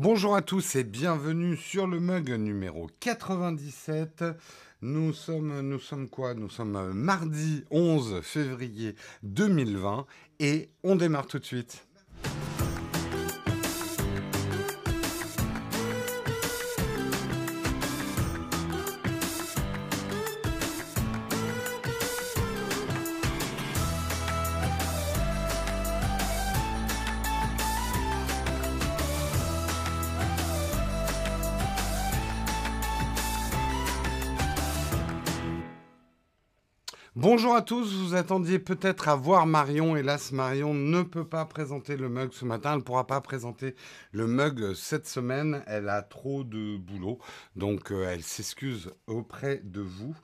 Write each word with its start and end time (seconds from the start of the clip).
Bonjour 0.00 0.36
à 0.36 0.42
tous 0.42 0.76
et 0.76 0.84
bienvenue 0.84 1.56
sur 1.56 1.88
le 1.88 1.98
mug 1.98 2.30
numéro 2.30 2.88
97. 3.00 4.24
Nous 4.80 5.12
sommes, 5.12 5.60
nous 5.62 5.80
sommes 5.80 6.08
quoi? 6.08 6.34
Nous 6.34 6.48
sommes 6.48 6.92
mardi 6.92 7.64
11 7.72 8.20
février 8.22 8.94
2020 9.24 10.06
et 10.38 10.68
on 10.84 10.94
démarre 10.94 11.26
tout 11.26 11.40
de 11.40 11.44
suite. 11.44 11.87
Bonjour 37.20 37.56
à 37.56 37.62
tous, 37.62 37.94
vous 37.94 38.14
attendiez 38.14 38.60
peut-être 38.60 39.08
à 39.08 39.16
voir 39.16 39.44
Marion. 39.44 39.96
Hélas, 39.96 40.30
Marion 40.30 40.72
ne 40.72 41.02
peut 41.02 41.26
pas 41.26 41.44
présenter 41.46 41.96
le 41.96 42.08
mug 42.08 42.32
ce 42.32 42.44
matin. 42.44 42.74
Elle 42.74 42.78
ne 42.78 42.82
pourra 42.84 43.08
pas 43.08 43.20
présenter 43.20 43.74
le 44.12 44.28
mug 44.28 44.72
cette 44.74 45.08
semaine. 45.08 45.64
Elle 45.66 45.88
a 45.88 46.02
trop 46.02 46.44
de 46.44 46.76
boulot. 46.76 47.18
Donc, 47.56 47.90
euh, 47.90 48.08
elle 48.08 48.22
s'excuse 48.22 48.92
auprès 49.08 49.60
de 49.64 49.80
vous. 49.80 50.14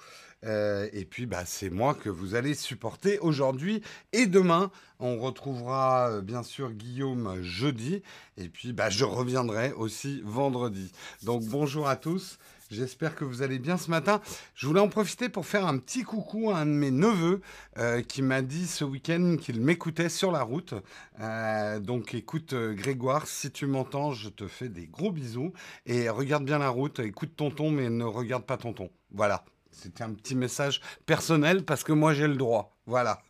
Euh, 0.45 0.89
et 0.93 1.05
puis, 1.05 1.27
bah, 1.27 1.43
c'est 1.45 1.69
moi 1.69 1.95
que 1.95 2.09
vous 2.09 2.37
allez 2.37 2.55
supporter 2.55 3.19
aujourd'hui 3.19 3.83
et 4.13 4.27
demain. 4.27 4.71
On 5.01 5.19
retrouvera 5.19 6.11
euh, 6.11 6.21
bien 6.21 6.45
sûr 6.45 6.71
Guillaume 6.71 7.43
jeudi. 7.43 8.03
Et 8.37 8.49
puis, 8.49 8.73
bah, 8.73 8.89
je 8.89 9.05
reviendrai 9.05 9.73
aussi 9.73 10.23
vendredi. 10.25 10.93
Donc, 11.25 11.43
bonjour 11.47 11.89
à 11.89 11.97
tous. 11.97 12.39
J'espère 12.75 13.15
que 13.15 13.25
vous 13.25 13.43
allez 13.43 13.61
bien 13.61 13.77
ce 13.77 13.89
matin. 13.89 14.21
Je 14.57 14.67
voulais 14.67 14.81
en 14.81 14.89
profiter 14.89 15.29
pour 15.29 15.47
faire 15.47 15.65
un 15.65 15.79
petit 15.79 16.03
coucou 16.03 16.51
à 16.51 16.59
un 16.59 16.67
de 16.67 16.73
mes 16.73 16.91
neveux 16.91 17.41
euh, 17.79 18.03
qui 18.03 18.21
m'a 18.21 18.43
dit 18.43 18.67
ce 18.67 18.85
week-end 18.85 19.37
qu'il 19.41 19.61
m'écoutait 19.61 20.09
sur 20.09 20.33
la 20.33 20.43
route. 20.43 20.75
Euh, 21.21 21.79
donc 21.79 22.15
écoute 22.15 22.53
euh, 22.53 22.75
Grégoire, 22.75 23.29
si 23.29 23.53
tu 23.53 23.67
m'entends, 23.67 24.11
je 24.11 24.29
te 24.29 24.49
fais 24.49 24.69
des 24.69 24.89
gros 24.89 25.13
bisous. 25.13 25.53
Et 25.87 26.09
regarde 26.09 26.45
bien 26.45 26.59
la 26.59 26.69
route, 26.69 26.99
écoute 26.99 27.37
tonton, 27.37 27.71
mais 27.71 27.89
ne 27.91 28.05
regarde 28.05 28.45
pas 28.45 28.57
tonton. 28.57 28.91
Voilà. 29.13 29.45
C'était 29.71 30.03
un 30.03 30.13
petit 30.13 30.35
message 30.35 30.81
personnel 31.07 31.65
parce 31.65 31.85
que 31.85 31.93
moi 31.93 32.13
j'ai 32.13 32.27
le 32.27 32.37
droit. 32.37 32.74
Voilà. 32.87 33.23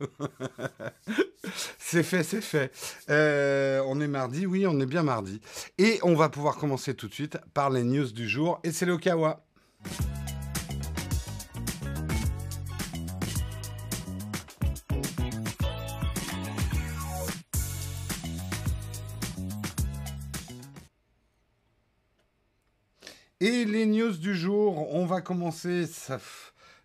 c'est 1.78 2.02
fait, 2.02 2.22
c'est 2.22 2.41
fait. 2.41 2.72
on 3.08 4.00
est 4.00 4.08
mardi, 4.08 4.47
oui, 4.47 4.66
on 4.66 4.80
est 4.80 4.86
bien 4.86 5.02
mardi. 5.02 5.41
Et 5.78 5.98
on 6.02 6.14
va 6.14 6.28
pouvoir 6.28 6.56
commencer 6.56 6.94
tout 6.94 7.08
de 7.08 7.14
suite 7.14 7.38
par 7.55 7.70
les 7.70 7.84
news 7.84 8.10
du 8.10 8.28
jour. 8.28 8.60
Et 8.64 8.72
c'est 8.72 8.86
le 8.86 8.98
Kawa. 8.98 9.44
Et 23.41 23.66
les 23.66 23.84
news 23.84 24.12
du 24.12 24.34
jour, 24.34 24.94
on 24.94 25.05
va 25.05 25.20
commencer. 25.20 25.84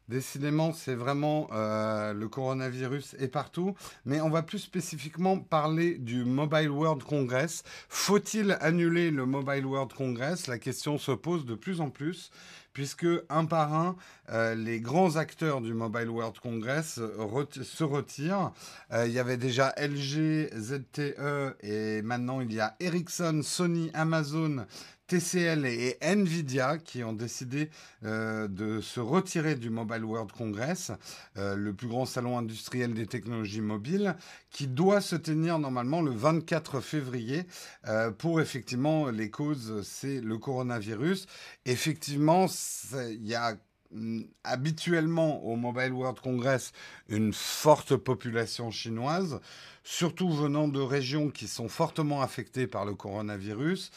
Décidément, 0.10 0.74
c'est 0.74 0.96
vraiment 0.96 1.48
euh, 1.54 2.14
le 2.14 2.28
coronavirus 2.28 3.16
est 3.20 3.28
partout. 3.28 3.76
Mais 4.06 4.20
on 4.20 4.30
va 4.30 4.42
plus 4.42 4.60
spécifiquement 4.60 5.38
parler 5.38 5.97
du 5.97 6.25
Mobile 6.25 6.72
World 6.72 7.03
Congress. 7.03 7.64
Faut-il 7.88 8.58
annuler 8.59 9.12
le 9.12 9.25
Mobile 9.25 9.66
World 9.66 9.94
Congress? 9.94 10.48
La 10.48 10.58
question 10.58 10.98
se 10.98 11.12
pose 11.12 11.46
de 11.46 11.56
plus 11.56 11.80
en 11.80 11.90
plus 11.90 12.31
puisque 12.72 13.08
un 13.30 13.46
par 13.46 13.74
un, 13.74 13.96
euh, 14.31 14.56
les 14.56 14.80
grands 14.80 15.16
acteurs 15.16 15.59
du 15.59 15.74
Mobile 15.74 16.09
World 16.09 16.40
Congress 16.40 16.96
se 16.96 17.84
retirent. 17.84 18.53
Euh, 18.94 19.08
il 19.08 19.12
y 19.12 19.19
avait 19.19 19.38
déjà 19.38 19.74
LG, 19.75 20.50
ZTE 20.56 21.56
et 21.62 22.02
maintenant 22.03 22.42
il 22.42 22.53
y 22.53 22.59
a 22.59 22.75
Ericsson, 22.80 23.42
Sony, 23.44 23.90
Amazon, 23.94 24.66
TCL 25.09 25.66
et 25.66 25.97
Nvidia 26.02 26.78
qui 26.78 27.03
ont 27.03 27.14
décidé 27.14 27.72
euh, 28.06 28.47
de 28.47 28.80
se 28.80 29.00
retirer 29.00 29.56
du 29.56 29.72
Mobile 29.72 30.06
World 30.06 30.31
Congress, 30.31 30.92
euh, 31.38 31.56
le 31.56 31.74
plus 31.74 31.88
grand 31.88 32.06
salon 32.06 32.38
industriel 32.38 32.94
des 32.94 33.08
technologies 33.08 33.62
mobiles, 33.62 34.16
qui 34.52 34.68
doit 34.68 35.02
se 35.02 35.16
tenir 35.16 35.58
normalement 35.58 36.03
le 36.03 36.12
24 36.12 36.80
février. 36.80 37.48
Euh, 37.88 38.12
pour 38.12 38.40
effectivement, 38.40 39.09
les 39.09 39.31
causes, 39.31 39.81
c'est 39.84 40.22
le 40.22 40.38
coronavirus. 40.38 41.25
Effectivement, 41.66 42.46
il 42.94 43.25
y 43.25 43.34
a 43.34 43.58
mm, 43.92 44.22
habituellement 44.44 45.44
au 45.44 45.56
Mobile 45.56 45.92
World 45.92 46.19
Congress 46.19 46.72
une 47.08 47.34
forte 47.34 47.96
population 47.96 48.69
chinoise, 48.69 49.40
surtout 49.84 50.30
venant 50.30 50.68
de 50.68 50.80
régions 50.80 51.31
qui 51.31 51.48
sont 51.48 51.68
fortement 51.68 52.22
affectées 52.22 52.68
par 52.68 52.86
le 52.86 52.94
coronavirus. 52.94 53.90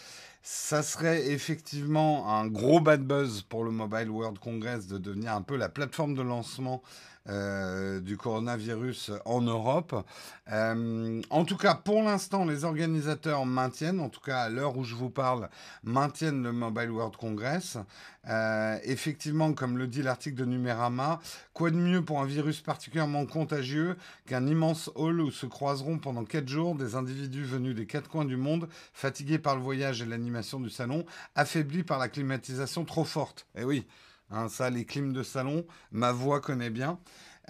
Ça 0.44 0.82
serait 0.82 1.30
effectivement 1.30 2.28
un 2.36 2.48
gros 2.48 2.80
bad 2.80 3.02
buzz 3.06 3.42
pour 3.42 3.62
le 3.62 3.70
Mobile 3.70 4.10
World 4.10 4.40
Congress 4.40 4.88
de 4.88 4.98
devenir 4.98 5.34
un 5.34 5.42
peu 5.42 5.56
la 5.56 5.68
plateforme 5.68 6.14
de 6.14 6.22
lancement 6.22 6.82
euh, 7.28 8.00
du 8.00 8.16
coronavirus 8.16 9.12
en 9.24 9.40
Europe. 9.42 9.94
Euh, 10.50 11.22
en 11.30 11.44
tout 11.44 11.56
cas, 11.56 11.74
pour 11.74 12.02
l'instant, 12.02 12.44
les 12.44 12.64
organisateurs 12.64 13.46
maintiennent, 13.46 14.00
en 14.00 14.08
tout 14.08 14.20
cas 14.20 14.40
à 14.40 14.48
l'heure 14.48 14.76
où 14.76 14.84
je 14.84 14.94
vous 14.94 15.10
parle, 15.10 15.48
maintiennent 15.84 16.42
le 16.42 16.52
Mobile 16.52 16.90
World 16.90 17.16
Congress. 17.16 17.78
Euh, 18.28 18.78
effectivement, 18.84 19.52
comme 19.52 19.78
le 19.78 19.86
dit 19.86 20.02
l'article 20.02 20.36
de 20.36 20.44
Numérama, 20.44 21.20
quoi 21.52 21.70
de 21.70 21.76
mieux 21.76 22.04
pour 22.04 22.20
un 22.20 22.26
virus 22.26 22.60
particulièrement 22.60 23.26
contagieux 23.26 23.96
qu'un 24.26 24.46
immense 24.46 24.90
hall 24.94 25.20
où 25.20 25.30
se 25.30 25.46
croiseront 25.46 25.98
pendant 25.98 26.24
quatre 26.24 26.48
jours 26.48 26.74
des 26.74 26.94
individus 26.94 27.44
venus 27.44 27.74
des 27.74 27.86
quatre 27.86 28.08
coins 28.08 28.24
du 28.24 28.36
monde, 28.36 28.68
fatigués 28.92 29.38
par 29.38 29.56
le 29.56 29.62
voyage 29.62 30.02
et 30.02 30.06
l'animation 30.06 30.60
du 30.60 30.70
salon, 30.70 31.04
affaiblis 31.34 31.82
par 31.84 31.98
la 31.98 32.08
climatisation 32.08 32.84
trop 32.84 33.04
forte? 33.04 33.46
Eh 33.56 33.64
oui, 33.64 33.86
Hein, 34.32 34.48
ça, 34.48 34.70
les 34.70 34.84
clims 34.86 35.12
de 35.12 35.22
salon, 35.22 35.66
ma 35.90 36.10
voix 36.10 36.40
connaît 36.40 36.70
bien. 36.70 36.98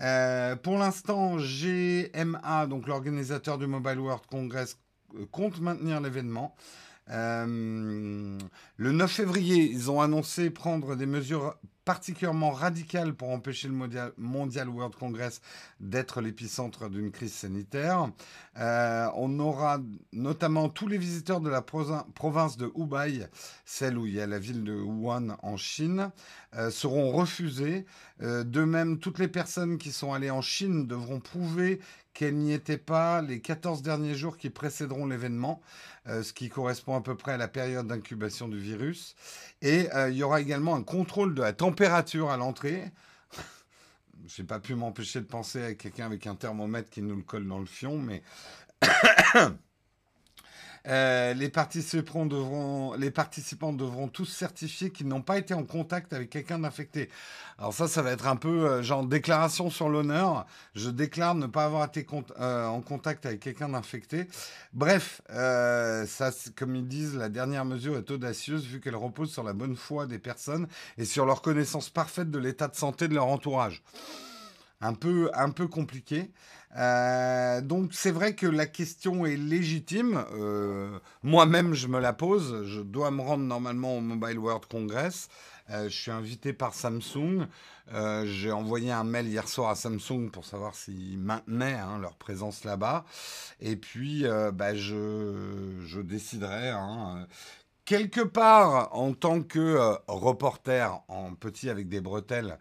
Euh, 0.01 0.57
pour 0.57 0.79
l'instant, 0.79 1.37
GMA, 1.37 2.67
donc 2.67 2.89
l'organisateur 2.89 3.57
du 3.57 3.69
Mobile 3.69 4.01
World 4.01 4.25
Congress, 4.29 4.79
euh, 5.15 5.25
compte 5.31 5.61
maintenir 5.61 6.01
l'événement. 6.01 6.57
Euh, 7.11 8.39
le 8.77 8.93
9 8.93 9.11
février, 9.11 9.71
ils 9.71 9.91
ont 9.91 10.01
annoncé 10.01 10.51
prendre 10.51 10.97
des 10.97 11.07
mesures 11.07 11.57
particulièrement 11.85 12.51
radicales 12.51 13.15
pour 13.15 13.31
empêcher 13.31 13.69
le 13.69 13.75
Mondial, 14.17 14.69
World 14.69 14.95
Congress 14.95 15.41
d'être 15.81 16.21
l'épicentre 16.21 16.89
d'une 16.89 17.11
crise 17.11 17.33
sanitaire. 17.33 18.11
Euh, 18.59 19.09
on 19.17 19.39
aura 19.41 19.81
notamment 20.13 20.69
tous 20.69 20.87
les 20.87 20.99
visiteurs 20.99 21.41
de 21.41 21.51
la 21.51 21.63
province 21.63 22.57
de 22.57 22.71
Hubei, 22.77 23.27
celle 23.65 23.99
où 23.99 24.07
il 24.07 24.15
y 24.15 24.21
a 24.21 24.27
la 24.27 24.39
ville 24.39 24.65
de 24.65 24.75
Wuhan 24.75 25.37
en 25.43 25.57
Chine, 25.57 26.11
euh, 26.55 26.71
seront 26.71 27.11
refusés. 27.11 27.87
Euh, 28.23 28.45
de 28.45 28.63
même, 28.63 28.99
toutes 28.99 29.19
les 29.19 29.29
personnes 29.29 29.79
qui 29.79 29.91
sont 29.91 30.13
allées 30.13 30.31
en 30.31 30.43
Chine 30.43 30.87
devront 30.87 31.21
prouver 31.21 31.81
qu'elles 32.15 32.37
n'y 32.37 32.53
étaient 32.53 32.79
pas 32.79 33.23
les 33.23 33.41
14 33.41 33.83
derniers 33.83 34.15
jours 34.15 34.37
qui 34.37 34.51
précéderont 34.51 35.07
l'événement. 35.07 35.61
Euh, 36.09 36.25
ce 36.25 36.33
qui 36.33 36.49
correspond 36.49 36.97
à 36.97 37.01
peu 37.01 37.17
près 37.17 37.33
à 37.33 37.37
la 37.37 37.47
période 37.47 37.87
d'incubation 37.87 38.49
du 38.49 38.59
virus. 38.59 39.15
Et 39.61 39.89
euh, 39.95 40.11
il 40.11 40.17
y 40.17 40.25
aura 40.25 40.41
également 40.41 40.75
un 40.75 40.83
contrôle 40.83 41.33
de 41.35 41.43
la 41.43 41.53
température 41.53 42.31
à 42.31 42.37
l'entrée. 42.37 42.91
Je 44.27 44.43
n'ai 44.43 44.47
pas 44.49 44.59
pu 44.59 44.75
m'empêcher 44.75 45.21
de 45.21 45.27
penser 45.27 45.63
à 45.63 45.75
quelqu'un 45.75 46.07
avec 46.07 46.27
un 46.27 46.35
thermomètre 46.35 46.91
qui 46.91 47.03
nous 47.03 47.15
le 47.15 47.23
colle 47.23 47.47
dans 47.47 47.61
le 47.61 47.67
fion, 47.67 47.99
mais 47.99 48.23
Euh, 50.89 51.33
les, 51.35 51.49
participants 51.49 52.27
devront, 52.27 54.09
tous 54.09 54.25
certifier 54.25 54.91
qu'ils 54.91 55.07
n'ont 55.07 55.23
pas 55.23 55.39
été 55.39 55.55
en 55.55 55.63
contact 55.63 56.13
avec 56.13 56.31
quelqu'un 56.31 56.59
d'infecté. 56.59 57.09
Alors 57.59 57.73
ça, 57.73 57.87
ça 57.87 58.03
va 58.03 58.11
être 58.11 58.27
un 58.27 58.37
peu 58.37 58.67
euh, 58.69 58.83
genre 58.83 59.07
déclaration 59.07 59.71
sur 59.71 59.89
l'honneur. 59.89 60.47
Je 60.75 60.91
déclare 60.91 61.37
ne 61.37 61.47
pas 61.47 61.65
avoir 61.65 61.85
été 61.85 62.05
euh, 62.41 62.67
en 62.67 62.81
contact 62.81 63.27
avec 63.27 63.41
quelqu'un 63.41 63.69
d'infecté. 63.69 64.27
Bref, 64.73 65.23
ça, 65.29 66.31
comme 66.57 66.75
ils 66.75 66.89
disent, 66.89 67.15
la 67.15 67.29
dernière 67.29 67.65
mesure 67.65 67.97
est 67.97 68.11
audacieuse 68.11 68.65
vu 68.65 68.81
qu'elle 68.81 68.97
repose 68.97 69.33
sur 69.33 69.45
la 69.45 69.53
bonne 69.53 69.77
foi 69.77 70.07
des 70.07 70.19
personnes 70.19 70.67
et 70.99 71.05
sur 71.05 71.27
leur 71.27 71.43
connaissance 71.43 71.91
parfaite 71.91 72.31
de 72.31 72.39
l'état 72.39 72.69
de 72.69 72.75
santé 72.75 73.07
de 73.07 73.15
leur 73.15 73.27
entourage. 73.27 73.83
Un 74.81 74.95
peu, 74.95 75.31
un 75.35 75.51
peu 75.51 75.69
compliqué. 75.69 76.33
Euh, 76.77 77.61
donc 77.61 77.93
c'est 77.93 78.11
vrai 78.11 78.35
que 78.35 78.47
la 78.47 78.67
question 78.67 79.27
est 79.27 79.37
légitime. 79.37 80.25
Euh, 80.33 80.99
moi-même, 81.23 81.75
je 81.75 81.87
me 81.87 82.01
la 82.01 82.13
pose. 82.13 82.65
Je 82.65 82.81
dois 82.81 83.11
me 83.11 83.21
rendre 83.21 83.45
normalement 83.45 83.97
au 83.97 84.01
Mobile 84.01 84.39
World 84.39 84.67
Congress. 84.67 85.29
Euh, 85.71 85.85
je 85.85 85.97
suis 85.97 86.11
invité 86.11 86.53
par 86.53 86.75
Samsung. 86.75 87.47
J'ai 88.25 88.53
envoyé 88.53 88.91
un 88.91 89.05
mail 89.05 89.27
hier 89.27 89.47
soir 89.47 89.71
à 89.71 89.75
Samsung 89.75 90.31
pour 90.33 90.47
savoir 90.47 90.75
s'ils 90.75 91.19
maintenaient 91.19 91.75
hein, 91.75 91.99
leur 91.99 92.17
présence 92.17 92.65
là-bas. 92.65 93.05
Et 93.61 93.77
puis, 93.77 94.25
bah, 94.55 94.75
je, 94.75 96.01
déciderai. 96.01 96.71
Hein, 96.71 97.27
quelque 97.85 98.23
part, 98.23 98.89
en 98.97 99.13
tant 99.13 99.43
que 99.43 99.99
reporter 100.09 101.03
en 101.09 101.35
petit 101.35 101.69
avec 101.69 101.91
des 101.91 102.01
bretelles, 102.01 102.59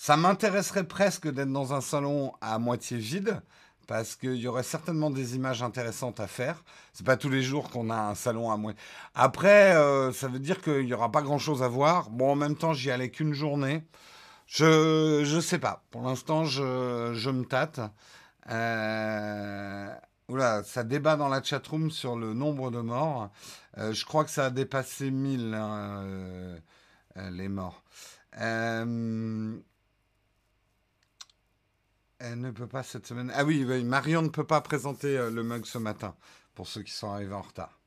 ça 0.00 0.16
m'intéresserait 0.16 0.84
presque 0.84 1.28
d'être 1.28 1.52
dans 1.52 1.74
un 1.74 1.80
salon 1.80 2.32
à 2.40 2.60
moitié 2.60 2.96
vide 2.96 3.42
parce 3.88 4.14
qu'il 4.14 4.36
y 4.36 4.46
aurait 4.46 4.62
certainement 4.62 5.10
des 5.10 5.34
images 5.34 5.60
intéressantes 5.60 6.20
à 6.20 6.28
faire. 6.28 6.62
C'est 6.92 7.04
pas 7.04 7.16
tous 7.16 7.28
les 7.28 7.42
jours 7.42 7.68
qu'on 7.68 7.90
a 7.90 7.96
un 7.96 8.14
salon 8.14 8.48
à 8.52 8.56
moitié. 8.56 8.80
Après, 9.16 9.74
euh, 9.74 10.12
ça 10.12 10.28
veut 10.28 10.38
dire 10.38 10.62
qu'il 10.62 10.86
n'y 10.86 10.92
aura 10.92 11.10
pas 11.10 11.20
grand 11.20 11.38
chose 11.38 11.64
à 11.64 11.68
voir. 11.68 12.10
Bon, 12.10 12.30
en 12.30 12.36
même 12.36 12.54
temps, 12.54 12.74
j'y 12.74 12.92
allais 12.92 13.10
qu'une 13.10 13.32
journée. 13.32 13.82
Je 14.46 15.24
je 15.24 15.40
sais 15.40 15.58
pas. 15.58 15.82
Pour 15.90 16.02
l'instant, 16.02 16.44
je, 16.44 17.12
je 17.16 17.30
me 17.30 17.44
tâte. 17.44 17.80
Euh, 18.50 19.92
Oula, 20.28 20.62
ça 20.62 20.84
débat 20.84 21.16
dans 21.16 21.28
la 21.28 21.42
chatroom 21.42 21.90
sur 21.90 22.14
le 22.14 22.34
nombre 22.34 22.70
de 22.70 22.80
morts. 22.80 23.30
Euh, 23.78 23.92
je 23.92 24.04
crois 24.04 24.24
que 24.24 24.30
ça 24.30 24.44
a 24.46 24.50
dépassé 24.50 25.10
1000, 25.10 25.54
hein, 25.54 26.04
les 27.32 27.48
morts. 27.48 27.82
Elle 32.18 32.40
ne 32.40 32.50
peut 32.50 32.66
pas 32.66 32.82
cette 32.82 33.06
semaine. 33.06 33.32
Ah 33.34 33.44
oui, 33.44 33.64
Marion 33.84 34.22
ne 34.22 34.28
peut 34.28 34.46
pas 34.46 34.60
présenter 34.60 35.16
euh, 35.16 35.30
le 35.30 35.42
mug 35.42 35.64
ce 35.66 35.78
matin, 35.78 36.14
pour 36.54 36.68
ceux 36.68 36.82
qui 36.82 36.92
sont 36.92 37.10
arrivés 37.12 37.34
en 37.34 37.42
retard. 37.42 37.78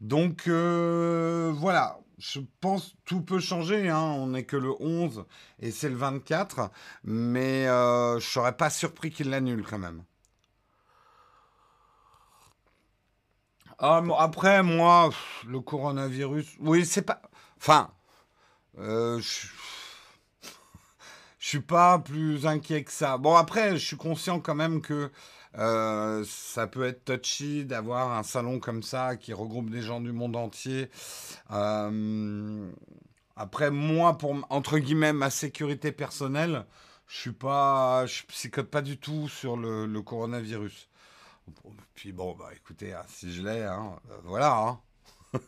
Donc 0.00 0.46
euh, 0.46 1.52
voilà, 1.56 1.98
je 2.18 2.40
pense 2.60 2.94
tout 3.04 3.22
peut 3.22 3.40
changer. 3.40 3.88
hein. 3.88 3.98
On 3.98 4.28
n'est 4.28 4.44
que 4.44 4.56
le 4.56 4.72
11 4.80 5.24
et 5.60 5.70
c'est 5.72 5.88
le 5.88 5.96
24, 5.96 6.70
mais 7.04 7.66
euh, 7.68 8.20
je 8.20 8.26
serais 8.28 8.56
pas 8.56 8.70
surpris 8.70 9.10
qu'il 9.10 9.30
l'annule 9.30 9.64
quand 9.68 9.78
même. 9.78 10.04
Ah, 13.80 14.02
après, 14.18 14.62
moi, 14.62 15.10
le 15.46 15.60
coronavirus, 15.60 16.56
oui, 16.60 16.84
c'est 16.84 17.02
pas. 17.02 17.22
Enfin, 17.58 17.90
je 21.38 21.48
suis 21.48 21.60
pas 21.60 21.98
plus 21.98 22.46
inquiet 22.46 22.84
que 22.84 22.92
ça. 22.92 23.18
Bon, 23.18 23.34
après, 23.36 23.76
je 23.76 23.84
suis 23.84 23.96
conscient 23.96 24.40
quand 24.40 24.54
même 24.54 24.80
que 24.80 25.10
euh, 25.56 26.24
ça 26.26 26.66
peut 26.66 26.84
être 26.84 27.04
touchy 27.04 27.64
d'avoir 27.64 28.12
un 28.18 28.22
salon 28.22 28.60
comme 28.60 28.82
ça 28.82 29.16
qui 29.16 29.32
regroupe 29.32 29.70
des 29.70 29.82
gens 29.82 30.00
du 30.00 30.12
monde 30.12 30.36
entier. 30.36 30.90
Euh, 31.50 32.70
après, 33.36 33.70
moi, 33.70 34.18
pour 34.18 34.36
entre 34.50 34.78
guillemets 34.78 35.12
ma 35.12 35.30
sécurité 35.30 35.92
personnelle, 35.92 36.66
je 37.06 37.18
suis 37.18 37.32
pas, 37.32 38.04
je 38.06 38.24
psychote 38.24 38.68
pas 38.68 38.82
du 38.82 38.98
tout 38.98 39.28
sur 39.28 39.56
le, 39.56 39.86
coronavirus. 40.02 40.88
Puis 41.94 42.12
bon, 42.12 42.34
bah 42.34 42.50
écoutez, 42.54 42.92
hein, 42.92 43.04
si 43.08 43.32
je 43.32 43.42
l'ai, 43.42 43.62
hein, 43.62 43.96
euh, 44.10 44.18
voilà. 44.24 44.58
hein. 44.58 44.80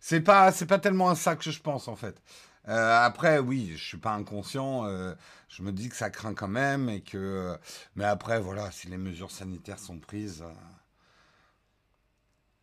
C'est 0.00 0.20
pas, 0.20 0.52
c'est 0.52 0.66
pas 0.66 0.78
tellement 0.78 1.08
à 1.08 1.14
ça 1.14 1.36
que 1.36 1.50
je 1.50 1.60
pense 1.60 1.88
en 1.88 1.96
fait. 1.96 2.20
Euh, 2.68 3.04
après, 3.04 3.38
oui, 3.38 3.72
je 3.76 3.82
suis 3.84 3.96
pas 3.98 4.12
inconscient. 4.12 4.84
euh, 4.86 5.14
je 5.48 5.62
me 5.62 5.72
dis 5.72 5.88
que 5.88 5.96
ça 5.96 6.10
craint 6.10 6.34
quand 6.34 6.48
même 6.48 6.88
et 6.88 7.00
que. 7.02 7.56
Mais 7.96 8.04
après, 8.04 8.40
voilà, 8.40 8.70
si 8.70 8.88
les 8.88 8.98
mesures 8.98 9.30
sanitaires 9.30 9.78
sont 9.78 9.98
prises. 9.98 10.44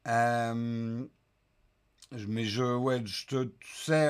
euh, 0.07 1.05
mais 2.27 2.45
je, 2.45 2.63
ouais, 2.63 3.01
je 3.05 3.25
te, 3.27 3.43
tu 3.43 3.75
sais, 3.75 4.09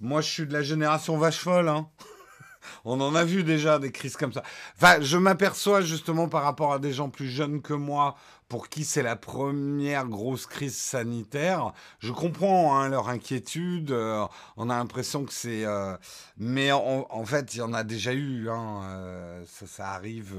moi, 0.00 0.20
je 0.20 0.28
suis 0.30 0.46
de 0.46 0.52
la 0.52 0.62
génération 0.62 1.16
vache 1.18 1.38
folle, 1.38 1.68
hein. 1.68 1.88
On 2.84 3.00
en 3.00 3.14
a 3.14 3.24
vu 3.24 3.44
déjà 3.44 3.78
des 3.78 3.92
crises 3.92 4.16
comme 4.16 4.32
ça. 4.32 4.42
Enfin, 4.76 5.00
je 5.00 5.18
m'aperçois 5.18 5.82
justement 5.82 6.28
par 6.28 6.42
rapport 6.42 6.72
à 6.72 6.78
des 6.78 6.92
gens 6.92 7.10
plus 7.10 7.28
jeunes 7.28 7.62
que 7.62 7.74
moi, 7.74 8.16
pour 8.48 8.68
qui 8.68 8.84
c'est 8.84 9.02
la 9.02 9.16
première 9.16 10.06
grosse 10.06 10.46
crise 10.46 10.76
sanitaire. 10.76 11.72
Je 12.00 12.12
comprends 12.12 12.76
hein, 12.78 12.88
leur 12.88 13.08
inquiétude. 13.08 13.90
euh, 13.90 14.26
on 14.56 14.70
a 14.70 14.76
l'impression 14.76 15.24
que 15.24 15.32
c'est, 15.32 15.64
euh, 15.64 15.96
mais 16.36 16.70
en, 16.72 17.24
fait, 17.24 17.54
il 17.54 17.58
y 17.58 17.62
en 17.62 17.72
a 17.72 17.84
déjà 17.84 18.12
eu. 18.12 18.48
hein, 18.50 18.82
euh, 18.84 19.44
ça, 19.66 19.90
arrive 19.92 20.34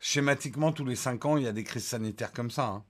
schématiquement 0.00 0.72
tous 0.72 0.84
les 0.84 0.96
cinq 0.96 1.24
ans. 1.24 1.36
Il 1.36 1.44
y 1.44 1.48
a 1.48 1.52
des 1.52 1.64
crises 1.64 1.86
sanitaires 1.86 2.32
comme 2.32 2.50
ça. 2.50 2.66
hein. 2.66 2.84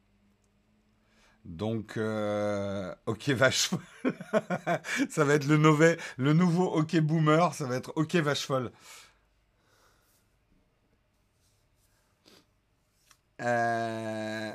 Donc, 1.45 1.97
euh, 1.99 2.95
ok 3.07 3.29
vache 3.31 3.69
folle. 3.69 4.15
ça 5.11 5.25
va 5.25 5.35
être 5.35 5.47
le, 5.47 5.57
nouvel, 5.59 5.99
le 6.17 6.33
nouveau 6.33 6.67
ok 6.67 6.99
boomer. 7.01 7.53
Ça 7.55 7.67
va 7.67 7.77
être 7.77 7.93
ok 7.97 8.15
vache 8.17 8.47
folle. 8.47 8.73
Euh, 13.45 14.53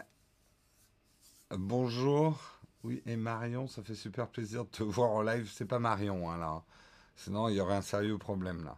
bonjour. 1.52 2.40
Oui, 2.84 3.04
et 3.06 3.16
Marion, 3.16 3.68
ça 3.68 3.84
fait 3.84 3.94
super 3.94 4.28
plaisir 4.28 4.66
de 4.66 4.70
te 4.70 4.84
voir 4.84 5.12
en 5.12 5.22
live. 5.22 5.50
C'est 5.54 5.66
pas 5.66 5.80
Marion, 5.80 6.30
hein, 6.32 6.38
là. 6.38 6.64
Sinon, 7.16 7.50
il 7.50 7.56
y 7.56 7.62
aurait 7.62 7.76
un 7.76 7.82
sérieux 7.82 8.18
problème, 8.18 8.64
là. 8.64 8.78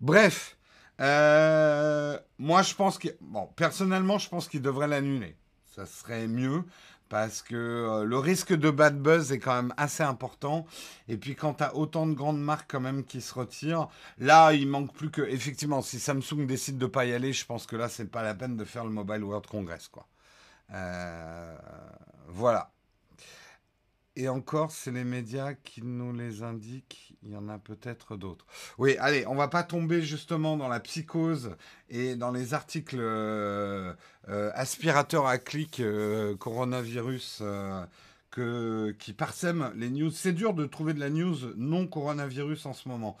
Bref, 0.00 0.56
euh, 1.00 2.18
moi, 2.38 2.62
je 2.62 2.74
pense 2.74 2.98
que... 2.98 3.08
Bon, 3.20 3.46
personnellement, 3.56 4.18
je 4.18 4.28
pense 4.28 4.48
qu'il 4.48 4.62
devrait 4.62 4.88
l'annuler. 4.88 5.36
Ça 5.66 5.84
serait 5.84 6.26
mieux 6.26 6.64
parce 7.08 7.42
que 7.42 7.54
euh, 7.54 8.04
le 8.04 8.18
risque 8.18 8.52
de 8.52 8.70
bad 8.70 9.00
buzz 9.00 9.32
est 9.32 9.38
quand 9.38 9.54
même 9.54 9.74
assez 9.76 10.02
important. 10.02 10.66
Et 11.08 11.16
puis, 11.16 11.34
quand 11.34 11.54
tu 11.54 11.64
as 11.64 11.74
autant 11.74 12.06
de 12.06 12.14
grandes 12.14 12.40
marques 12.40 12.70
quand 12.70 12.80
même 12.80 13.04
qui 13.04 13.20
se 13.20 13.34
retirent, 13.34 13.88
là, 14.18 14.52
il 14.52 14.68
manque 14.68 14.92
plus 14.92 15.10
que... 15.10 15.22
Effectivement, 15.22 15.82
si 15.82 15.98
Samsung 15.98 16.46
décide 16.46 16.78
de 16.78 16.86
pas 16.86 17.04
y 17.06 17.12
aller, 17.12 17.32
je 17.32 17.44
pense 17.46 17.66
que 17.66 17.76
là, 17.76 17.88
c'est 17.88 18.10
pas 18.10 18.22
la 18.22 18.34
peine 18.34 18.56
de 18.56 18.64
faire 18.64 18.84
le 18.84 18.90
Mobile 18.90 19.24
World 19.24 19.46
Congress, 19.46 19.88
quoi. 19.88 20.06
Euh, 20.74 21.56
voilà. 22.28 22.70
Et 24.18 24.28
encore, 24.28 24.72
c'est 24.72 24.90
les 24.90 25.04
médias 25.04 25.54
qui 25.54 25.80
nous 25.80 26.12
les 26.12 26.42
indiquent. 26.42 27.14
Il 27.22 27.30
y 27.30 27.36
en 27.36 27.48
a 27.48 27.56
peut-être 27.56 28.16
d'autres. 28.16 28.46
Oui, 28.76 28.96
allez, 28.98 29.24
on 29.28 29.36
va 29.36 29.46
pas 29.46 29.62
tomber 29.62 30.02
justement 30.02 30.56
dans 30.56 30.66
la 30.66 30.80
psychose 30.80 31.54
et 31.88 32.16
dans 32.16 32.32
les 32.32 32.52
articles 32.52 32.98
euh, 32.98 33.94
euh, 34.28 34.50
aspirateurs 34.54 35.28
à 35.28 35.38
clic 35.38 35.78
euh, 35.78 36.36
coronavirus 36.36 37.44
que, 38.32 38.90
qui 38.98 39.12
parsèment 39.12 39.70
les 39.76 39.88
news. 39.88 40.10
C'est 40.10 40.32
dur 40.32 40.52
de 40.52 40.66
trouver 40.66 40.94
de 40.94 41.00
la 41.00 41.10
news 41.10 41.54
non 41.56 41.86
coronavirus 41.86 42.66
en 42.66 42.72
ce 42.72 42.88
moment. 42.88 43.16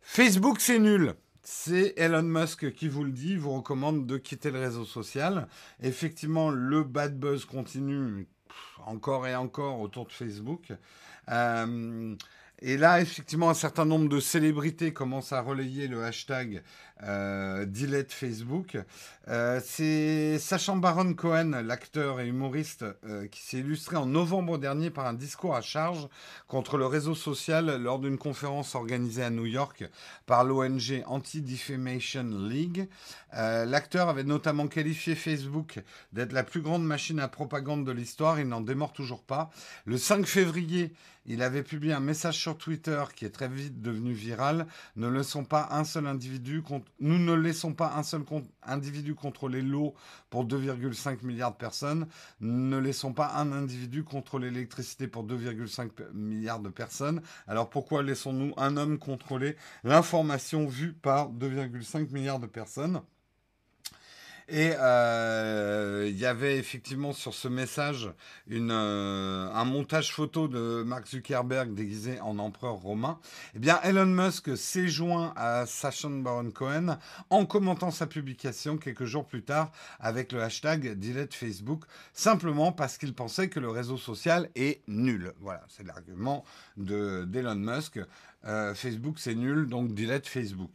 Facebook, 0.00 0.60
c'est 0.60 0.80
nul. 0.80 1.14
C'est 1.44 1.94
Elon 1.96 2.22
Musk 2.22 2.72
qui 2.72 2.88
vous 2.88 3.04
le 3.04 3.12
dit, 3.12 3.36
vous 3.36 3.52
recommande 3.52 4.06
de 4.06 4.16
quitter 4.16 4.50
le 4.50 4.58
réseau 4.58 4.84
social. 4.84 5.46
Effectivement, 5.80 6.50
le 6.50 6.82
bad 6.82 7.16
buzz 7.16 7.44
continue 7.44 8.26
encore 8.86 9.26
et 9.26 9.34
encore 9.34 9.80
autour 9.80 10.06
de 10.06 10.12
Facebook. 10.12 10.72
Euh, 11.30 12.16
et 12.60 12.76
là, 12.76 13.00
effectivement, 13.00 13.50
un 13.50 13.54
certain 13.54 13.84
nombre 13.84 14.08
de 14.08 14.20
célébrités 14.20 14.92
commencent 14.92 15.32
à 15.32 15.40
relayer 15.40 15.88
le 15.88 16.04
hashtag 16.04 16.62
euh, 17.02 17.66
Facebook. 18.08 18.78
Euh, 19.28 19.60
c'est 19.64 20.38
Sacha 20.38 20.74
Baron 20.74 21.14
Cohen, 21.14 21.62
l'acteur 21.64 22.20
et 22.20 22.26
humoriste, 22.26 22.84
euh, 23.04 23.26
qui 23.28 23.40
s'est 23.42 23.58
illustré 23.58 23.96
en 23.96 24.06
novembre 24.06 24.58
dernier 24.58 24.90
par 24.90 25.06
un 25.06 25.14
discours 25.14 25.54
à 25.54 25.60
charge 25.60 26.08
contre 26.48 26.76
le 26.76 26.86
réseau 26.86 27.14
social 27.14 27.80
lors 27.80 27.98
d'une 27.98 28.18
conférence 28.18 28.74
organisée 28.74 29.22
à 29.22 29.30
New 29.30 29.46
York 29.46 29.84
par 30.26 30.44
l'ONG 30.44 31.02
Anti-Defamation 31.06 32.24
League. 32.48 32.88
Euh, 33.34 33.64
l'acteur 33.64 34.08
avait 34.08 34.24
notamment 34.24 34.66
qualifié 34.66 35.14
Facebook 35.14 35.80
d'être 36.12 36.32
la 36.32 36.44
plus 36.44 36.60
grande 36.60 36.84
machine 36.84 37.20
à 37.20 37.28
propagande 37.28 37.86
de 37.86 37.92
l'histoire. 37.92 38.40
Il 38.40 38.48
n'en 38.48 38.60
démord 38.60 38.92
toujours 38.92 39.22
pas. 39.22 39.50
Le 39.84 39.98
5 39.98 40.26
février, 40.26 40.92
il 41.26 41.42
avait 41.42 41.62
publié 41.62 41.92
un 41.92 42.00
message 42.00 42.36
sur 42.36 42.58
Twitter 42.58 43.02
qui 43.14 43.24
est 43.24 43.30
très 43.30 43.48
vite 43.48 43.80
devenu 43.80 44.12
viral. 44.12 44.66
Ne 44.96 45.08
laissons 45.08 45.44
pas 45.44 45.68
un 45.70 45.84
seul 45.84 46.06
individu, 46.06 46.62
con- 46.62 46.82
nous 47.00 47.18
ne 47.18 47.34
laissons 47.34 47.74
pas 47.74 47.94
un 47.96 48.02
seul 48.02 48.22
individu 48.62 49.14
contrôler 49.14 49.62
l'eau 49.62 49.94
pour 50.30 50.46
2,5 50.46 51.24
milliards 51.24 51.52
de 51.52 51.56
personnes. 51.56 52.06
Ne 52.40 52.78
laissons 52.78 53.12
pas 53.12 53.32
un 53.34 53.52
individu 53.52 54.04
contrôler 54.04 54.50
l'électricité 54.50 55.08
pour 55.08 55.24
2,5 55.24 55.88
pe- 55.90 56.12
milliards 56.14 56.60
de 56.60 56.68
personnes. 56.68 57.20
Alors 57.46 57.70
pourquoi 57.70 58.02
laissons-nous 58.02 58.52
un 58.56 58.76
homme 58.76 58.98
contrôler 58.98 59.56
l'information 59.84 60.66
vue 60.66 60.92
par 60.92 61.30
2,5 61.30 62.10
milliards 62.12 62.38
de 62.40 62.46
personnes? 62.46 63.02
Et 64.48 64.72
euh, 64.78 66.06
il 66.08 66.18
y 66.18 66.26
avait 66.26 66.58
effectivement 66.58 67.12
sur 67.12 67.34
ce 67.34 67.48
message 67.48 68.10
une, 68.46 68.70
euh, 68.70 69.48
un 69.52 69.64
montage 69.64 70.12
photo 70.12 70.48
de 70.48 70.82
Mark 70.82 71.06
Zuckerberg 71.08 71.74
déguisé 71.74 72.20
en 72.20 72.38
empereur 72.38 72.74
romain. 72.74 73.18
Eh 73.54 73.58
bien, 73.58 73.80
Elon 73.82 74.06
Musk 74.06 74.56
s'est 74.56 74.88
joint 74.88 75.32
à 75.36 75.66
Sacha 75.66 76.08
Baron 76.08 76.50
Cohen 76.50 76.98
en 77.30 77.46
commentant 77.46 77.90
sa 77.90 78.06
publication 78.06 78.76
quelques 78.76 79.04
jours 79.04 79.26
plus 79.26 79.42
tard 79.42 79.70
avec 80.00 80.32
le 80.32 80.42
hashtag 80.42 80.98
Delete 80.98 81.34
Facebook, 81.34 81.84
simplement 82.12 82.72
parce 82.72 82.98
qu'il 82.98 83.14
pensait 83.14 83.48
que 83.48 83.60
le 83.60 83.68
réseau 83.70 83.96
social 83.96 84.48
est 84.56 84.82
nul. 84.88 85.32
Voilà, 85.40 85.62
c'est 85.68 85.86
l'argument 85.86 86.44
de- 86.76 87.24
d'Elon 87.24 87.54
Musk. 87.54 88.00
Euh, 88.44 88.74
Facebook, 88.74 89.18
c'est 89.18 89.36
nul, 89.36 89.68
donc 89.68 89.94
delete 89.94 90.26
Facebook 90.26 90.72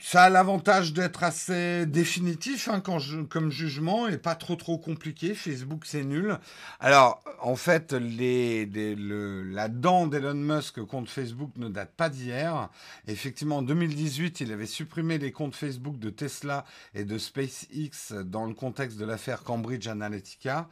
ça 0.00 0.24
a 0.24 0.30
l'avantage 0.30 0.92
d'être 0.92 1.22
assez 1.22 1.86
définitif 1.86 2.68
hein, 2.68 2.80
quand 2.80 2.98
comme 3.28 3.50
jugement 3.50 4.08
et 4.08 4.18
pas 4.18 4.34
trop 4.34 4.56
trop 4.56 4.78
compliqué. 4.78 5.34
Facebook, 5.34 5.84
c'est 5.86 6.04
nul. 6.04 6.38
Alors, 6.80 7.22
en 7.40 7.56
fait, 7.56 7.92
la 7.92 9.68
dent 9.68 10.06
d'Elon 10.06 10.34
Musk 10.34 10.82
contre 10.82 11.10
Facebook 11.10 11.50
ne 11.56 11.68
date 11.68 11.92
pas 11.96 12.08
d'hier. 12.08 12.68
Effectivement, 13.08 13.58
en 13.58 13.62
2018, 13.62 14.40
il 14.40 14.52
avait 14.52 14.66
supprimé 14.66 15.18
les 15.18 15.32
comptes 15.32 15.54
Facebook 15.54 15.98
de 15.98 16.10
Tesla 16.10 16.64
et 16.94 17.04
de 17.04 17.18
SpaceX 17.18 18.12
dans 18.24 18.46
le 18.46 18.54
contexte 18.54 18.98
de 18.98 19.04
l'affaire 19.04 19.42
Cambridge 19.42 19.86
Analytica. 19.88 20.68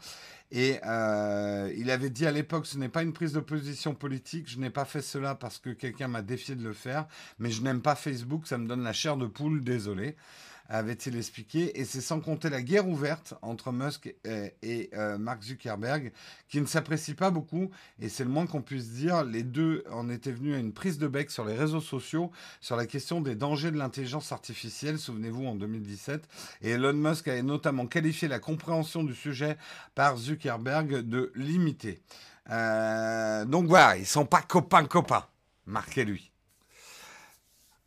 Et 0.55 0.79
euh, 0.87 1.73
il 1.79 1.91
avait 1.91 2.11
dit 2.11 2.27
à 2.27 2.31
l'époque, 2.31 2.67
ce 2.67 2.77
n'est 2.77 2.91
pas 2.91 3.03
une 3.03 3.15
prise 3.15 3.33
de 3.33 3.41
position 3.41 3.95
politique, 3.95 4.51
je 4.51 4.59
n'ai 4.59 4.69
pas 4.69 4.85
fait 4.85 5.01
cela 5.01 5.35
parce 5.35 5.59
que 5.59 5.71
quelqu'un 5.71 6.09
m'a 6.09 6.21
défié 6.21 6.55
de 6.55 6.63
le 6.63 6.75
faire, 6.75 7.07
mais 7.39 7.51
je 7.51 7.63
n'aime 7.63 7.81
pas 7.81 7.95
Facebook, 7.95 8.47
ça 8.47 8.59
me 8.59 8.69
donne 8.69 8.83
la 8.83 8.93
chair 8.93 9.17
de 9.17 9.27
poule, 9.27 9.65
désolé 9.65 10.15
avait-il 10.73 11.19
expliqué, 11.19 11.79
et 11.79 11.85
c'est 11.85 12.01
sans 12.01 12.21
compter 12.21 12.49
la 12.49 12.63
guerre 12.63 12.89
ouverte 12.89 13.35
entre 13.43 13.73
Musk 13.73 14.15
et, 14.25 14.91
euh, 14.95 15.19
Mark 15.19 15.43
Zuckerberg, 15.43 16.13
qui 16.49 16.63
ne 16.63 16.67
s'apprécie 16.67 17.13
pas 17.13 17.31
beaucoup, 17.31 17.71
et 18.01 18.09
c'est 18.09 18.25
le 18.25 18.31
moins 18.31 18.47
qu'on 18.47 18.63
puisse 18.63 18.89
dire. 18.89 19.23
Les 19.23 19.43
deux 19.43 19.85
en 19.91 20.09
étaient 20.09 20.33
venus 20.33 20.57
à 20.57 20.59
une 20.59 20.73
prise 20.73 20.99
de 20.99 21.07
bec 21.07 21.31
sur 21.31 21.45
les 21.45 21.55
réseaux 21.55 21.83
sociaux 21.83 22.31
sur 22.63 22.77
la 22.77 22.87
question 22.87 23.21
des 23.21 23.35
dangers 23.35 23.71
de 23.71 23.77
l'intelligence 23.77 24.33
artificielle, 24.33 24.99
souvenez-vous, 24.99 25.45
en 25.45 25.57
2017, 25.57 26.27
et 26.63 26.71
Elon 26.71 26.95
Musk 26.95 27.29
avait 27.29 27.43
notamment 27.43 27.87
qualifié 27.87 28.27
la 28.27 28.39
compréhension 28.39 29.05
du 29.05 29.15
sujet 29.15 29.59
par 29.95 30.17
Zuckerberg 30.17 31.03
de 31.03 31.33
limitée. 31.35 32.01
Euh, 32.51 33.45
donc 33.45 33.67
voilà, 33.67 33.99
ils 33.99 34.07
sont 34.07 34.25
pas 34.25 34.41
copains-copains, 34.41 35.27
marquez-lui. 35.67 36.32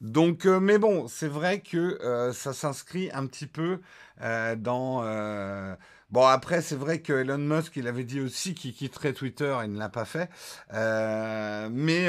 Donc, 0.06 0.46
euh, 0.46 0.60
mais 0.60 0.78
bon, 0.78 1.08
c'est 1.08 1.28
vrai 1.28 1.62
que 1.62 1.78
euh, 1.78 2.32
ça 2.32 2.54
s'inscrit 2.54 3.10
un 3.12 3.26
petit 3.26 3.48
peu 3.48 3.82
euh, 4.22 4.56
dans. 4.56 5.02
Bon, 6.12 6.26
après, 6.26 6.62
c'est 6.62 6.76
vrai 6.76 7.02
que 7.02 7.12
Elon 7.14 7.40
Musk, 7.40 7.76
il 7.76 7.88
avait 7.88 8.04
dit 8.04 8.22
aussi 8.22 8.54
qu'il 8.54 8.74
quitterait 8.74 9.14
Twitter 9.14 9.58
il 9.64 9.72
ne 9.74 9.80
l'a 9.80 9.90
pas 9.90 10.06
fait. 10.06 10.30
mais 10.72 12.08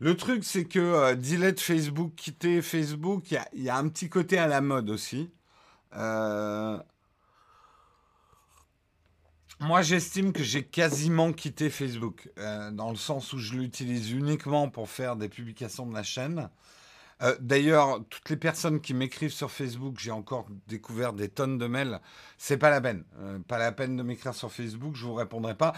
le 0.00 0.16
truc, 0.16 0.44
c'est 0.44 0.64
que 0.64 1.14
delete 1.14 1.60
Facebook, 1.60 2.14
quitter 2.16 2.62
Facebook, 2.62 3.30
il 3.30 3.40
y, 3.52 3.64
y, 3.64 3.68
a 3.68 3.76
un 3.76 3.88
petit 3.88 4.08
côté 4.08 4.38
à 4.38 4.46
la 4.46 4.60
mode 4.60 4.90
aussi. 4.90 5.30
Moi, 9.64 9.80
j'estime 9.80 10.34
que 10.34 10.42
j'ai 10.42 10.62
quasiment 10.62 11.32
quitté 11.32 11.70
Facebook, 11.70 12.28
euh, 12.38 12.70
dans 12.70 12.90
le 12.90 12.96
sens 12.96 13.32
où 13.32 13.38
je 13.38 13.54
l'utilise 13.54 14.10
uniquement 14.10 14.68
pour 14.68 14.90
faire 14.90 15.16
des 15.16 15.30
publications 15.30 15.86
de 15.86 15.94
la 15.94 16.02
chaîne. 16.02 16.50
Euh, 17.22 17.34
d'ailleurs, 17.40 18.04
toutes 18.10 18.28
les 18.28 18.36
personnes 18.36 18.82
qui 18.82 18.92
m'écrivent 18.92 19.32
sur 19.32 19.50
Facebook, 19.50 19.94
j'ai 19.98 20.10
encore 20.10 20.48
découvert 20.66 21.14
des 21.14 21.30
tonnes 21.30 21.56
de 21.56 21.66
mails. 21.66 22.00
C'est 22.36 22.58
pas 22.58 22.68
la 22.68 22.82
peine, 22.82 23.04
euh, 23.20 23.38
pas 23.38 23.56
la 23.56 23.72
peine 23.72 23.96
de 23.96 24.02
m'écrire 24.02 24.34
sur 24.34 24.52
Facebook, 24.52 24.96
je 24.96 25.06
vous 25.06 25.14
répondrai 25.14 25.54
pas. 25.54 25.72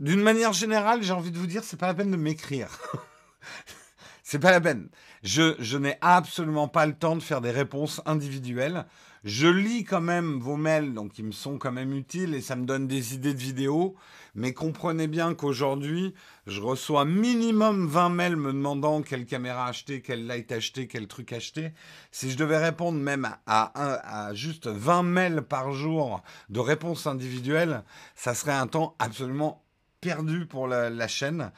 D'une 0.00 0.20
manière 0.20 0.52
générale, 0.52 1.04
j'ai 1.04 1.12
envie 1.12 1.30
de 1.30 1.38
vous 1.38 1.46
dire, 1.46 1.62
c'est 1.62 1.76
pas 1.78 1.86
la 1.86 1.94
peine 1.94 2.10
de 2.10 2.16
m'écrire. 2.16 2.76
c'est 4.24 4.40
pas 4.40 4.50
la 4.50 4.60
peine. 4.60 4.88
Je, 5.22 5.54
je 5.60 5.78
n'ai 5.78 5.96
absolument 6.00 6.66
pas 6.66 6.86
le 6.86 6.94
temps 6.94 7.14
de 7.14 7.22
faire 7.22 7.40
des 7.40 7.52
réponses 7.52 8.02
individuelles. 8.04 8.84
Je 9.24 9.46
lis 9.46 9.84
quand 9.84 10.00
même 10.00 10.40
vos 10.40 10.56
mails, 10.56 10.94
donc 10.94 11.16
ils 11.16 11.24
me 11.24 11.30
sont 11.30 11.56
quand 11.56 11.70
même 11.70 11.94
utiles 11.94 12.34
et 12.34 12.40
ça 12.40 12.56
me 12.56 12.64
donne 12.64 12.88
des 12.88 13.14
idées 13.14 13.34
de 13.34 13.38
vidéos. 13.38 13.94
Mais 14.34 14.52
comprenez 14.52 15.06
bien 15.06 15.34
qu'aujourd'hui, 15.34 16.12
je 16.48 16.60
reçois 16.60 17.04
minimum 17.04 17.86
20 17.86 18.08
mails 18.08 18.36
me 18.36 18.52
demandant 18.52 19.00
quelle 19.02 19.24
caméra 19.24 19.68
acheter, 19.68 20.02
quel 20.02 20.26
light 20.26 20.50
acheter, 20.50 20.88
quel 20.88 21.06
truc 21.06 21.32
acheter. 21.32 21.72
Si 22.10 22.32
je 22.32 22.36
devais 22.36 22.58
répondre 22.58 22.98
même 22.98 23.28
à, 23.46 24.30
juste 24.34 24.66
20 24.66 25.04
mails 25.04 25.42
par 25.42 25.70
jour 25.70 26.20
de 26.48 26.58
réponses 26.58 27.06
individuelles, 27.06 27.84
ça 28.16 28.34
serait 28.34 28.52
un 28.52 28.66
temps 28.66 28.96
absolument 28.98 29.62
perdu 30.00 30.46
pour 30.46 30.66
la, 30.66 31.08
chaîne 31.08 31.52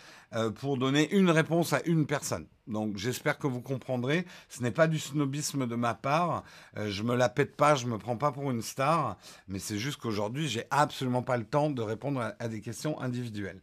pour 0.57 0.79
donner 0.79 1.11
une 1.14 1.31
réponse 1.31 1.73
à 1.73 1.83
une 1.85 2.07
personne. 2.07 2.47
Donc 2.67 2.97
j'espère 2.97 3.38
que 3.38 3.47
vous 3.47 3.61
comprendrez. 3.61 4.25
Ce 4.49 4.62
n'est 4.62 4.71
pas 4.71 4.87
du 4.87 4.99
snobisme 4.99 5.67
de 5.67 5.75
ma 5.76 5.95
part. 5.95 6.45
Euh, 6.76 6.91
je 6.91 7.03
me 7.03 7.14
la 7.14 7.29
pète 7.29 7.57
pas, 7.57 7.75
je 7.75 7.87
me 7.87 7.99
prends 7.99 8.17
pas 8.17 8.33
pour 8.33 8.50
une 8.50 8.62
star, 8.62 9.17
mais 9.49 9.59
c'est 9.59 9.79
juste 9.79 9.99
qu'aujourd'hui 9.99 10.49
j'ai 10.49 10.64
absolument 10.71 11.23
pas 11.23 11.37
le 11.37 11.45
temps 11.45 11.71
de 11.71 11.83
répondre 11.83 12.35
à 12.38 12.49
des 12.49 12.61
questions 12.61 13.00
individuelles. 13.00 13.61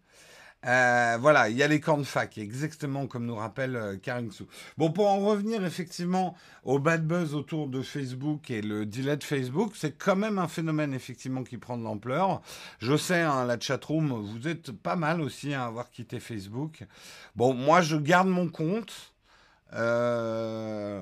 Euh, 0.67 1.17
voilà, 1.19 1.49
il 1.49 1.57
y 1.57 1.63
a 1.63 1.67
les 1.67 1.79
camps 1.79 1.97
de 1.97 2.03
fac, 2.03 2.37
exactement 2.37 3.07
comme 3.07 3.25
nous 3.25 3.35
rappelle 3.35 3.75
euh, 3.75 3.97
Karim 3.97 4.29
Bon, 4.77 4.91
pour 4.91 5.07
en 5.07 5.19
revenir 5.19 5.65
effectivement 5.65 6.35
au 6.63 6.77
bad 6.77 7.07
buzz 7.07 7.33
autour 7.33 7.67
de 7.67 7.81
Facebook 7.81 8.51
et 8.51 8.61
le 8.61 8.85
delay 8.85 9.17
de 9.17 9.23
Facebook, 9.23 9.73
c'est 9.75 9.97
quand 9.97 10.15
même 10.15 10.37
un 10.37 10.47
phénomène 10.47 10.93
effectivement 10.93 11.43
qui 11.43 11.57
prend 11.57 11.79
de 11.79 11.83
l'ampleur. 11.83 12.43
Je 12.77 12.95
sais, 12.95 13.21
hein, 13.21 13.45
la 13.45 13.59
chatroom, 13.59 14.11
vous 14.11 14.47
êtes 14.47 14.71
pas 14.71 14.95
mal 14.95 15.19
aussi 15.21 15.55
à 15.55 15.65
avoir 15.65 15.89
quitté 15.89 16.19
Facebook. 16.19 16.85
Bon, 17.35 17.55
moi 17.55 17.81
je 17.81 17.95
garde 17.95 18.27
mon 18.27 18.47
compte. 18.47 19.13
Euh, 19.73 21.01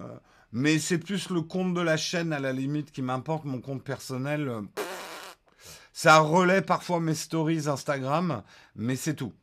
mais 0.54 0.80
c'est 0.80 1.00
plus 1.00 1.30
le 1.30 1.42
compte 1.42 1.74
de 1.74 1.82
la 1.82 1.98
chaîne 1.98 2.34
à 2.34 2.40
la 2.40 2.54
limite 2.54 2.92
qui 2.92 3.02
m'importe, 3.02 3.46
mon 3.46 3.60
compte 3.60 3.84
personnel. 3.84 4.52
Ça 5.92 6.20
relaie 6.20 6.62
parfois 6.62 7.00
mes 7.00 7.14
stories 7.14 7.68
Instagram, 7.68 8.44
mais 8.76 8.96
c'est 8.96 9.16
tout. 9.16 9.34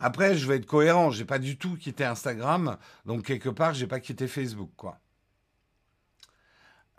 Après, 0.00 0.36
je 0.36 0.46
vais 0.46 0.56
être 0.56 0.66
cohérent. 0.66 1.10
J'ai 1.10 1.24
pas 1.24 1.38
du 1.38 1.56
tout 1.58 1.76
quitté 1.76 2.04
Instagram, 2.04 2.76
donc 3.04 3.24
quelque 3.24 3.48
part, 3.48 3.74
j'ai 3.74 3.86
pas 3.86 4.00
quitté 4.00 4.28
Facebook, 4.28 4.70
quoi. 4.76 5.00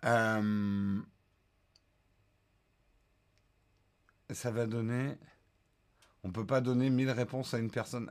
Euh, 0.05 1.01
ça 4.32 4.51
va 4.51 4.65
donner. 4.65 5.17
On 6.24 6.32
peut 6.32 6.46
pas 6.46 6.62
donner 6.62 6.89
mille 6.89 7.12
réponses 7.12 7.53
à 7.53 7.60
une 7.60 7.72
personne. 7.72 8.10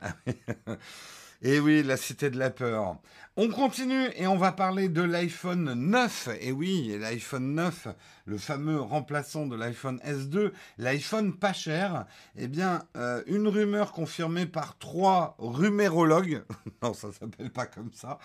Et 1.41 1.59
oui, 1.59 1.83
la 1.83 1.97
cité 1.97 2.29
de 2.29 2.37
la 2.37 2.49
peur. 2.49 2.97
On 3.37 3.49
continue 3.49 4.07
et 4.15 4.27
on 4.27 4.37
va 4.37 4.53
parler 4.53 4.87
de 4.87 5.01
l'iPhone 5.01 5.73
9. 5.73 6.29
Et 6.39 6.53
oui, 6.53 6.95
l'iPhone 6.97 7.53
9, 7.53 7.89
le 8.27 8.37
fameux 8.37 8.79
remplaçant 8.79 9.45
de 9.45 9.57
l'iPhone 9.57 9.99
S2, 10.07 10.53
l'iPhone 10.77 11.35
pas 11.35 11.51
cher. 11.51 12.05
Eh 12.37 12.47
bien, 12.47 12.83
euh, 12.95 13.21
une 13.27 13.49
rumeur 13.49 13.91
confirmée 13.91 14.45
par 14.45 14.77
trois 14.77 15.35
rumérologues. 15.37 16.43
non, 16.81 16.93
ça 16.93 17.11
s'appelle 17.11 17.49
pas 17.49 17.65
comme 17.65 17.91
ça. 17.91 18.19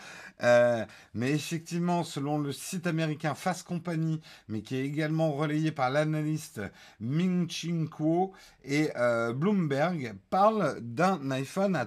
Euh, 0.44 0.84
mais 1.12 1.32
effectivement, 1.32 2.04
selon 2.04 2.38
le 2.38 2.52
site 2.52 2.86
américain 2.86 3.34
Fast 3.34 3.66
Company, 3.66 4.20
mais 4.46 4.62
qui 4.62 4.76
est 4.76 4.84
également 4.84 5.32
relayé 5.32 5.72
par 5.72 5.90
l'analyste 5.90 6.60
Ming 7.00 7.50
Ching 7.50 7.88
Kuo 7.88 8.30
et 8.62 8.90
euh, 8.94 9.32
Bloomberg, 9.32 10.14
parle 10.30 10.78
d'un 10.80 11.32
iPhone 11.32 11.74
à 11.74 11.84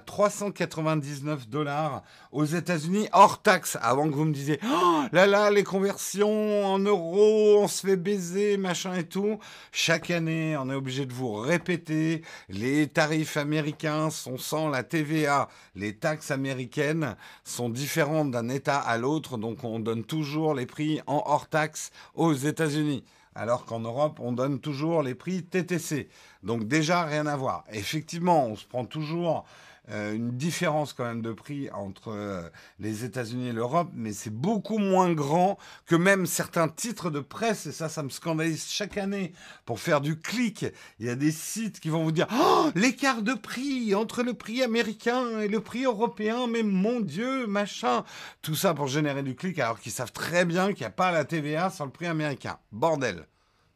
399 1.14 1.48
dollars 1.48 2.02
aux 2.32 2.44
États-Unis 2.44 3.08
hors 3.12 3.40
taxe. 3.42 3.78
Avant 3.80 4.08
que 4.08 4.14
vous 4.14 4.24
me 4.24 4.32
disiez, 4.32 4.58
oh 4.64 5.02
là 5.12 5.26
là, 5.26 5.50
les 5.50 5.64
conversions 5.64 6.66
en 6.66 6.78
euros, 6.78 7.58
on 7.60 7.68
se 7.68 7.86
fait 7.86 7.96
baiser, 7.96 8.56
machin 8.56 8.94
et 8.94 9.04
tout. 9.04 9.38
Chaque 9.72 10.10
année, 10.10 10.56
on 10.56 10.70
est 10.70 10.74
obligé 10.74 11.06
de 11.06 11.12
vous 11.12 11.34
répéter, 11.34 12.22
les 12.48 12.88
tarifs 12.88 13.36
américains 13.36 14.10
sont 14.10 14.38
sans 14.38 14.68
la 14.68 14.82
TVA. 14.82 15.48
Les 15.74 15.96
taxes 15.96 16.30
américaines 16.30 17.16
sont 17.44 17.68
différentes 17.68 18.30
d'un 18.30 18.48
État 18.48 18.78
à 18.78 18.98
l'autre, 18.98 19.36
donc 19.36 19.64
on 19.64 19.80
donne 19.80 20.04
toujours 20.04 20.54
les 20.54 20.66
prix 20.66 21.00
en 21.06 21.22
hors 21.26 21.48
taxe 21.48 21.90
aux 22.14 22.32
États-Unis 22.32 23.04
alors 23.34 23.64
qu'en 23.64 23.80
Europe, 23.80 24.20
on 24.20 24.32
donne 24.32 24.60
toujours 24.60 25.02
les 25.02 25.14
prix 25.14 25.42
TTC. 25.42 26.08
Donc 26.42 26.64
déjà, 26.68 27.04
rien 27.04 27.26
à 27.26 27.36
voir. 27.36 27.64
Effectivement, 27.72 28.46
on 28.46 28.56
se 28.56 28.64
prend 28.64 28.84
toujours 28.84 29.44
euh, 29.90 30.14
une 30.14 30.30
différence 30.30 30.94
quand 30.94 31.04
même 31.04 31.20
de 31.20 31.32
prix 31.32 31.70
entre 31.70 32.08
euh, 32.08 32.48
les 32.78 33.04
États-Unis 33.04 33.48
et 33.48 33.52
l'Europe, 33.52 33.90
mais 33.92 34.14
c'est 34.14 34.32
beaucoup 34.32 34.78
moins 34.78 35.12
grand 35.12 35.58
que 35.84 35.94
même 35.94 36.24
certains 36.24 36.68
titres 36.68 37.10
de 37.10 37.20
presse, 37.20 37.66
et 37.66 37.72
ça, 37.72 37.90
ça 37.90 38.02
me 38.02 38.08
scandalise 38.08 38.66
chaque 38.66 38.96
année. 38.96 39.34
Pour 39.66 39.80
faire 39.80 40.00
du 40.00 40.18
clic, 40.18 40.64
il 40.98 41.06
y 41.06 41.10
a 41.10 41.16
des 41.16 41.32
sites 41.32 41.80
qui 41.80 41.90
vont 41.90 42.02
vous 42.02 42.12
dire 42.12 42.28
oh, 42.32 42.70
l'écart 42.74 43.20
de 43.20 43.34
prix 43.34 43.94
entre 43.94 44.22
le 44.22 44.32
prix 44.32 44.62
américain 44.62 45.40
et 45.40 45.48
le 45.48 45.60
prix 45.60 45.84
européen, 45.84 46.46
mais 46.46 46.62
mon 46.62 47.00
Dieu, 47.00 47.46
machin. 47.46 48.04
Tout 48.40 48.54
ça 48.54 48.72
pour 48.72 48.86
générer 48.88 49.22
du 49.22 49.34
clic, 49.34 49.58
alors 49.58 49.78
qu'ils 49.78 49.92
savent 49.92 50.12
très 50.12 50.46
bien 50.46 50.72
qu'il 50.72 50.80
n'y 50.80 50.86
a 50.86 50.90
pas 50.90 51.12
la 51.12 51.26
TVA 51.26 51.68
sur 51.68 51.84
le 51.84 51.90
prix 51.90 52.06
américain. 52.06 52.58
Bordel, 52.72 53.26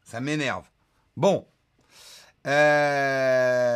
ça 0.04 0.20
m'énerve. 0.20 0.64
Bon. 1.18 1.46
Euh... 2.46 3.68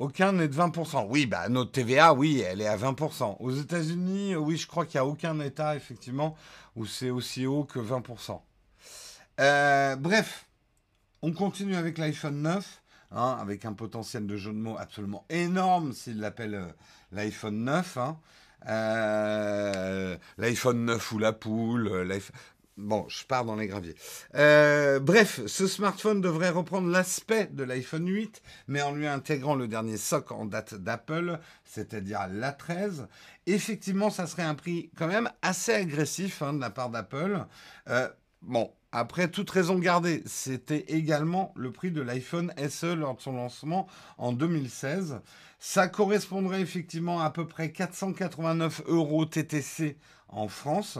Aucun 0.00 0.32
n'est 0.32 0.48
de 0.48 0.54
20%. 0.56 1.08
Oui, 1.10 1.26
bah, 1.26 1.50
notre 1.50 1.72
TVA, 1.72 2.14
oui, 2.14 2.40
elle 2.40 2.62
est 2.62 2.66
à 2.66 2.78
20%. 2.78 3.36
Aux 3.38 3.50
États-Unis, 3.50 4.34
oui, 4.34 4.56
je 4.56 4.66
crois 4.66 4.86
qu'il 4.86 4.98
n'y 4.98 5.06
a 5.06 5.06
aucun 5.06 5.38
État, 5.40 5.76
effectivement, 5.76 6.36
où 6.74 6.86
c'est 6.86 7.10
aussi 7.10 7.44
haut 7.44 7.64
que 7.64 7.78
20%. 7.78 8.40
Euh, 9.40 9.96
bref, 9.96 10.46
on 11.20 11.32
continue 11.32 11.76
avec 11.76 11.98
l'iPhone 11.98 12.40
9. 12.40 12.82
hein, 13.10 13.36
avec 13.42 13.66
un 13.66 13.74
potentiel 13.74 14.26
de 14.26 14.38
jeu 14.38 14.52
de 14.52 14.56
mots 14.56 14.78
absolument 14.78 15.26
énorme 15.28 15.92
s'il 15.92 16.18
l'appelle 16.18 16.54
euh, 16.54 16.66
l'iPhone 17.12 17.62
9. 17.62 17.98
Hein. 17.98 18.18
Euh, 18.68 20.16
L'iPhone 20.38 20.82
9 20.86 21.12
ou 21.12 21.18
la 21.18 21.34
poule, 21.34 21.88
Bon, 22.80 23.04
je 23.08 23.26
pars 23.26 23.44
dans 23.44 23.56
les 23.56 23.66
graviers. 23.66 23.94
Euh, 24.36 25.00
bref, 25.00 25.42
ce 25.46 25.66
smartphone 25.66 26.22
devrait 26.22 26.48
reprendre 26.48 26.88
l'aspect 26.88 27.46
de 27.52 27.62
l'iPhone 27.62 28.08
8, 28.08 28.42
mais 28.68 28.80
en 28.80 28.92
lui 28.92 29.06
intégrant 29.06 29.54
le 29.54 29.68
dernier 29.68 29.98
soc 29.98 30.32
en 30.32 30.46
date 30.46 30.74
d'Apple, 30.74 31.38
c'est-à-dire 31.62 32.26
l'A13. 32.28 33.06
Effectivement, 33.46 34.08
ça 34.08 34.26
serait 34.26 34.44
un 34.44 34.54
prix 34.54 34.90
quand 34.96 35.08
même 35.08 35.30
assez 35.42 35.74
agressif 35.74 36.40
hein, 36.40 36.54
de 36.54 36.60
la 36.60 36.70
part 36.70 36.88
d'Apple. 36.88 37.44
Euh, 37.88 38.08
bon, 38.40 38.72
après, 38.92 39.30
toute 39.30 39.50
raison 39.50 39.78
gardée, 39.78 40.22
c'était 40.24 40.86
également 40.88 41.52
le 41.56 41.72
prix 41.72 41.90
de 41.90 42.00
l'iPhone 42.00 42.50
SE 42.70 42.94
lors 42.94 43.14
de 43.14 43.20
son 43.20 43.32
lancement 43.32 43.88
en 44.16 44.32
2016. 44.32 45.20
Ça 45.58 45.86
correspondrait 45.88 46.62
effectivement 46.62 47.20
à 47.20 47.26
à 47.26 47.30
peu 47.30 47.46
près 47.46 47.72
489 47.72 48.84
euros 48.86 49.26
TTC 49.26 49.98
en 50.28 50.48
France. 50.48 50.98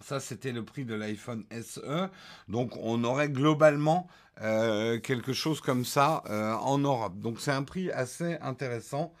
Ça, 0.00 0.20
c'était 0.20 0.52
le 0.52 0.64
prix 0.64 0.84
de 0.84 0.94
l'iPhone 0.94 1.44
SE. 1.62 2.08
Donc, 2.48 2.76
on 2.80 3.04
aurait 3.04 3.28
globalement 3.28 4.08
euh, 4.40 4.98
quelque 4.98 5.32
chose 5.32 5.60
comme 5.60 5.84
ça 5.84 6.22
euh, 6.28 6.54
en 6.54 6.78
Europe. 6.78 7.18
Donc, 7.18 7.40
c'est 7.40 7.52
un 7.52 7.62
prix 7.62 7.90
assez 7.90 8.38
intéressant. 8.40 9.12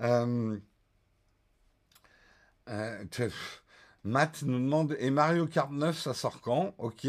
Euh, 0.00 0.58
Matt 4.04 4.42
nous 4.42 4.58
demande 4.58 4.96
Et 4.98 5.10
Mario 5.10 5.46
Kart 5.46 5.70
9, 5.70 5.98
ça 5.98 6.14
sort 6.14 6.40
quand? 6.40 6.74
Ok. 6.78 7.06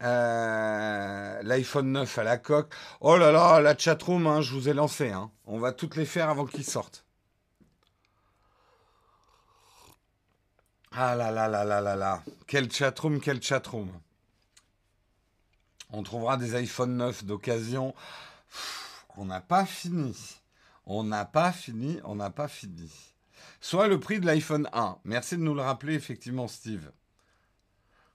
L'iPhone 0.00 1.92
9 1.92 2.18
à 2.18 2.24
la 2.24 2.38
coque. 2.38 2.72
Oh 3.00 3.16
là 3.16 3.32
là, 3.32 3.60
la 3.60 3.76
chatroom, 3.76 4.26
hein, 4.26 4.40
je 4.40 4.54
vous 4.54 4.68
ai 4.68 4.72
lancé. 4.72 5.10
Hein. 5.10 5.30
On 5.46 5.58
va 5.58 5.72
toutes 5.72 5.96
les 5.96 6.06
faire 6.06 6.30
avant 6.30 6.46
qu'ils 6.46 6.64
sortent. 6.64 7.04
Ah 10.92 11.14
là 11.14 11.30
là 11.30 11.48
là 11.48 11.64
là 11.64 11.80
là 11.80 11.96
là. 11.96 12.22
Quel 12.46 12.70
chatroom, 12.70 13.20
quel 13.20 13.40
chatroom. 13.42 13.90
On 15.90 16.02
trouvera 16.02 16.36
des 16.36 16.54
iPhone 16.54 16.96
9 16.96 17.24
d'occasion. 17.24 17.94
On 19.16 19.24
n'a 19.24 19.40
pas 19.40 19.64
fini. 19.66 20.16
On 20.86 21.04
n'a 21.04 21.24
pas 21.24 21.52
fini, 21.52 22.00
on 22.04 22.16
n'a 22.16 22.30
pas 22.30 22.48
fini. 22.48 22.90
Soit 23.60 23.86
le 23.86 24.00
prix 24.00 24.18
de 24.18 24.26
l'iPhone 24.26 24.68
1. 24.72 24.98
Merci 25.04 25.36
de 25.36 25.42
nous 25.42 25.54
le 25.54 25.62
rappeler, 25.62 25.94
effectivement, 25.94 26.48
Steve. 26.48 26.90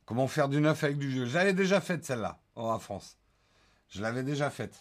Comment 0.06 0.28
faire 0.28 0.50
du 0.50 0.60
neuf 0.60 0.84
avec 0.84 0.98
du 0.98 1.08
vieux? 1.08 1.26
J'avais 1.26 1.54
déjà 1.54 1.80
fait 1.80 2.04
celle-là, 2.04 2.40
en 2.56 2.80
France. 2.80 3.18
Je 3.90 4.02
l'avais 4.02 4.24
déjà 4.24 4.50
faite. 4.50 4.78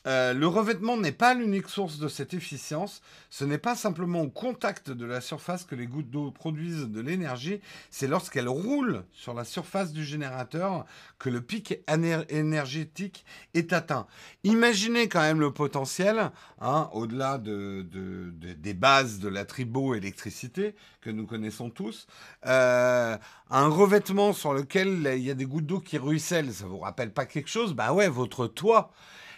Euh, 0.06 0.34
le 0.34 0.46
revêtement 0.46 0.96
n'est 0.96 1.12
pas 1.12 1.34
l'unique 1.34 1.68
source 1.68 1.98
de 1.98 2.08
cette 2.08 2.34
efficience. 2.34 3.00
Ce 3.30 3.44
n'est 3.44 3.58
pas 3.58 3.74
simplement 3.74 4.20
au 4.20 4.28
contact 4.28 4.90
de 4.90 5.06
la 5.06 5.20
surface 5.20 5.64
que 5.64 5.74
les 5.74 5.86
gouttes 5.86 6.10
d'eau 6.10 6.30
produisent 6.30 6.88
de 6.88 7.00
l'énergie, 7.00 7.60
c'est 7.90 8.06
lorsqu'elles 8.06 8.48
roulent 8.48 9.04
sur 9.12 9.34
la 9.34 9.44
surface 9.44 9.92
du 9.92 10.04
générateur 10.04 10.84
que 11.18 11.30
le 11.30 11.40
pic 11.40 11.80
énergétique 12.28 13.24
est 13.54 13.72
atteint. 13.72 14.06
Imaginez 14.44 15.08
quand 15.08 15.20
même 15.20 15.40
le 15.40 15.52
potentiel, 15.52 16.30
hein, 16.60 16.90
au-delà 16.92 17.38
des 17.38 18.74
bases 18.74 19.20
de 19.20 19.28
la 19.28 19.44
triboélectricité 19.44 20.74
que 21.00 21.10
nous 21.10 21.26
connaissons 21.26 21.70
tous, 21.70 22.06
euh, 22.46 23.16
un 23.50 23.68
revêtement 23.68 24.32
sur 24.32 24.52
lequel 24.52 25.08
il 25.16 25.22
y 25.22 25.30
a 25.30 25.34
des 25.34 25.46
gouttes 25.46 25.66
d'eau 25.66 25.80
qui 25.80 25.98
ruissellent, 25.98 26.52
ça 26.52 26.66
vous 26.66 26.78
rappelle 26.78 27.12
pas 27.12 27.26
quelque 27.26 27.48
chose? 27.48 27.74
Bah 27.74 27.92
ouais, 27.92 28.08
votre 28.08 28.46
toit. 28.46 28.92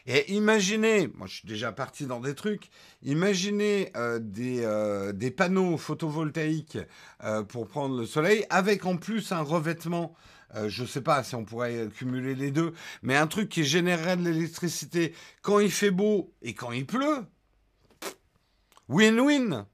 Et 0.09 0.33
imaginez, 0.33 1.09
moi 1.09 1.27
je 1.27 1.37
suis 1.37 1.49
déjà 1.49 1.73
parti 1.73 2.07
dans 2.07 2.21
des 2.21 2.37
trucs, 2.37 2.71
imaginez 3.03 3.91
euh, 3.97 4.21
des, 4.21 4.65
euh, 4.65 5.13
des, 5.13 5.33
panneaux 5.33 5.77
photovoltaïques 5.77 6.79
euh, 7.25 7.43
pour 7.43 7.67
prendre 7.67 7.99
le 7.99 8.07
soleil, 8.07 8.47
avec 8.49 8.87
en 8.87 8.97
plus 8.97 9.33
un 9.33 9.41
revêtement, 9.41 10.15
je 10.69 10.83
ne 10.83 10.87
sais 10.87 11.01
pas 11.03 11.23
si 11.25 11.35
on 11.35 11.45
pourrait 11.45 11.89
cumuler 11.95 12.35
les 12.35 12.51
deux, 12.53 12.73
mais 13.03 13.17
un 13.17 13.27
truc 13.27 13.49
qui 13.49 13.65
générerait 13.65 14.17
de 14.17 14.23
l'électricité 14.23 15.13
quand 15.43 15.59
il 15.59 15.73
fait 15.73 15.91
beau 15.91 16.33
et 16.41 16.55
quand 16.55 16.71
il 16.71 16.87
pleut. 16.87 17.27
Win-win 18.89 19.67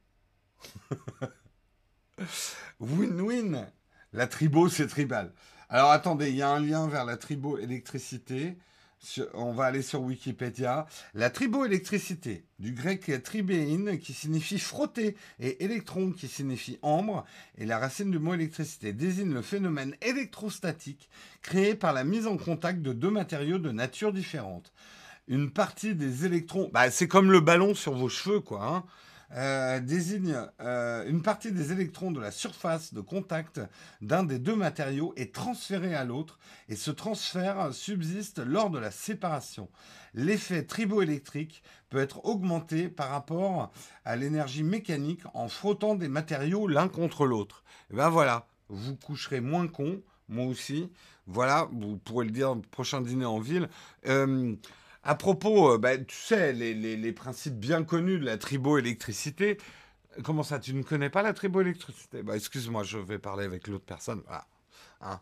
Win-win 2.80 3.70
La 4.12 4.26
tribo, 4.26 4.68
c'est 4.68 4.88
tribal. 4.88 5.32
Alors 5.68 5.90
attendez, 5.90 6.30
il 6.30 6.36
y 6.36 6.42
a 6.42 6.48
un 6.48 6.58
lien 6.58 6.88
vers 6.88 7.04
la 7.04 7.16
tribo 7.16 7.58
électricité 7.58 8.56
on 9.34 9.52
va 9.52 9.64
aller 9.64 9.82
sur 9.82 10.02
Wikipédia. 10.02 10.86
La 11.14 11.30
triboélectricité, 11.30 12.44
du 12.58 12.72
grec 12.72 13.10
tribéine 13.22 13.98
qui 13.98 14.12
signifie 14.12 14.58
frotter 14.58 15.16
et 15.40 15.64
électron 15.64 16.12
qui 16.12 16.28
signifie 16.28 16.78
ambre, 16.82 17.24
et 17.58 17.66
la 17.66 17.78
racine 17.78 18.10
du 18.10 18.18
mot 18.18 18.34
électricité 18.34 18.92
désigne 18.92 19.32
le 19.32 19.42
phénomène 19.42 19.96
électrostatique 20.02 21.08
créé 21.42 21.74
par 21.74 21.92
la 21.92 22.04
mise 22.04 22.26
en 22.26 22.36
contact 22.36 22.82
de 22.82 22.92
deux 22.92 23.10
matériaux 23.10 23.58
de 23.58 23.72
nature 23.72 24.12
différente. 24.12 24.72
Une 25.28 25.50
partie 25.50 25.94
des 25.94 26.24
électrons, 26.24 26.70
bah, 26.72 26.90
c'est 26.90 27.08
comme 27.08 27.30
le 27.30 27.40
ballon 27.40 27.74
sur 27.74 27.94
vos 27.94 28.08
cheveux, 28.08 28.40
quoi. 28.40 28.66
Hein. 28.66 28.84
Euh, 29.34 29.80
désigne 29.80 30.36
euh, 30.60 31.08
une 31.08 31.22
partie 31.22 31.52
des 31.52 31.72
électrons 31.72 32.10
de 32.10 32.20
la 32.20 32.30
surface 32.30 32.92
de 32.92 33.00
contact 33.00 33.60
d'un 34.02 34.24
des 34.24 34.38
deux 34.38 34.56
matériaux 34.56 35.14
est 35.16 35.34
transférée 35.34 35.94
à 35.94 36.04
l'autre 36.04 36.38
et 36.68 36.76
ce 36.76 36.90
transfert 36.90 37.72
subsiste 37.72 38.40
lors 38.44 38.68
de 38.68 38.78
la 38.78 38.90
séparation. 38.90 39.70
L'effet 40.12 40.64
triboélectrique 40.64 41.62
peut 41.88 41.98
être 41.98 42.26
augmenté 42.26 42.88
par 42.88 43.08
rapport 43.08 43.72
à 44.04 44.16
l'énergie 44.16 44.64
mécanique 44.64 45.22
en 45.32 45.48
frottant 45.48 45.94
des 45.94 46.08
matériaux 46.08 46.68
l'un 46.68 46.88
contre 46.88 47.24
l'autre. 47.24 47.64
Et 47.90 47.96
ben 47.96 48.10
voilà, 48.10 48.46
vous 48.68 48.96
coucherez 48.96 49.40
moins 49.40 49.66
con, 49.66 50.02
moi 50.28 50.44
aussi. 50.44 50.90
Voilà, 51.26 51.68
vous 51.72 51.96
pourrez 51.96 52.26
le 52.26 52.32
dire 52.32 52.50
au 52.50 52.56
prochain 52.56 53.00
dîner 53.00 53.24
en 53.24 53.38
ville. 53.38 53.68
Euh, 54.06 54.54
à 55.02 55.14
propos, 55.14 55.74
euh, 55.74 55.78
bah, 55.78 55.98
tu 55.98 56.16
sais, 56.16 56.52
les, 56.52 57.12
principes 57.12 57.58
bien 57.58 57.84
connus 57.84 58.18
de 58.18 58.24
la 58.24 58.38
triboélectricité. 58.38 59.58
Comment 60.24 60.42
ça, 60.42 60.58
tu 60.58 60.74
ne 60.74 60.82
connais 60.82 61.10
pas 61.10 61.22
la 61.22 61.32
triboélectricité? 61.32 62.22
Bah, 62.22 62.36
Excuse-moi, 62.36 62.82
je 62.84 62.98
vais 62.98 63.18
parler 63.18 63.44
avec 63.44 63.66
l'autre 63.68 63.84
personne. 63.84 64.22
Hein. 65.00 65.20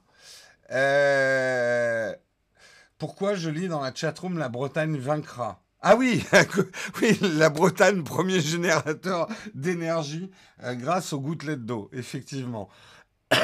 Euh, 0.72 2.14
Pourquoi 2.98 3.34
je 3.34 3.50
lis 3.50 3.68
dans 3.68 3.80
la 3.80 3.94
chatroom 3.94 4.38
la 4.38 4.48
Bretagne 4.48 4.96
vaincra? 4.98 5.62
Ah 5.82 5.96
oui, 5.96 6.22
oui, 7.00 7.18
la 7.22 7.48
Bretagne, 7.48 8.04
premier 8.04 8.40
générateur 8.40 9.28
d'énergie 9.54 10.30
euh, 10.62 10.74
grâce 10.74 11.12
aux 11.14 11.20
gouttelettes 11.20 11.64
d'eau, 11.64 11.88
effectivement. 11.92 12.68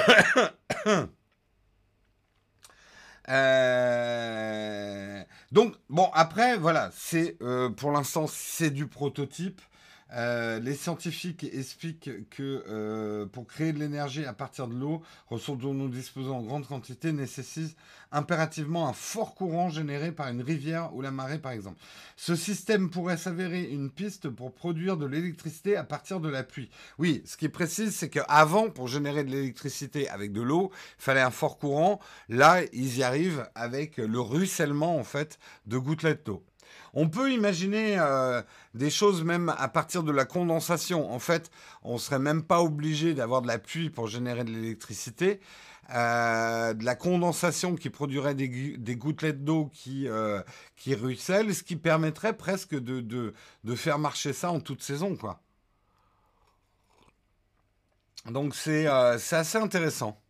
Euh, 3.28 5.24
donc, 5.52 5.74
bon, 5.88 6.08
après, 6.12 6.56
voilà, 6.56 6.90
c'est 6.96 7.36
euh, 7.42 7.68
pour 7.68 7.92
l'instant, 7.92 8.26
c'est 8.26 8.70
du 8.70 8.86
prototype. 8.86 9.60
Euh, 10.12 10.60
les 10.60 10.74
scientifiques 10.74 11.44
expliquent 11.44 12.28
que 12.30 12.64
euh, 12.68 13.26
pour 13.26 13.46
créer 13.46 13.72
de 13.72 13.78
l'énergie 13.80 14.24
à 14.24 14.32
partir 14.32 14.68
de 14.68 14.74
l'eau, 14.74 15.02
ressources 15.28 15.58
dont 15.58 15.74
nous 15.74 15.88
disposons 15.88 16.36
en 16.36 16.42
grande 16.42 16.66
quantité, 16.66 17.12
nécessite 17.12 17.76
impérativement 18.12 18.88
un 18.88 18.92
fort 18.92 19.34
courant 19.34 19.68
généré 19.68 20.12
par 20.12 20.28
une 20.28 20.42
rivière 20.42 20.94
ou 20.94 21.02
la 21.02 21.10
marée 21.10 21.38
par 21.38 21.52
exemple. 21.52 21.80
Ce 22.16 22.36
système 22.36 22.88
pourrait 22.88 23.16
s'avérer 23.16 23.64
une 23.64 23.90
piste 23.90 24.28
pour 24.28 24.54
produire 24.54 24.96
de 24.96 25.06
l'électricité 25.06 25.76
à 25.76 25.82
partir 25.82 26.20
de 26.20 26.28
la 26.28 26.44
pluie. 26.44 26.70
Oui, 26.98 27.22
ce 27.26 27.36
qui 27.36 27.46
est 27.46 27.50
précise, 27.50 27.94
c'est 27.94 28.08
qu'avant, 28.08 28.70
pour 28.70 28.86
générer 28.86 29.24
de 29.24 29.30
l'électricité 29.30 30.08
avec 30.08 30.32
de 30.32 30.40
l'eau, 30.40 30.70
il 30.98 31.02
fallait 31.02 31.20
un 31.20 31.32
fort 31.32 31.58
courant. 31.58 32.00
Là, 32.28 32.62
ils 32.72 32.98
y 32.98 33.02
arrivent 33.02 33.48
avec 33.56 33.96
le 33.96 34.20
ruissellement 34.20 34.96
en 34.96 35.04
fait 35.04 35.38
de 35.66 35.78
gouttelettes 35.78 36.26
d'eau. 36.26 36.44
On 36.94 37.08
peut 37.08 37.32
imaginer 37.32 37.98
euh, 37.98 38.42
des 38.74 38.90
choses 38.90 39.22
même 39.22 39.54
à 39.58 39.68
partir 39.68 40.02
de 40.02 40.12
la 40.12 40.24
condensation. 40.24 41.12
En 41.12 41.18
fait, 41.18 41.50
on 41.82 41.94
ne 41.94 41.98
serait 41.98 42.18
même 42.18 42.42
pas 42.42 42.62
obligé 42.62 43.14
d'avoir 43.14 43.42
de 43.42 43.48
la 43.48 43.58
pluie 43.58 43.90
pour 43.90 44.08
générer 44.08 44.44
de 44.44 44.50
l'électricité. 44.50 45.40
Euh, 45.94 46.74
de 46.74 46.84
la 46.84 46.96
condensation 46.96 47.76
qui 47.76 47.90
produirait 47.90 48.34
des, 48.34 48.96
gouttelettes 48.96 49.44
d'eau 49.44 49.70
qui, 49.72 50.08
euh, 50.08 50.42
qui 50.74 50.96
ruissellent, 50.96 51.54
ce 51.54 51.62
qui 51.62 51.76
permettrait 51.76 52.36
presque 52.36 52.74
de, 52.74 53.00
de, 53.00 53.74
faire 53.76 54.00
marcher 54.00 54.32
ça 54.32 54.50
en 54.50 54.58
toute 54.58 54.82
saison. 54.82 55.14
Quoi. 55.14 55.40
Donc 58.28 58.56
c'est 58.56 58.86
assez 58.88 59.58
intéressant. 59.58 60.20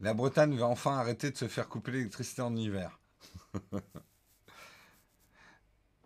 La 0.00 0.14
Bretagne 0.14 0.56
va 0.56 0.66
enfin 0.66 0.96
arrêter 0.96 1.30
de 1.30 1.36
se 1.36 1.46
faire 1.46 1.68
couper 1.68 1.92
l'électricité 1.92 2.42
en 2.42 2.56
hiver. 2.56 2.98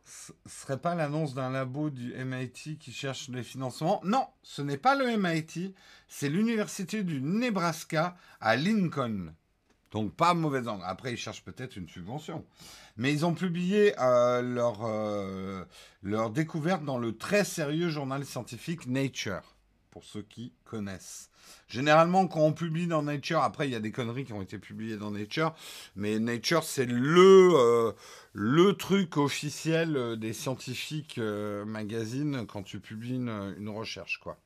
Ce 0.05 0.33
serait 0.47 0.81
pas 0.81 0.95
l'annonce 0.95 1.35
d'un 1.35 1.51
labo 1.51 1.91
du 1.91 2.15
MIT 2.15 2.79
qui 2.79 2.93
cherche 2.93 3.29
des 3.29 3.43
financements? 3.43 4.01
Non, 4.05 4.27
ce 4.43 4.63
n'est 4.63 4.79
pas 4.79 4.95
le 4.95 5.17
MIT, 5.19 5.75
c'est 6.09 6.31
l'université 6.31 7.03
du 7.03 7.21
Nebraska 7.21 8.17
à 8.41 8.57
Lincoln. 8.57 9.35
Donc 9.91 10.15
pas 10.15 10.35
mauvais 10.35 10.67
angle. 10.67 10.83
Après, 10.87 11.13
ils 11.13 11.19
cherchent 11.19 11.45
peut-être 11.45 11.77
une 11.77 11.89
subvention. 11.89 12.45
Mais 12.97 13.13
ils 13.13 13.25
ont 13.27 13.35
publié 13.35 13.95
euh, 14.01 14.43
euh, 14.83 15.65
leur 16.03 16.31
découverte 16.31 16.85
dans 16.85 16.99
le 16.99 17.17
très 17.17 17.45
sérieux 17.45 17.91
journal 17.91 18.25
scientifique 18.25 18.87
Nature, 18.87 19.55
pour 19.91 20.05
ceux 20.05 20.23
qui 20.23 20.53
connaissent. 20.65 21.31
Généralement, 21.69 22.29
quand 22.29 22.41
on 22.41 22.53
publie 22.53 22.87
dans 22.87 23.03
Nature, 23.03 23.43
après, 23.43 23.67
il 23.67 23.73
y 23.73 23.75
a 23.75 23.81
des 23.81 23.91
conneries 23.91 24.25
qui 24.25 24.33
ont 24.33 24.43
été 24.43 24.59
publiées 24.59 24.97
dans 24.97 25.11
Nature, 25.11 25.55
mais 25.97 26.19
Nature, 26.19 26.63
c'est 26.63 26.85
le, 26.87 27.51
euh, 27.55 27.93
le 28.33 28.75
truc 28.75 29.17
officiel 29.17 29.97
euh, 29.97 30.17
des 30.17 30.33
scientifiques 30.33 31.19
euh, 31.19 31.65
magazines 31.65 32.47
quand 32.47 32.63
tu 32.63 32.81
publies 32.81 33.17
une, 33.17 33.69
recherche, 33.69 34.21
quoi. 34.21 34.39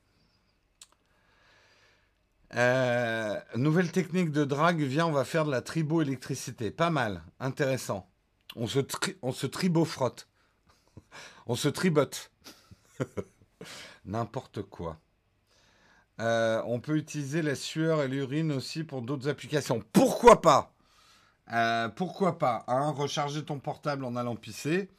nouvelle 3.55 3.91
technique 3.91 4.31
de 4.31 4.45
drague, 4.45 4.81
viens, 4.81 5.05
on 5.05 5.11
va 5.11 5.25
faire 5.25 5.45
de 5.45 5.51
la 5.51 5.61
triboélectricité. 5.61 6.71
Pas 6.71 6.89
mal, 6.89 7.21
intéressant. 7.39 8.09
On 8.55 8.65
se, 8.65 8.79
on 9.21 9.31
se 9.33 9.45
tribofrotte. 9.45 10.27
on 11.45 11.55
se 11.55 11.67
tribote. 11.67 12.31
N'importe 14.05 14.63
quoi. 14.63 14.97
Euh, 16.19 16.61
on 16.65 16.79
peut 16.79 16.97
utiliser 16.97 17.41
la 17.41 17.55
sueur 17.55 18.01
et 18.03 18.07
l'urine 18.07 18.51
aussi 18.51 18.83
pour 18.83 19.01
d'autres 19.01 19.29
applications. 19.29 19.81
Pourquoi 19.93 20.41
pas? 20.41 20.73
Euh, 21.53 21.87
Pourquoi 21.89 22.37
pas 22.37 22.65
hein? 22.67 22.91
Recharger 22.91 23.43
ton 23.43 23.59
portable 23.59 24.03
en 24.03 24.15
allant 24.15 24.35
pisser. 24.35 24.89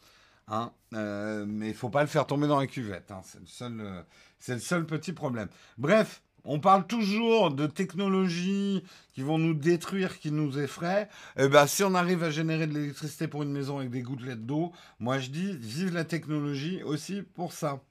Hein? 0.49 0.73
Euh, 0.95 1.45
mais 1.47 1.69
il 1.69 1.75
faut 1.75 1.91
pas 1.91 2.01
le 2.01 2.09
faire 2.09 2.27
tomber 2.27 2.49
dans 2.49 2.59
la 2.59 2.67
cuvette. 2.67 3.11
Hein. 3.11 3.21
c'est, 3.25 3.41
le 3.41 3.47
seul, 3.47 4.05
c'est 4.39 4.55
le 4.55 4.61
seul 4.61 4.87
petit 4.87 5.13
problème. 5.13 5.49
Bref, 5.77 6.23
on 6.45 6.59
parle 6.59 6.87
toujours 6.87 7.51
de 7.51 7.67
technologies 7.67 8.83
qui 9.13 9.21
vont 9.21 9.37
nous 9.37 9.53
détruire, 9.53 10.19
qui 10.19 10.33
nous 10.33 10.59
effraient. 10.59 11.11
Eh 11.37 11.49
ben, 11.49 11.67
si 11.67 11.85
on 11.85 11.95
arrive 11.95 12.25
à 12.25 12.31
générer 12.31 12.67
de 12.67 12.73
l'électricité 12.73 13.29
pour 13.29 13.43
une 13.43 13.53
maison 13.53 13.79
avec 13.79 13.91
des 13.91 14.01
gouttelettes 14.01 14.47
d'eau, 14.47 14.73
moi 14.99 15.19
je 15.19 15.29
dis 15.29 15.55
vive 15.59 15.93
la 15.93 16.05
technologie 16.05 16.83
aussi 16.83 17.21
pour 17.23 17.53
ça. 17.53 17.83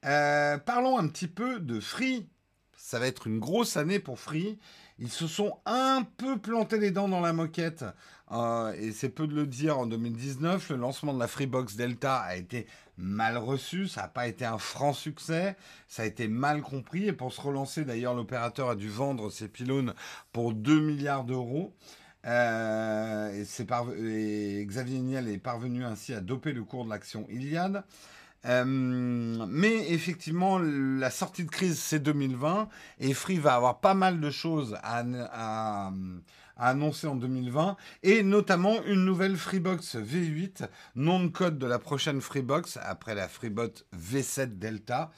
parlons 0.00 0.96
un 0.96 1.08
petit 1.08 1.28
peu 1.28 1.58
de 1.58 1.80
Free 1.80 2.28
ça 2.92 2.98
va 2.98 3.06
être 3.06 3.26
une 3.26 3.38
grosse 3.38 3.78
année 3.78 3.98
pour 3.98 4.18
Free. 4.18 4.58
Ils 4.98 5.08
se 5.08 5.26
sont 5.26 5.56
un 5.64 6.06
peu 6.18 6.36
plantés 6.36 6.78
les 6.78 6.90
dents 6.90 7.08
dans 7.08 7.22
la 7.22 7.32
moquette. 7.32 7.86
Euh, 8.30 8.74
et 8.74 8.92
c'est 8.92 9.08
peu 9.08 9.26
de 9.26 9.34
le 9.34 9.46
dire 9.46 9.78
en 9.78 9.86
2019. 9.86 10.68
Le 10.68 10.76
lancement 10.76 11.14
de 11.14 11.18
la 11.18 11.26
Freebox 11.26 11.74
Delta 11.74 12.16
a 12.18 12.36
été 12.36 12.66
mal 12.98 13.38
reçu. 13.38 13.88
Ça 13.88 14.02
n'a 14.02 14.08
pas 14.08 14.28
été 14.28 14.44
un 14.44 14.58
franc 14.58 14.92
succès. 14.92 15.56
Ça 15.88 16.02
a 16.02 16.04
été 16.04 16.28
mal 16.28 16.60
compris. 16.60 17.06
Et 17.06 17.14
pour 17.14 17.32
se 17.32 17.40
relancer, 17.40 17.86
d'ailleurs, 17.86 18.12
l'opérateur 18.12 18.68
a 18.68 18.76
dû 18.76 18.90
vendre 18.90 19.30
ses 19.30 19.48
pylônes 19.48 19.94
pour 20.34 20.52
2 20.52 20.78
milliards 20.78 21.24
d'euros. 21.24 21.74
Euh, 22.26 23.32
et, 23.32 24.60
et, 24.60 24.66
Xavier 24.66 24.98
Niel 24.98 25.28
est 25.28 25.38
parvenu 25.38 25.82
ainsi 25.82 26.12
à 26.12 26.20
doper 26.20 26.52
le 26.52 26.62
cours 26.62 26.84
de 26.84 26.90
l'action 26.90 27.26
Iliad. 27.30 27.84
Euh, 28.46 28.64
mais 28.66 29.90
effectivement, 29.90 30.58
la 30.58 31.10
sortie 31.10 31.44
de 31.44 31.50
crise, 31.50 31.78
c'est 31.78 32.00
2020. 32.00 32.68
Et 32.98 33.14
Free 33.14 33.38
va 33.38 33.54
avoir 33.54 33.80
pas 33.80 33.94
mal 33.94 34.20
de 34.20 34.30
choses 34.30 34.76
à, 34.82 35.90
annoncer 36.56 37.06
en 37.06 37.16
2020. 37.16 37.76
Et 38.02 38.22
notamment 38.22 38.82
une 38.84 39.04
nouvelle 39.04 39.36
Freebox 39.36 39.96
V8, 39.96 40.68
nom 40.96 41.22
de 41.24 41.28
code 41.28 41.58
de 41.58 41.66
la 41.66 41.78
prochaine 41.78 42.20
Freebox, 42.20 42.78
après 42.82 43.14
la 43.14 43.28
Freebot 43.28 43.72
V7 43.96 44.58
Delta. 44.58 45.10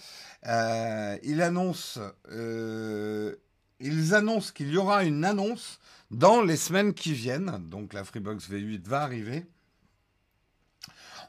Euh, 0.47 1.17
il 1.23 1.43
annonce, 1.43 1.99
euh, 2.31 3.35
ils 3.81 4.15
annoncent 4.15 4.53
qu'il 4.55 4.71
y 4.71 4.77
aura 4.77 5.05
une 5.05 5.25
annonce 5.25 5.81
dans 6.11 6.43
les 6.43 6.57
semaines 6.57 6.95
qui 6.95 7.13
viennent. 7.13 7.69
Donc 7.69 7.93
la 7.93 8.05
Freebox 8.05 8.49
V8 8.49 8.87
va 8.87 9.03
arriver. 9.03 9.47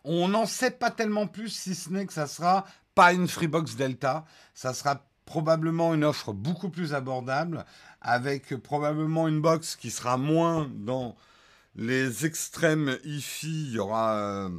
On 0.08 0.28
n'en 0.28 0.46
sait 0.46 0.72
pas 0.72 0.92
tellement 0.92 1.26
plus, 1.26 1.50
si 1.50 1.74
ce 1.74 1.90
n'est 1.90 2.06
que 2.06 2.14
ça 2.14 2.28
sera 2.28 2.66
pas 2.94 3.12
une 3.12 3.28
Freebox 3.28 3.76
Delta, 3.76 4.24
ça 4.54 4.74
sera 4.74 5.04
probablement 5.26 5.96
une 5.96 6.04
offre 6.04 6.32
beaucoup 6.32 6.70
plus 6.70 6.94
abordable, 6.94 7.66
avec 8.02 8.56
probablement 8.58 9.28
une 9.28 9.42
box 9.42 9.76
qui 9.76 9.90
sera 9.90 10.18
moins 10.18 10.70
dans 10.76 11.16
les 11.76 12.26
extrêmes 12.26 12.98
hi-fi. 13.04 13.68
Il 13.68 13.72
y 13.72 13.80
aura 13.80 14.16
euh, 14.16 14.50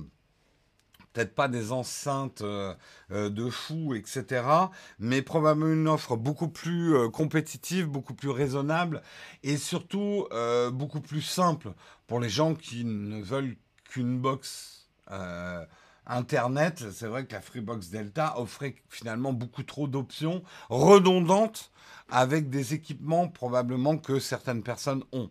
peut-être 1.13 1.35
pas 1.35 1.47
des 1.47 1.71
enceintes 1.71 2.43
euh, 2.43 2.75
euh, 3.13 3.31
de 3.31 3.49
fou, 3.49 3.95
etc. 3.95 4.45
Mais 4.99 5.23
probablement 5.23 5.73
une 5.73 5.89
offre 5.89 6.17
beaucoup 6.17 6.49
plus 6.49 7.09
compétitive, 7.11 7.87
beaucoup 7.87 8.15
plus 8.15 8.31
raisonnable 8.31 9.03
et 9.45 9.57
surtout 9.57 10.27
beaucoup 10.73 11.01
plus 11.01 11.23
simple 11.23 11.73
pour 12.09 12.19
les 12.19 12.29
gens 12.29 12.55
qui 12.55 12.85
ne 12.85 13.23
veulent 13.23 13.57
qu'une 13.85 14.19
box 14.19 14.76
Internet, 16.07 16.85
c'est 16.93 17.07
vrai 17.09 17.27
que 17.27 17.33
la 17.33 17.41
Freebox 17.41 17.91
Delta 17.91 18.39
offrait 18.39 18.77
finalement 18.89 19.33
beaucoup 19.33 19.65
trop 19.65 19.89
d'options 19.89 20.43
redondantes 20.69 21.73
avec 22.09 22.49
des 22.49 22.75
équipements 22.75 23.29
probablement 23.29 23.99
que 23.99 24.19
certaines 24.21 24.63
personnes 24.63 25.03
ont. 25.13 25.31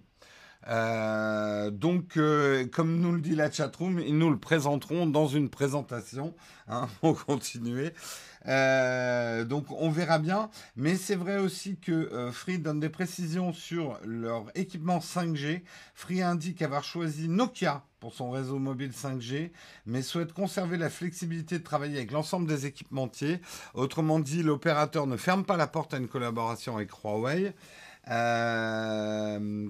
Euh, 0.67 1.69
donc, 1.69 2.17
euh, 2.17 2.65
comme 2.67 2.99
nous 2.99 3.11
le 3.11 3.21
dit 3.21 3.35
la 3.35 3.51
chatroom, 3.51 3.99
ils 3.99 4.17
nous 4.17 4.31
le 4.31 4.39
présenteront 4.39 5.05
dans 5.05 5.27
une 5.27 5.49
présentation 5.49 6.33
hein, 6.67 6.87
pour 7.01 7.25
continuer. 7.25 7.93
Euh, 8.47 9.43
donc 9.43 9.65
on 9.71 9.89
verra 9.89 10.19
bien. 10.19 10.49
Mais 10.75 10.95
c'est 10.95 11.15
vrai 11.15 11.37
aussi 11.37 11.77
que 11.77 11.91
euh, 11.91 12.31
Free 12.31 12.59
donne 12.59 12.79
des 12.79 12.89
précisions 12.89 13.53
sur 13.53 13.99
leur 14.03 14.45
équipement 14.55 14.99
5G. 14.99 15.63
Free 15.93 16.21
indique 16.21 16.61
avoir 16.61 16.83
choisi 16.83 17.27
Nokia 17.29 17.83
pour 18.05 18.13
son 18.13 18.29
réseau 18.29 18.59
mobile 18.59 18.91
5G, 18.91 19.49
mais 19.87 20.03
souhaite 20.03 20.31
conserver 20.31 20.77
la 20.77 20.91
flexibilité 20.91 21.57
de 21.57 21.63
travailler 21.63 21.97
avec 21.97 22.11
l'ensemble 22.11 22.45
des 22.45 22.67
équipementiers. 22.67 23.39
Autrement 23.73 24.19
dit, 24.19 24.43
l'opérateur 24.43 25.07
ne 25.07 25.17
ferme 25.17 25.43
pas 25.43 25.57
la 25.57 25.65
porte 25.65 25.95
à 25.95 25.97
une 25.97 26.07
collaboration 26.07 26.75
avec 26.75 26.91
Huawei. 26.91 27.55
Euh, 28.11 29.69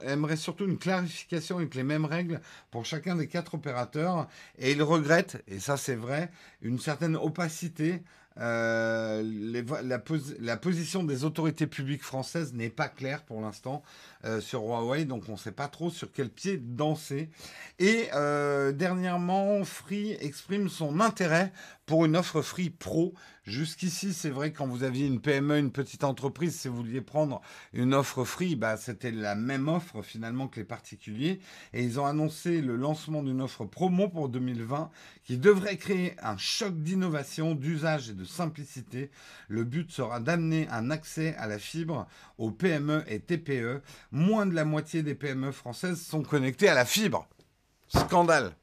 aimerait 0.00 0.36
surtout 0.36 0.64
une 0.64 0.78
clarification 0.78 1.58
avec 1.58 1.74
les 1.74 1.82
mêmes 1.82 2.06
règles 2.06 2.40
pour 2.70 2.86
chacun 2.86 3.16
des 3.16 3.28
quatre 3.28 3.56
opérateurs 3.56 4.28
et 4.58 4.72
il 4.72 4.82
regrette, 4.82 5.44
et 5.46 5.58
ça 5.58 5.76
c'est 5.76 5.94
vrai, 5.94 6.30
une 6.62 6.78
certaine 6.78 7.16
opacité 7.16 8.02
Euh, 8.40 9.22
la, 10.40 10.56
position 10.56 11.04
des 11.04 11.24
autorités 11.24 11.66
publiques 11.66 12.02
françaises 12.02 12.54
n'est 12.54 12.70
pas 12.70 12.88
claire 12.88 13.22
pour 13.22 13.40
l'instant 13.40 13.82
euh, 14.24 14.40
sur 14.40 14.62
Huawei, 14.62 15.04
donc 15.04 15.24
on 15.28 15.32
ne 15.32 15.36
sait 15.36 15.52
pas 15.52 15.68
trop 15.68 15.90
sur 15.90 16.10
quel 16.12 16.30
pied 16.30 16.56
danser. 16.56 17.30
Et 17.78 18.08
euh, 18.14 18.72
dernièrement, 18.72 19.64
Free 19.64 20.12
exprime 20.20 20.68
son 20.68 21.00
intérêt 21.00 21.52
pour 21.86 22.04
une 22.04 22.16
offre 22.16 22.42
Free 22.42 22.70
Pro. 22.70 23.14
Jusqu'ici, 23.44 24.12
c'est 24.12 24.30
vrai, 24.30 24.52
quand 24.52 24.68
vous 24.68 24.84
aviez 24.84 25.04
une 25.04 25.20
PME, 25.20 25.58
une 25.58 25.72
petite 25.72 26.04
entreprise, 26.04 26.54
si 26.54 26.68
vous 26.68 26.76
vouliez 26.76 27.00
prendre 27.00 27.40
une 27.72 27.92
offre 27.92 28.24
Free, 28.24 28.54
bah, 28.54 28.76
c'était 28.76 29.10
la 29.10 29.34
même 29.34 29.66
offre 29.66 30.02
finalement 30.02 30.46
que 30.46 30.60
les 30.60 30.64
particuliers. 30.64 31.40
Et 31.72 31.82
ils 31.82 31.98
ont 31.98 32.06
annoncé 32.06 32.60
le 32.60 32.76
lancement 32.76 33.20
d'une 33.20 33.40
offre 33.40 33.64
promo 33.64 34.08
pour 34.08 34.28
2020 34.28 34.92
qui 35.24 35.38
devrait 35.38 35.76
créer 35.76 36.14
un 36.22 36.36
choc 36.36 36.80
d'innovation, 36.82 37.56
d'usage 37.56 38.10
et 38.10 38.14
de 38.14 38.24
simplicité. 38.24 39.10
Le 39.48 39.64
but 39.64 39.90
sera 39.90 40.20
d'amener 40.20 40.68
un 40.70 40.92
accès 40.92 41.34
à 41.34 41.48
la 41.48 41.58
fibre 41.58 42.06
aux 42.38 42.52
PME 42.52 43.02
et 43.08 43.18
TPE. 43.18 43.82
Moins 44.12 44.46
de 44.46 44.54
la 44.54 44.64
moitié 44.64 45.02
des 45.02 45.16
PME 45.16 45.50
françaises 45.50 46.00
sont 46.00 46.22
connectées 46.22 46.68
à 46.68 46.74
la 46.74 46.84
fibre. 46.84 47.28
Scandale. 47.88 48.54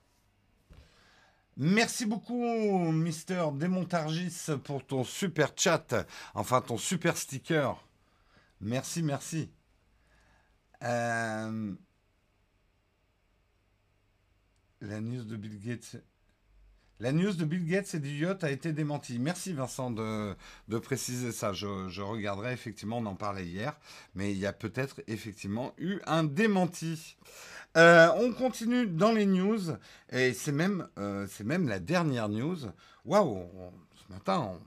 Merci 1.61 2.05
beaucoup, 2.05 2.89
Mister 2.93 3.47
Démontargis, 3.53 4.47
pour 4.63 4.85
ton 4.87 5.03
super 5.03 5.51
chat, 5.57 5.93
enfin 6.33 6.61
ton 6.61 6.77
super 6.77 7.17
sticker. 7.17 7.85
Merci, 8.61 9.03
merci. 9.03 9.51
Euh, 10.81 11.75
la 14.79 15.01
news 15.01 15.25
de 15.25 15.35
Bill 15.35 15.59
Gates. 15.59 15.97
La 17.01 17.13
news 17.13 17.31
de 17.31 17.45
Bill 17.45 17.65
Gates 17.65 17.93
et 17.93 17.99
du 17.99 18.09
yacht 18.09 18.43
a 18.43 18.51
été 18.51 18.73
démentie. 18.73 19.19
Merci 19.19 19.53
Vincent 19.53 19.89
de, 19.89 20.35
préciser 20.79 21.31
ça. 21.31 21.53
Je, 21.53 22.01
regarderai 22.01 22.51
effectivement, 22.51 22.97
on 22.97 23.05
en 23.05 23.15
parlait 23.15 23.45
hier, 23.45 23.79
mais 24.15 24.33
il 24.33 24.37
y 24.37 24.45
a 24.45 24.51
peut-être 24.51 25.01
effectivement 25.07 25.73
eu 25.77 25.99
un 26.05 26.25
démenti. 26.25 27.15
Euh, 27.77 28.09
on 28.17 28.33
continue 28.33 28.85
dans 28.85 29.13
les 29.13 29.25
news 29.25 29.77
et 30.11 30.33
c'est 30.33 30.51
même, 30.51 30.89
euh, 30.97 31.25
même 31.45 31.69
la 31.69 31.79
dernière 31.79 32.27
news. 32.27 32.57
Waouh, 33.05 33.47
ce 33.95 34.13
matin 34.13 34.59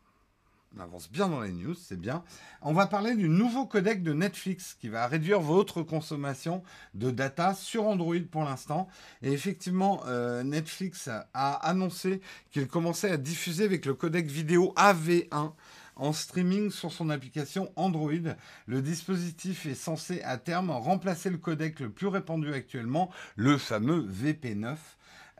on 0.76 0.80
avance 0.80 1.10
bien 1.10 1.28
dans 1.28 1.40
les 1.40 1.52
news, 1.52 1.74
c'est 1.74 2.00
bien. 2.00 2.22
On 2.62 2.72
va 2.72 2.86
parler 2.86 3.14
du 3.14 3.28
nouveau 3.28 3.66
codec 3.66 4.02
de 4.02 4.12
Netflix 4.12 4.76
qui 4.80 4.88
va 4.88 5.06
réduire 5.06 5.40
votre 5.40 5.82
consommation 5.82 6.62
de 6.94 7.10
data 7.10 7.54
sur 7.54 7.86
Android 7.86 8.14
pour 8.30 8.44
l'instant. 8.44 8.88
Et 9.22 9.32
effectivement, 9.32 10.02
euh, 10.06 10.42
Netflix 10.42 11.08
a 11.34 11.52
annoncé 11.68 12.20
qu'il 12.50 12.66
commençait 12.68 13.10
à 13.10 13.16
diffuser 13.16 13.64
avec 13.64 13.84
le 13.86 13.94
codec 13.94 14.26
vidéo 14.26 14.72
AV1 14.76 15.52
en 15.96 16.12
streaming 16.12 16.70
sur 16.70 16.90
son 16.90 17.10
application 17.10 17.70
Android. 17.76 18.34
Le 18.66 18.82
dispositif 18.82 19.66
est 19.66 19.74
censé 19.74 20.22
à 20.22 20.38
terme 20.38 20.70
remplacer 20.70 21.30
le 21.30 21.38
codec 21.38 21.80
le 21.80 21.90
plus 21.90 22.06
répandu 22.06 22.52
actuellement, 22.52 23.10
le 23.36 23.58
fameux 23.58 24.06
VP9. 24.08 24.76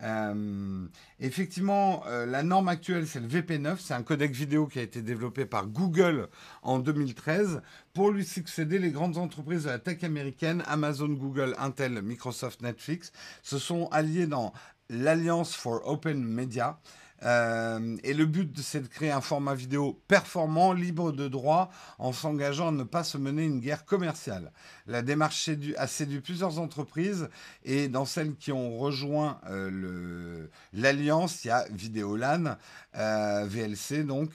Euh, 0.03 0.87
effectivement, 1.21 2.03
euh, 2.07 2.27
la 2.27 2.43
norme 2.43 2.69
actuelle, 2.69 3.07
c'est 3.07 3.21
le 3.21 3.29
VP9. 3.29 3.77
C'est 3.79 3.95
un 3.95 4.03
codec 4.03 4.33
vidéo 4.33 4.67
qui 4.67 4.79
a 4.79 4.83
été 4.83 5.03
développé 5.03 5.47
par 5.47 5.67
Google 5.67 6.29
en 6.63 6.79
2013. 6.79 7.63
Pour 7.95 8.11
lui 8.11 8.25
succéder, 8.25 8.79
les 8.79 8.91
grandes 8.91 9.19
entreprises 9.19 9.65
de 9.65 9.71
la 9.71 9.79
tech 9.79 10.03
américaine, 10.05 10.63
Amazon, 10.67 11.09
Google, 11.09 11.55
Intel, 11.59 12.03
Microsoft, 12.03 12.63
Netflix, 12.63 13.13
se 13.43 13.59
sont 13.59 13.89
alliés 13.93 14.27
dans 14.27 14.53
l'Alliance 14.89 15.55
for 15.55 15.87
Open 15.89 16.25
Media. 16.25 16.79
Euh, 17.25 17.97
et 18.03 18.15
le 18.15 18.27
but, 18.27 18.59
c'est 18.61 18.81
de 18.81 18.87
créer 18.87 19.11
un 19.11 19.21
format 19.21 19.55
vidéo 19.55 20.01
performant, 20.09 20.73
libre 20.73 21.13
de 21.13 21.29
droit, 21.29 21.71
en 21.99 22.13
s'engageant 22.13 22.69
à 22.69 22.73
ne 22.73 22.83
pas 22.83 23.05
se 23.05 23.19
mener 23.19 23.45
une 23.45 23.61
guerre 23.61 23.85
commerciale. 23.85 24.53
La 24.87 25.03
démarche 25.03 25.51
a 25.77 25.87
séduit 25.87 26.21
plusieurs 26.21 26.59
entreprises 26.59 27.29
et 27.65 27.89
dans 27.89 28.05
celles 28.05 28.35
qui 28.35 28.53
ont 28.53 28.79
rejoint 28.79 29.41
euh, 29.49 30.47
l'alliance, 30.73 31.45
il 31.45 31.49
y 31.49 31.51
a 31.51 31.65
Videolan, 31.71 32.57
euh, 32.97 33.47
VLC 33.47 34.05
donc, 34.05 34.31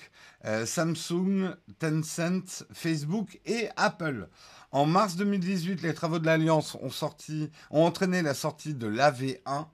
Samsung, 0.66 1.56
Tencent, 1.78 2.64
Facebook 2.72 3.42
et 3.46 3.68
Apple. 3.76 4.30
En 4.72 4.86
mars 4.86 5.16
2018, 5.16 5.82
les 5.82 5.94
travaux 5.94 6.20
de 6.20 6.26
l'Alliance 6.26 6.76
ont, 6.76 6.90
ont 7.72 7.86
entraîné 7.86 8.22
la 8.22 8.34
sortie 8.34 8.74
de 8.74 8.88
l'AV1, 8.88 9.66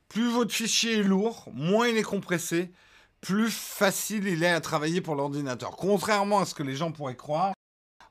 plus 0.09 0.31
votre 0.31 0.53
fichier 0.53 0.99
est 0.99 1.03
lourd, 1.03 1.49
moins 1.53 1.89
il 1.89 1.97
est 1.97 2.03
compressé, 2.03 2.73
plus 3.21 3.51
facile 3.51 4.27
il 4.27 4.43
est 4.43 4.51
à 4.51 4.61
travailler 4.61 5.01
pour 5.01 5.15
l'ordinateur. 5.15 5.73
Contrairement 5.73 6.41
à 6.41 6.45
ce 6.45 6.55
que 6.55 6.63
les 6.63 6.77
gens 6.77 6.93
pourraient 6.93 7.17
croire, 7.17 7.55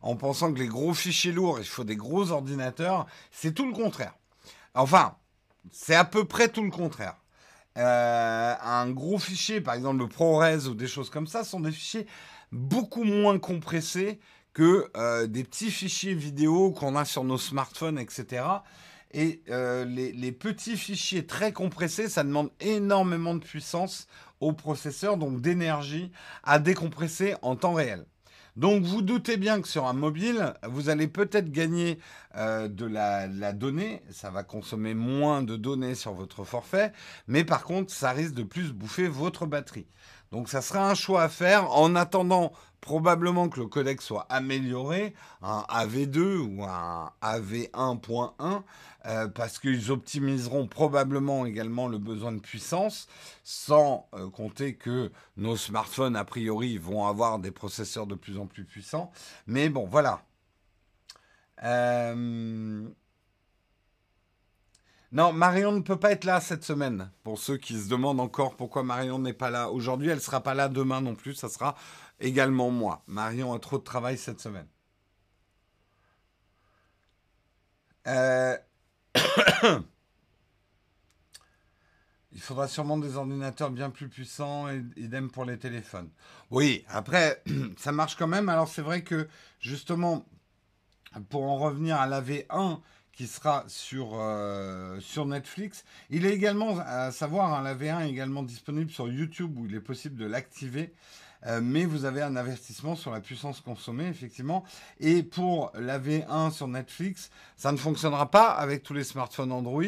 en 0.02 0.16
pensant 0.16 0.54
que 0.54 0.60
les 0.60 0.68
gros 0.68 0.94
fichiers 0.94 1.32
lourds, 1.32 1.60
il 1.60 1.66
faut 1.66 1.84
des 1.84 1.96
gros 1.96 2.32
ordinateurs, 2.32 3.08
c'est 3.32 3.54
tout 3.54 3.66
le 3.66 3.74
contraire. 3.74 4.14
Enfin, 4.74 5.16
c'est 5.72 5.96
à 5.96 6.06
peu 6.06 6.26
près 6.26 6.50
tout 6.50 6.64
le 6.64 6.70
contraire. 6.70 7.16
Euh, 7.78 8.56
un 8.62 8.90
gros 8.92 9.18
fichier, 9.18 9.62
par 9.62 9.74
exemple 9.74 10.00
le 10.00 10.08
ProRes 10.08 10.68
ou 10.68 10.76
des 10.76 10.88
choses 10.88 11.10
comme 11.10 11.28
ça, 11.28 11.44
sont 11.44 11.60
des 11.60 11.72
fichiers 11.72 12.08
beaucoup 12.52 13.04
moins 13.04 13.40
compressés 13.40 14.20
que 14.54 14.90
euh, 14.96 15.28
des 15.28 15.44
petits 15.44 15.72
fichiers 15.72 16.14
vidéo 16.14 16.72
qu'on 16.72 16.96
a 16.96 17.04
sur 17.04 17.24
nos 17.24 17.38
smartphones, 17.38 18.00
etc. 18.00 18.44
Et 19.18 19.42
euh, 19.50 19.86
les, 19.86 20.32
petits 20.34 20.76
fichiers 20.76 21.26
très 21.26 21.54
compressés, 21.54 22.10
ça 22.10 22.26
demande 22.26 22.52
énormément 22.60 23.34
de 23.34 23.40
puissance 23.40 24.08
au 24.42 24.52
processeur, 24.52 25.16
donc 25.16 25.40
d'énergie 25.40 26.12
à 26.44 26.60
décompresser 26.60 27.36
en 27.42 27.56
temps 27.56 27.76
réel. 27.76 28.06
Donc 28.58 28.84
vous 28.84 29.02
doutez 29.02 29.38
bien 29.38 29.62
que 29.62 29.70
sur 29.70 29.86
un 29.86 29.94
mobile, 29.94 30.54
vous 30.68 30.90
allez 30.90 31.08
peut-être 31.08 31.50
gagner 31.50 31.98
euh, 32.36 32.68
de 32.68 32.86
la, 32.86 33.28
la, 33.28 33.54
donnée, 33.54 34.02
ça 34.12 34.32
va 34.32 34.44
consommer 34.44 34.94
moins 34.94 35.42
de 35.44 35.56
données 35.56 35.96
sur 35.96 36.14
votre 36.14 36.44
forfait, 36.44 36.92
mais 37.28 37.46
par 37.46 37.64
contre, 37.64 37.94
ça 37.94 38.12
risque 38.12 38.34
de 38.34 38.44
plus 38.44 38.74
bouffer 38.74 39.08
votre 39.08 39.46
batterie. 39.46 39.88
Donc 40.32 40.50
ça 40.50 40.62
sera 40.62 40.90
un 40.90 40.96
choix 40.96 41.24
à 41.24 41.30
faire 41.30 41.72
en 41.72 41.96
attendant 41.96 42.52
probablement 42.86 43.50
que 43.50 43.60
le 43.60 43.66
codec 43.66 44.02
soit 44.02 44.28
amélioré, 44.30 45.16
un 45.42 45.66
AV2 45.70 46.38
ou 46.38 46.64
un 46.64 47.12
AV1.1, 47.22 48.62
euh, 49.08 49.28
parce 49.28 49.58
qu'ils 49.58 49.92
optimiseront 49.92 50.68
probablement 50.68 51.46
également 51.48 51.88
le 51.88 51.98
besoin 51.98 52.32
de 52.32 52.40
puissance, 52.40 53.08
sans 53.44 54.08
euh, 54.14 54.30
compter 54.30 54.76
que 54.76 55.12
nos 55.36 55.58
smartphones, 55.58 56.16
a 56.16 56.26
priori, 56.26 56.78
vont 56.78 57.08
avoir 57.08 57.40
des 57.40 57.52
processeurs 57.52 58.06
de 58.06 58.16
plus 58.16 58.38
en 58.38 58.46
plus 58.46 58.66
puissants. 58.66 59.12
Mais 59.48 59.70
bon, 59.70 59.88
voilà. 59.88 60.22
Euh, 61.64 62.88
non, 65.12 65.34
Marion 65.34 65.72
ne 65.72 65.82
peut 65.82 66.00
pas 66.00 66.12
être 66.12 66.26
là 66.26 66.42
cette 66.42 66.64
semaine. 66.64 67.12
Pour 67.24 67.40
ceux 67.40 67.58
qui 67.58 67.80
se 67.82 67.88
demandent 67.88 68.20
encore 68.20 68.56
pourquoi 68.56 68.84
Marion 68.84 69.20
n'est 69.20 69.34
pas 69.34 69.50
là 69.50 69.70
aujourd'hui, 69.70 70.10
elle 70.10 70.16
ne 70.16 70.22
sera 70.22 70.42
pas 70.42 70.54
là 70.54 70.68
demain 70.68 71.02
non 71.02 71.16
plus. 71.16 71.36
Ça 71.36 71.50
sera 71.50 71.76
également 72.20 72.70
moi. 72.72 73.04
Marion 73.08 73.54
a 73.54 73.60
trop 73.60 73.78
de 73.78 73.84
travail 73.84 74.18
cette 74.18 74.40
semaine. 74.40 74.68
Euh... 78.08 78.58
faudra 82.46 82.68
sûrement 82.68 82.98
des 82.98 83.18
ordinateurs 83.18 83.72
bien 83.72 83.90
plus 83.90 84.08
puissants 84.08 84.70
et 84.70 84.84
idem 84.98 85.30
pour 85.32 85.46
les 85.46 85.58
téléphones. 85.58 86.10
Oui, 86.52 86.86
après, 86.88 87.44
ça 87.78 87.92
marche 87.92 88.16
quand 88.16 88.28
même. 88.28 88.50
Alors 88.50 88.68
c'est 88.68 88.82
vrai 88.82 89.04
que 89.04 89.28
justement, 89.60 90.26
pour 91.30 91.44
en 91.44 91.58
revenir 91.58 91.98
à 91.98 92.08
la 92.08 92.22
V1 92.22 92.80
qui 93.16 93.28
sera 93.28 93.64
sur, 93.68 94.12
euh, 94.14 95.00
sur 95.00 95.26
Netflix, 95.26 95.86
il 96.10 96.26
est 96.26 96.34
également, 96.34 96.78
à 96.80 97.12
savoir, 97.12 97.54
hein, 97.54 97.64
la 97.64 97.74
V1 97.74 98.06
est 98.06 98.10
également 98.10 98.44
disponible 98.44 98.92
sur 98.92 99.08
YouTube 99.08 99.58
où 99.58 99.66
il 99.66 99.76
est 99.76 99.82
possible 99.82 100.18
de 100.18 100.26
l'activer. 100.26 100.94
Euh, 101.46 101.62
mais 101.62 101.86
vous 101.86 102.06
avez 102.06 102.22
un 102.22 102.36
investissement 102.36 102.96
sur 102.96 103.12
la 103.12 103.22
puissance 103.22 103.62
consommée, 103.62 104.08
effectivement. 104.08 104.64
Et 105.00 105.22
pour 105.22 105.72
la 105.76 106.00
V1 106.00 106.52
sur 106.52 106.68
Netflix, 106.68 107.30
ça 107.56 107.72
ne 107.72 107.78
fonctionnera 107.78 108.32
pas 108.32 108.50
avec 108.50 108.84
tous 108.84 108.94
les 108.94 109.04
smartphones 109.04 109.52
Android. 109.52 109.84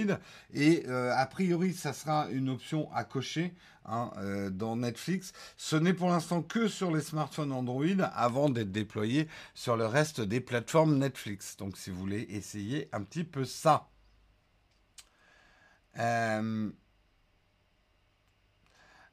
Et 0.54 0.84
euh, 0.88 1.12
a 1.16 1.26
priori, 1.26 1.74
ça 1.74 1.94
sera 1.94 2.28
une 2.30 2.50
option 2.50 2.90
à 2.94 3.04
cocher 3.04 3.54
hein, 3.88 4.12
euh, 4.18 4.50
dans 4.50 4.76
Netflix. 4.76 5.34
Ce 5.58 5.76
n'est 5.76 5.94
pour 5.94 6.10
l'instant 6.10 6.42
que 6.42 6.68
sur 6.68 6.92
les 6.92 7.02
smartphones 7.02 7.52
Android 7.52 7.86
avant 8.14 8.50
d'être 8.50 8.72
déployé 8.72 9.28
sur 9.54 9.78
le 9.78 9.86
reste 9.86 10.22
des 10.22 10.42
plateformes 10.42 10.98
Netflix. 10.98 11.58
Donc 11.58 11.78
si 11.78 11.90
vous 11.90 11.98
voulez 11.98 12.28
essayer 12.30 12.90
un 12.92 13.02
petit 13.02 13.24
peu 13.24 13.46
ça. 13.46 13.90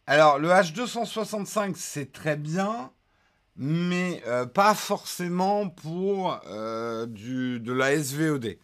Alors, 0.07 0.39
le 0.39 0.51
H265, 0.51 1.77
c'est 1.77 2.13
très 2.13 2.37
bien, 2.37 2.91
mais 3.57 4.23
euh, 4.27 4.45
pas 4.45 4.75
forcément 4.75 5.71
pour 5.71 6.39
euh, 6.47 7.07
du, 7.07 7.59
de 7.59 7.73
la 7.73 7.97
SVOD. 7.97 8.59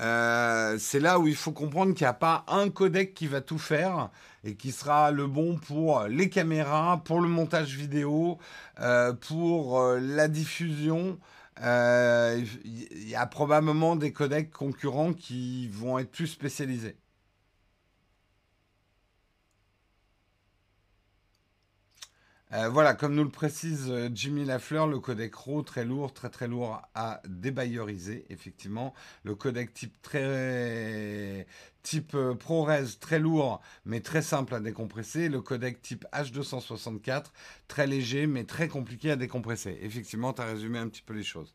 Euh, 0.00 0.76
c'est 0.78 1.00
là 1.00 1.18
où 1.18 1.26
il 1.26 1.36
faut 1.36 1.52
comprendre 1.52 1.94
qu'il 1.94 2.04
n'y 2.04 2.08
a 2.08 2.14
pas 2.14 2.44
un 2.48 2.70
codec 2.70 3.14
qui 3.14 3.26
va 3.26 3.40
tout 3.40 3.58
faire 3.58 4.10
et 4.44 4.54
qui 4.54 4.72
sera 4.72 5.10
le 5.10 5.26
bon 5.26 5.58
pour 5.58 6.04
les 6.04 6.30
caméras, 6.30 7.02
pour 7.04 7.20
le 7.20 7.28
montage 7.28 7.76
vidéo, 7.76 8.38
pour 9.28 9.82
la 10.00 10.28
diffusion. 10.28 11.18
Il 11.58 13.08
y 13.08 13.14
a 13.14 13.26
probablement 13.26 13.96
des 13.96 14.12
codecs 14.12 14.50
concurrents 14.50 15.12
qui 15.12 15.68
vont 15.68 15.98
être 15.98 16.10
plus 16.10 16.28
spécialisés. 16.28 16.96
Euh, 22.52 22.68
voilà, 22.68 22.94
comme 22.94 23.14
nous 23.14 23.22
le 23.22 23.30
précise 23.30 23.86
euh, 23.90 24.10
Jimmy 24.12 24.44
Lafleur, 24.44 24.88
le 24.88 24.98
codec 24.98 25.32
RAW 25.36 25.62
très 25.62 25.84
lourd, 25.84 26.12
très 26.12 26.30
très 26.30 26.48
lourd 26.48 26.82
à 26.96 27.22
débayeuriser, 27.28 28.26
effectivement. 28.28 28.92
Le 29.22 29.36
codec 29.36 29.72
type 29.72 29.94
type 31.82 32.14
euh, 32.14 32.34
ProRes 32.34 32.98
très 33.00 33.20
lourd 33.20 33.60
mais 33.84 34.00
très 34.00 34.20
simple 34.22 34.56
à 34.56 34.60
décompresser. 34.60 35.28
Le 35.28 35.40
codec 35.40 35.80
type 35.80 36.04
H264 36.12 37.26
très 37.68 37.86
léger 37.86 38.26
mais 38.26 38.42
très 38.44 38.66
compliqué 38.66 39.12
à 39.12 39.16
décompresser. 39.16 39.78
Effectivement, 39.82 40.32
tu 40.32 40.42
as 40.42 40.46
résumé 40.46 40.80
un 40.80 40.88
petit 40.88 41.02
peu 41.02 41.14
les 41.14 41.22
choses. 41.22 41.54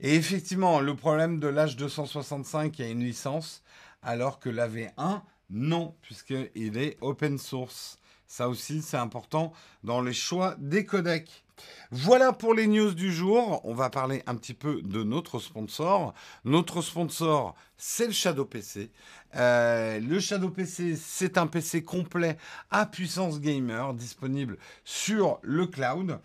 Et 0.00 0.14
effectivement, 0.14 0.80
le 0.80 0.94
problème 0.94 1.40
de 1.40 1.48
l'H265, 1.48 2.74
il 2.78 2.84
y 2.84 2.88
a 2.88 2.90
une 2.90 3.04
licence, 3.04 3.62
alors 4.02 4.40
que 4.40 4.48
l'AV1, 4.48 5.22
non, 5.50 5.94
puisqu'il 6.00 6.78
est 6.78 6.96
open 7.00 7.38
source. 7.38 7.99
Ça 8.30 8.48
aussi, 8.48 8.80
c'est 8.80 8.96
important 8.96 9.52
dans 9.82 10.00
les 10.00 10.12
choix 10.12 10.54
des 10.60 10.84
codecs. 10.84 11.42
Voilà 11.90 12.32
pour 12.32 12.54
les 12.54 12.68
news 12.68 12.94
du 12.94 13.12
jour. 13.12 13.60
On 13.64 13.74
va 13.74 13.90
parler 13.90 14.22
un 14.28 14.36
petit 14.36 14.54
peu 14.54 14.82
de 14.82 15.02
notre 15.02 15.40
sponsor. 15.40 16.14
Notre 16.44 16.80
sponsor, 16.80 17.56
c'est 17.76 18.06
le 18.06 18.12
Shadow 18.12 18.44
PC. 18.44 18.92
Euh, 19.34 19.98
le 19.98 20.20
Shadow 20.20 20.48
PC, 20.48 20.94
c'est 20.94 21.38
un 21.38 21.48
PC 21.48 21.82
complet 21.82 22.36
à 22.70 22.86
puissance 22.86 23.40
gamer 23.40 23.94
disponible 23.94 24.58
sur 24.84 25.40
le 25.42 25.66
cloud. 25.66 26.20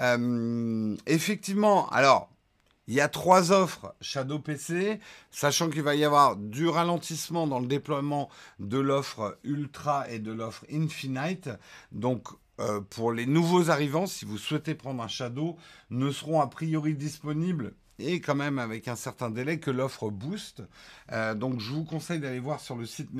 Euh, 0.00 0.96
effectivement, 1.06 1.90
alors 1.90 2.29
il 2.86 2.94
y 2.94 3.00
a 3.00 3.08
trois 3.08 3.52
offres 3.52 3.94
Shadow 4.00 4.38
PC, 4.38 5.00
sachant 5.30 5.70
qu'il 5.70 5.82
va 5.82 5.94
y 5.94 6.04
avoir 6.04 6.36
du 6.36 6.68
ralentissement 6.68 7.46
dans 7.46 7.60
le 7.60 7.66
déploiement 7.66 8.28
de 8.58 8.78
l'offre 8.78 9.38
Ultra 9.44 10.10
et 10.10 10.18
de 10.18 10.32
l'offre 10.32 10.64
Infinite. 10.72 11.50
Donc, 11.92 12.28
euh, 12.58 12.80
pour 12.80 13.12
les 13.12 13.26
nouveaux 13.26 13.70
arrivants, 13.70 14.06
si 14.06 14.24
vous 14.24 14.38
souhaitez 14.38 14.74
prendre 14.74 15.02
un 15.02 15.08
Shadow, 15.08 15.56
ne 15.90 16.10
seront 16.10 16.40
a 16.40 16.48
priori 16.48 16.94
disponibles 16.94 17.74
et 18.00 18.20
quand 18.20 18.34
même 18.34 18.58
avec 18.58 18.88
un 18.88 18.96
certain 18.96 19.30
délai 19.30 19.58
que 19.58 19.70
l'offre 19.70 20.10
boost. 20.10 20.62
Euh, 21.12 21.34
donc 21.34 21.60
je 21.60 21.70
vous 21.70 21.84
conseille 21.84 22.20
d'aller 22.20 22.38
voir 22.38 22.60
sur 22.60 22.76
le 22.76 22.86
site 22.86 23.10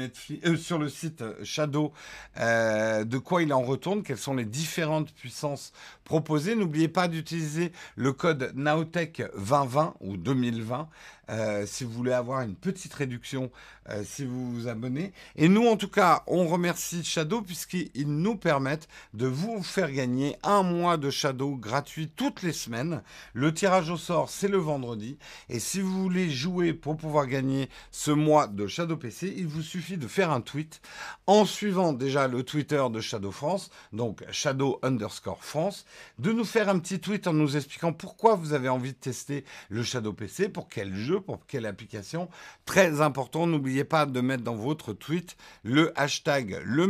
euh, 0.45 0.89
site 0.89 1.25
Shadow 1.43 1.93
euh, 2.39 3.05
de 3.05 3.19
quoi 3.19 3.43
il 3.43 3.53
en 3.53 3.63
retourne, 3.63 4.03
quelles 4.03 4.19
sont 4.19 4.35
les 4.35 4.45
différentes 4.45 5.13
puissances 5.13 5.73
proposées. 6.05 6.55
N'oubliez 6.55 6.89
pas 6.89 7.09
d'utiliser 7.09 7.73
le 7.97 8.13
code 8.13 8.53
Naotech 8.55 9.23
2020 9.35 9.95
ou 10.01 10.17
2020 10.17 10.89
euh, 11.31 11.65
si 11.67 11.85
vous 11.85 11.93
voulez 11.93 12.13
avoir 12.13 12.43
une 12.43 12.55
petite 12.55 12.93
réduction 12.95 13.51
euh, 13.91 14.03
si 14.05 14.25
vous 14.25 14.53
vous 14.53 14.69
abonnez. 14.69 15.13
Et 15.37 15.49
nous, 15.49 15.67
en 15.67 15.77
tout 15.77 15.89
cas, 15.89 16.23
on 16.27 16.47
remercie 16.47 17.03
Shadow 17.03 17.41
puisqu'ils 17.43 18.07
nous 18.07 18.37
permettent 18.37 18.89
de 19.15 19.27
vous 19.27 19.63
faire 19.63 19.91
gagner 19.91 20.37
un 20.43 20.63
mois 20.63 20.97
de 20.97 21.11
Shadow 21.11 21.57
gratuit 21.57 22.09
toutes 22.15 22.43
les 22.43 22.53
semaines. 22.53 23.03
Le 23.33 23.53
tirage 23.53 23.91
au 23.91 23.97
sort, 23.97 24.31
c'est 24.31 24.49
le 24.49 24.59
vendredi. 24.59 25.19
Et 25.49 25.59
si 25.59 25.81
vous 25.81 26.03
voulez 26.03 26.31
jouer 26.31 26.73
pour 26.73 26.97
pouvoir 26.97 27.27
gagner 27.27 27.69
ce 27.91 28.11
mois 28.11 28.47
de 28.47 28.67
Shadow 28.67 28.97
PC, 28.97 29.35
il 29.37 29.47
vous 29.47 29.63
suffit 29.63 29.97
de 29.97 30.07
faire 30.07 30.31
un 30.31 30.41
tweet 30.41 30.81
en 31.27 31.45
suivant 31.45 31.93
déjà 31.93 32.29
le 32.29 32.43
Twitter 32.43 32.85
de 32.91 33.01
Shadow 33.01 33.31
France, 33.31 33.71
donc 33.93 34.25
Shadow 34.31 34.79
underscore 34.83 35.45
France, 35.45 35.85
de 36.19 36.33
nous 36.33 36.45
faire 36.45 36.69
un 36.69 36.79
petit 36.79 37.01
tweet 37.01 37.27
en 37.27 37.33
nous 37.33 37.57
expliquant 37.57 37.93
pourquoi 37.93 38.35
vous 38.35 38.53
avez 38.53 38.69
envie 38.69 38.93
de 38.93 38.99
tester 38.99 39.45
le 39.69 39.83
Shadow 39.83 40.13
PC, 40.13 40.49
pour 40.49 40.69
quel 40.69 40.95
jeu, 40.95 41.20
pour 41.21 41.47
quelle 41.47 41.67
application. 41.67 42.29
Très 42.65 43.01
important, 43.01 43.47
n'oubliez 43.47 43.85
pas 43.85 44.07
de 44.07 44.21
mettre 44.21 44.43
dans 44.43 44.57
votre 44.57 44.93
tweet 44.93 45.37
le 45.63 45.93
hashtag 45.99 46.61
le 46.65 46.87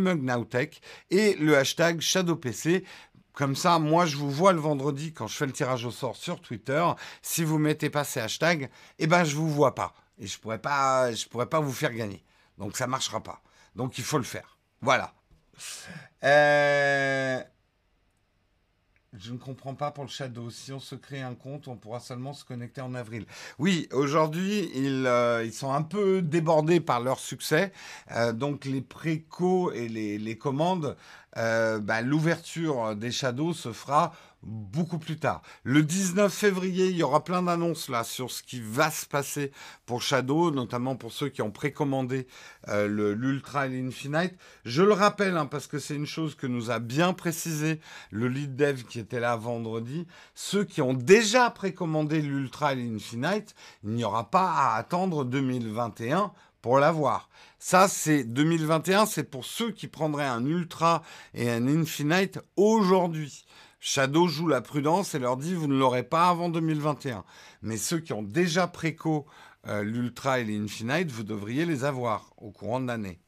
et 1.10 1.34
le 1.34 1.56
hashtag 1.56 2.00
ShadowPC. 2.00 2.84
Comme 3.32 3.56
ça, 3.56 3.78
moi, 3.78 4.06
je 4.06 4.16
vous 4.16 4.30
vois 4.30 4.52
le 4.52 4.60
vendredi 4.60 5.12
quand 5.12 5.26
je 5.26 5.36
fais 5.36 5.46
le 5.46 5.52
tirage 5.52 5.84
au 5.84 5.90
sort 5.90 6.16
sur 6.16 6.40
Twitter. 6.40 6.84
Si 7.22 7.44
vous 7.44 7.58
mettez 7.58 7.88
pas 7.88 8.04
ces 8.04 8.20
hashtags, 8.20 8.68
eh 8.98 9.06
ben, 9.06 9.24
je 9.24 9.36
vous 9.36 9.48
vois 9.48 9.74
pas. 9.74 9.94
Et 10.18 10.26
je 10.26 10.38
pourrais 10.38 10.60
pourrais 11.30 11.46
pas 11.46 11.60
vous 11.60 11.72
faire 11.72 11.94
gagner. 11.94 12.22
Donc, 12.58 12.76
ça 12.76 12.86
marchera 12.86 13.22
pas. 13.22 13.40
Donc, 13.76 13.98
il 13.98 14.04
faut 14.04 14.18
le 14.18 14.24
faire. 14.24 14.58
Voilà. 14.82 15.14
Euh... 16.24 17.40
Je 19.18 19.32
ne 19.32 19.38
comprends 19.38 19.74
pas 19.74 19.90
pour 19.90 20.04
le 20.04 20.08
Shadow. 20.08 20.50
Si 20.50 20.72
on 20.72 20.78
se 20.78 20.94
crée 20.94 21.20
un 21.20 21.34
compte, 21.34 21.66
on 21.66 21.76
pourra 21.76 21.98
seulement 21.98 22.32
se 22.32 22.44
connecter 22.44 22.80
en 22.80 22.94
avril. 22.94 23.26
Oui, 23.58 23.88
aujourd'hui, 23.92 24.70
ils, 24.72 25.04
euh, 25.04 25.50
sont 25.50 25.72
un 25.72 25.82
peu 25.82 26.22
débordés 26.22 26.78
par 26.78 27.00
leur 27.00 27.18
succès. 27.18 27.72
Euh, 28.12 28.32
donc 28.32 28.64
les 28.64 28.80
précos 28.80 29.72
et 29.72 29.88
les, 29.88 30.16
les 30.16 30.38
commandes, 30.38 30.96
euh, 31.36 31.80
bah, 31.80 32.02
l'ouverture 32.02 32.94
des 32.94 33.10
Shadows 33.10 33.52
se 33.52 33.72
fera 33.72 34.12
beaucoup 34.42 34.98
plus 34.98 35.18
tard. 35.18 35.42
Le 35.64 35.82
19 35.82 36.32
février, 36.32 36.88
il 36.88 36.96
y 36.96 37.02
aura 37.02 37.24
plein 37.24 37.42
d'annonces 37.42 37.88
là 37.88 38.04
sur 38.04 38.30
ce 38.30 38.42
qui 38.42 38.60
va 38.60 38.90
se 38.90 39.06
passer 39.06 39.52
pour 39.86 40.02
Shadow, 40.02 40.50
notamment 40.50 40.96
pour 40.96 41.12
ceux 41.12 41.28
qui 41.28 41.42
ont 41.42 41.50
précommandé 41.50 42.26
euh, 42.68 43.14
l'Ultra 43.14 43.66
et 43.66 43.70
l'Infinite. 43.70 44.34
Je 44.64 44.82
le 44.82 44.92
rappelle, 44.92 45.36
hein, 45.36 45.46
parce 45.46 45.66
que 45.66 45.78
c'est 45.78 45.94
une 45.94 46.06
chose 46.06 46.34
que 46.34 46.46
nous 46.46 46.70
a 46.70 46.78
bien 46.78 47.12
précisé 47.12 47.80
le 48.10 48.28
lead 48.28 48.56
dev 48.56 48.84
qui 48.84 48.98
était 48.98 49.20
là 49.20 49.36
vendredi. 49.36 50.06
Ceux 50.34 50.64
qui 50.64 50.80
ont 50.80 50.94
déjà 50.94 51.50
précommandé 51.50 52.22
l'Ultra 52.22 52.72
et 52.72 52.76
l'Infinite, 52.76 53.54
il 53.84 53.90
n'y 53.90 54.04
aura 54.04 54.30
pas 54.30 54.50
à 54.50 54.76
attendre 54.76 55.24
2021 55.24 56.32
pour 56.62 56.78
l'avoir. 56.78 57.28
Ça, 57.58 57.88
c'est 57.88 58.24
2021, 58.24 59.06
c'est 59.06 59.24
pour 59.24 59.44
ceux 59.44 59.70
qui 59.70 59.86
prendraient 59.86 60.26
un 60.26 60.44
Ultra 60.44 61.02
et 61.34 61.50
un 61.50 61.66
Infinite 61.68 62.38
aujourd'hui. 62.56 63.44
Shadow 63.80 64.28
joue 64.28 64.46
la 64.46 64.60
prudence 64.60 65.14
et 65.14 65.18
leur 65.18 65.36
dit 65.36 65.54
vous 65.54 65.66
ne 65.66 65.78
l'aurez 65.78 66.02
pas 66.02 66.28
avant 66.28 66.50
2021. 66.50 67.24
Mais 67.62 67.78
ceux 67.78 67.98
qui 67.98 68.12
ont 68.12 68.22
déjà 68.22 68.66
préco 68.66 69.26
euh, 69.66 69.82
l'Ultra 69.82 70.40
et 70.40 70.44
l'Infinite, 70.44 71.10
vous 71.10 71.22
devriez 71.22 71.64
les 71.64 71.84
avoir 71.84 72.32
au 72.36 72.50
courant 72.50 72.80
de 72.80 72.86
l'année. 72.86 73.20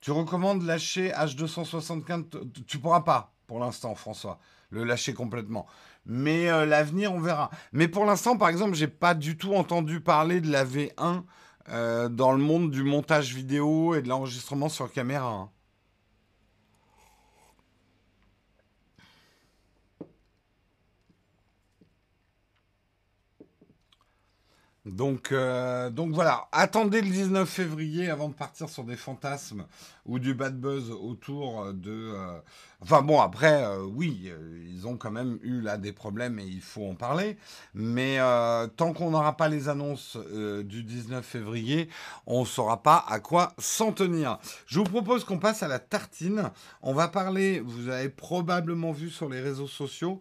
Tu 0.00 0.10
recommandes 0.10 0.62
lâcher 0.62 1.10
H265 1.10 2.64
Tu 2.66 2.78
pourras 2.78 3.00
pas 3.02 3.34
pour 3.46 3.58
l'instant, 3.58 3.94
François, 3.94 4.38
le 4.70 4.84
lâcher 4.84 5.14
complètement. 5.14 5.66
Mais 6.06 6.50
euh, 6.50 6.66
l'avenir, 6.66 7.12
on 7.12 7.20
verra. 7.20 7.50
Mais 7.72 7.88
pour 7.88 8.04
l'instant, 8.04 8.36
par 8.36 8.48
exemple, 8.48 8.74
j'ai 8.74 8.88
pas 8.88 9.14
du 9.14 9.36
tout 9.36 9.54
entendu 9.54 10.00
parler 10.00 10.40
de 10.40 10.50
la 10.50 10.64
V1 10.64 11.22
euh, 11.70 12.08
dans 12.08 12.32
le 12.32 12.38
monde 12.38 12.70
du 12.70 12.82
montage 12.82 13.34
vidéo 13.34 13.94
et 13.94 14.02
de 14.02 14.08
l'enregistrement 14.08 14.68
sur 14.68 14.90
caméra. 14.92 15.30
Hein. 15.30 15.50
Donc, 24.86 25.32
euh, 25.32 25.88
donc 25.88 26.12
voilà, 26.12 26.46
attendez 26.52 27.00
le 27.00 27.08
19 27.08 27.48
février 27.48 28.10
avant 28.10 28.28
de 28.28 28.34
partir 28.34 28.68
sur 28.68 28.84
des 28.84 28.96
fantasmes 28.96 29.64
ou 30.04 30.18
du 30.18 30.34
bad 30.34 30.60
buzz 30.60 30.90
autour 30.90 31.72
de... 31.72 32.12
Euh, 32.14 32.38
enfin 32.82 33.00
bon, 33.00 33.18
après, 33.18 33.64
euh, 33.64 33.82
oui, 33.82 34.30
ils 34.68 34.86
ont 34.86 34.98
quand 34.98 35.10
même 35.10 35.38
eu 35.42 35.62
là 35.62 35.78
des 35.78 35.92
problèmes 35.92 36.38
et 36.38 36.44
il 36.44 36.60
faut 36.60 36.86
en 36.86 36.94
parler. 36.94 37.38
Mais 37.72 38.18
tant 38.76 38.92
qu'on 38.92 39.12
n'aura 39.12 39.38
pas 39.38 39.48
les 39.48 39.70
annonces 39.70 40.18
du 40.64 40.82
19 40.82 41.24
février, 41.24 41.88
on 42.26 42.40
ne 42.40 42.46
saura 42.46 42.82
pas 42.82 43.06
à 43.08 43.20
quoi 43.20 43.54
s'en 43.56 43.92
tenir. 43.92 44.38
Je 44.66 44.80
vous 44.80 44.84
propose 44.84 45.24
qu'on 45.24 45.38
passe 45.38 45.62
à 45.62 45.68
la 45.68 45.78
tartine. 45.78 46.50
On 46.82 46.92
va 46.92 47.08
parler, 47.08 47.60
vous 47.60 47.88
avez 47.88 48.10
probablement 48.10 48.92
vu 48.92 49.08
sur 49.08 49.30
les 49.30 49.40
réseaux 49.40 49.68
sociaux, 49.68 50.20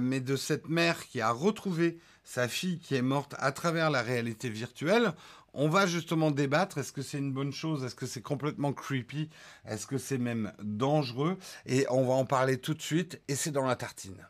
mais 0.00 0.20
de 0.20 0.36
cette 0.36 0.68
mère 0.68 1.04
qui 1.08 1.20
a 1.20 1.32
retrouvé 1.32 1.98
sa 2.28 2.46
fille 2.46 2.78
qui 2.78 2.94
est 2.94 3.02
morte 3.02 3.34
à 3.38 3.52
travers 3.52 3.88
la 3.88 4.02
réalité 4.02 4.50
virtuelle. 4.50 5.12
On 5.54 5.70
va 5.70 5.86
justement 5.86 6.30
débattre, 6.30 6.76
est-ce 6.76 6.92
que 6.92 7.00
c'est 7.00 7.16
une 7.16 7.32
bonne 7.32 7.52
chose, 7.52 7.84
est-ce 7.84 7.94
que 7.94 8.04
c'est 8.04 8.20
complètement 8.20 8.74
creepy, 8.74 9.30
est-ce 9.66 9.86
que 9.86 9.96
c'est 9.96 10.18
même 10.18 10.52
dangereux, 10.62 11.38
et 11.64 11.86
on 11.88 12.04
va 12.04 12.12
en 12.12 12.26
parler 12.26 12.58
tout 12.58 12.74
de 12.74 12.82
suite, 12.82 13.18
et 13.28 13.34
c'est 13.34 13.50
dans 13.50 13.64
la 13.64 13.76
tartine. 13.76 14.28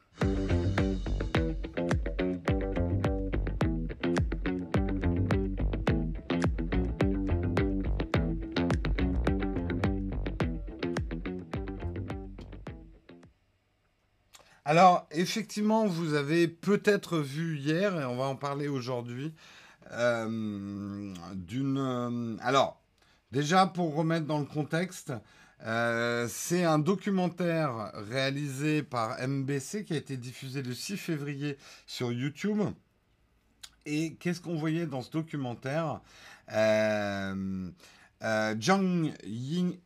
Alors, 14.68 15.08
effectivement, 15.12 15.86
vous 15.86 16.12
avez 16.12 16.46
peut-être 16.46 17.20
vu 17.20 17.56
hier, 17.56 17.98
et 17.98 18.04
on 18.04 18.16
va 18.16 18.24
en 18.24 18.36
parler 18.36 18.68
aujourd'hui, 18.68 19.32
euh, 19.92 21.14
d'une... 21.34 21.78
Euh, 21.78 22.36
alors, 22.42 22.78
déjà, 23.32 23.66
pour 23.66 23.94
remettre 23.94 24.26
dans 24.26 24.38
le 24.38 24.44
contexte, 24.44 25.14
euh, 25.64 26.26
c'est 26.28 26.64
un 26.64 26.78
documentaire 26.78 27.92
réalisé 27.94 28.82
par 28.82 29.16
MBC 29.26 29.84
qui 29.86 29.94
a 29.94 29.96
été 29.96 30.18
diffusé 30.18 30.60
le 30.60 30.74
6 30.74 30.98
février 30.98 31.56
sur 31.86 32.12
YouTube. 32.12 32.60
Et 33.86 34.16
qu'est-ce 34.16 34.42
qu'on 34.42 34.56
voyait 34.56 34.84
dans 34.84 35.00
ce 35.00 35.10
documentaire? 35.10 36.02
Ying, 39.24 39.78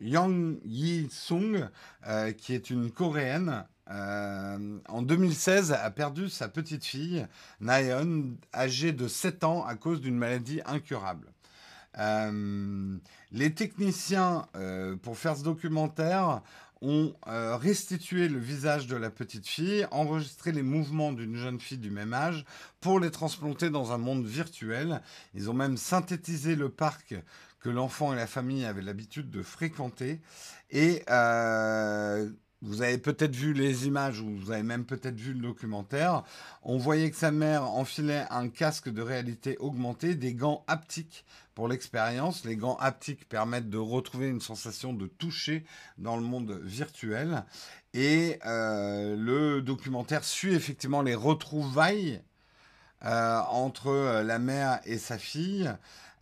Yang 0.00 0.58
Yi-sung, 0.64 1.68
euh, 2.06 2.32
qui 2.32 2.54
est 2.54 2.70
une 2.70 2.90
Coréenne, 2.90 3.64
euh, 3.90 4.78
en 4.88 5.02
2016 5.02 5.72
a 5.72 5.90
perdu 5.90 6.28
sa 6.28 6.48
petite 6.48 6.84
fille, 6.84 7.26
Nayeon, 7.60 8.36
âgée 8.52 8.92
de 8.92 9.08
7 9.08 9.44
ans 9.44 9.64
à 9.64 9.74
cause 9.76 10.00
d'une 10.00 10.16
maladie 10.16 10.60
incurable. 10.66 11.28
Euh, 11.98 12.98
les 13.32 13.54
techniciens, 13.54 14.46
pour 15.02 15.16
faire 15.16 15.36
ce 15.36 15.44
documentaire, 15.44 16.42
ont 16.82 17.14
restitué 17.24 18.28
le 18.28 18.38
visage 18.38 18.86
de 18.86 18.96
la 18.96 19.08
petite 19.08 19.46
fille, 19.46 19.86
enregistré 19.90 20.52
les 20.52 20.62
mouvements 20.62 21.12
d'une 21.12 21.36
jeune 21.36 21.58
fille 21.58 21.78
du 21.78 21.90
même 21.90 22.12
âge 22.12 22.44
pour 22.80 23.00
les 23.00 23.10
transplanter 23.10 23.70
dans 23.70 23.92
un 23.92 23.98
monde 23.98 24.26
virtuel. 24.26 25.00
Ils 25.34 25.48
ont 25.48 25.54
même 25.54 25.78
synthétisé 25.78 26.54
le 26.54 26.68
parc 26.68 27.14
que 27.66 27.70
l'enfant 27.72 28.12
et 28.12 28.16
la 28.16 28.28
famille 28.28 28.64
avaient 28.64 28.80
l'habitude 28.80 29.28
de 29.28 29.42
fréquenter. 29.42 30.20
Et 30.70 31.02
euh, 31.10 32.30
vous 32.62 32.82
avez 32.82 32.96
peut-être 32.96 33.34
vu 33.34 33.54
les 33.54 33.88
images 33.88 34.20
ou 34.20 34.36
vous 34.36 34.52
avez 34.52 34.62
même 34.62 34.84
peut-être 34.84 35.18
vu 35.18 35.32
le 35.32 35.40
documentaire. 35.40 36.22
On 36.62 36.78
voyait 36.78 37.10
que 37.10 37.16
sa 37.16 37.32
mère 37.32 37.64
enfilait 37.64 38.24
un 38.30 38.48
casque 38.48 38.88
de 38.88 39.02
réalité 39.02 39.58
augmentée, 39.58 40.14
des 40.14 40.32
gants 40.32 40.62
haptiques 40.68 41.24
pour 41.56 41.66
l'expérience. 41.66 42.44
Les 42.44 42.54
gants 42.54 42.76
haptiques 42.76 43.28
permettent 43.28 43.68
de 43.68 43.78
retrouver 43.78 44.28
une 44.28 44.40
sensation 44.40 44.92
de 44.92 45.08
toucher 45.08 45.64
dans 45.98 46.14
le 46.14 46.22
monde 46.22 46.60
virtuel. 46.62 47.44
Et 47.94 48.38
euh, 48.46 49.16
le 49.16 49.60
documentaire 49.60 50.22
suit 50.22 50.54
effectivement 50.54 51.02
les 51.02 51.16
retrouvailles 51.16 52.22
euh, 53.04 53.40
entre 53.50 54.22
la 54.22 54.38
mère 54.38 54.78
et 54.84 54.98
sa 54.98 55.18
fille. 55.18 55.68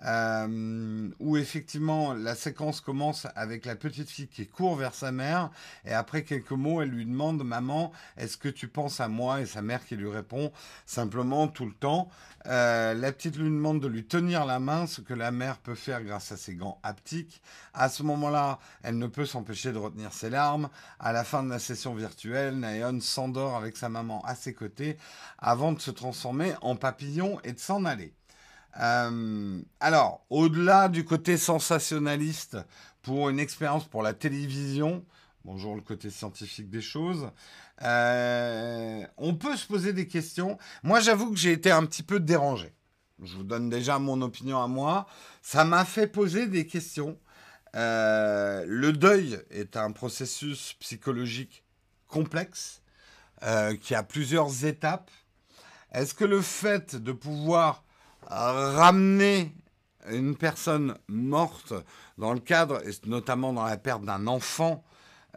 Euh, 0.04 1.08
où 1.18 1.36
effectivement 1.38 2.12
la 2.12 2.34
séquence 2.34 2.82
commence 2.82 3.26
avec 3.36 3.64
la 3.64 3.74
petite 3.74 4.10
fille 4.10 4.28
qui 4.28 4.46
court 4.46 4.76
vers 4.76 4.92
sa 4.92 5.12
mère 5.12 5.50
et 5.86 5.94
après 5.94 6.24
quelques 6.24 6.50
mots 6.50 6.82
elle 6.82 6.90
lui 6.90 7.06
demande 7.06 7.42
maman 7.42 7.90
est-ce 8.18 8.36
que 8.36 8.50
tu 8.50 8.68
penses 8.68 9.00
à 9.00 9.08
moi? 9.08 9.40
Et 9.40 9.46
sa 9.46 9.62
mère 9.62 9.86
qui 9.86 9.96
lui 9.96 10.10
répond 10.10 10.52
simplement 10.84 11.48
tout 11.48 11.64
le 11.64 11.72
temps. 11.72 12.10
Euh, 12.46 12.92
la 12.92 13.12
petite 13.12 13.36
lui 13.36 13.44
demande 13.44 13.80
de 13.80 13.88
lui 13.88 14.04
tenir 14.04 14.44
la 14.44 14.58
main 14.58 14.86
ce 14.86 15.00
que 15.00 15.14
la 15.14 15.30
mère 15.30 15.56
peut 15.58 15.74
faire 15.74 16.02
grâce 16.02 16.32
à 16.32 16.36
ses 16.36 16.54
gants 16.54 16.78
haptiques. 16.82 17.40
À 17.72 17.88
ce 17.88 18.02
moment-là 18.02 18.58
elle 18.82 18.98
ne 18.98 19.06
peut 19.06 19.26
s'empêcher 19.26 19.72
de 19.72 19.78
retenir 19.78 20.12
ses 20.12 20.28
larmes. 20.28 20.68
À 20.98 21.12
la 21.12 21.24
fin 21.24 21.42
de 21.42 21.48
la 21.48 21.58
session 21.58 21.94
virtuelle 21.94 22.58
Nayeon 22.58 23.00
s'endort 23.00 23.56
avec 23.56 23.78
sa 23.78 23.88
maman 23.88 24.22
à 24.26 24.34
ses 24.34 24.52
côtés 24.52 24.98
avant 25.38 25.72
de 25.72 25.80
se 25.80 25.92
transformer 25.92 26.52
en 26.60 26.76
papillon 26.76 27.40
et 27.44 27.52
de 27.52 27.58
s'en 27.58 27.86
aller 27.86 28.12
euh, 28.80 29.60
alors, 29.80 30.24
au-delà 30.30 30.88
du 30.88 31.04
côté 31.04 31.36
sensationnaliste 31.36 32.58
pour 33.02 33.28
une 33.28 33.38
expérience 33.38 33.84
pour 33.84 34.02
la 34.02 34.14
télévision, 34.14 35.04
bonjour 35.44 35.76
le 35.76 35.80
côté 35.80 36.10
scientifique 36.10 36.70
des 36.70 36.80
choses, 36.80 37.30
euh, 37.82 39.06
on 39.16 39.34
peut 39.34 39.56
se 39.56 39.66
poser 39.66 39.92
des 39.92 40.08
questions. 40.08 40.58
Moi, 40.82 41.00
j'avoue 41.00 41.30
que 41.30 41.38
j'ai 41.38 41.52
été 41.52 41.70
un 41.70 41.84
petit 41.86 42.02
peu 42.02 42.18
dérangé. 42.18 42.72
Je 43.22 43.36
vous 43.36 43.44
donne 43.44 43.70
déjà 43.70 43.98
mon 43.98 44.20
opinion 44.22 44.60
à 44.60 44.66
moi. 44.66 45.06
Ça 45.40 45.64
m'a 45.64 45.84
fait 45.84 46.08
poser 46.08 46.48
des 46.48 46.66
questions. 46.66 47.18
Euh, 47.76 48.64
le 48.66 48.92
deuil 48.92 49.38
est 49.50 49.76
un 49.76 49.92
processus 49.92 50.74
psychologique 50.80 51.64
complexe 52.08 52.80
qui 53.82 53.94
a 53.94 54.02
plusieurs 54.02 54.64
étapes. 54.64 55.10
Est-ce 55.92 56.14
que 56.14 56.24
le 56.24 56.40
fait 56.40 56.96
de 56.96 57.12
pouvoir 57.12 57.84
ramener 58.28 59.52
une 60.10 60.36
personne 60.36 60.96
morte 61.08 61.72
dans 62.18 62.32
le 62.32 62.40
cadre, 62.40 62.86
et 62.86 62.92
notamment 63.06 63.52
dans 63.52 63.64
la 63.64 63.76
perte 63.76 64.04
d'un 64.04 64.26
enfant, 64.26 64.84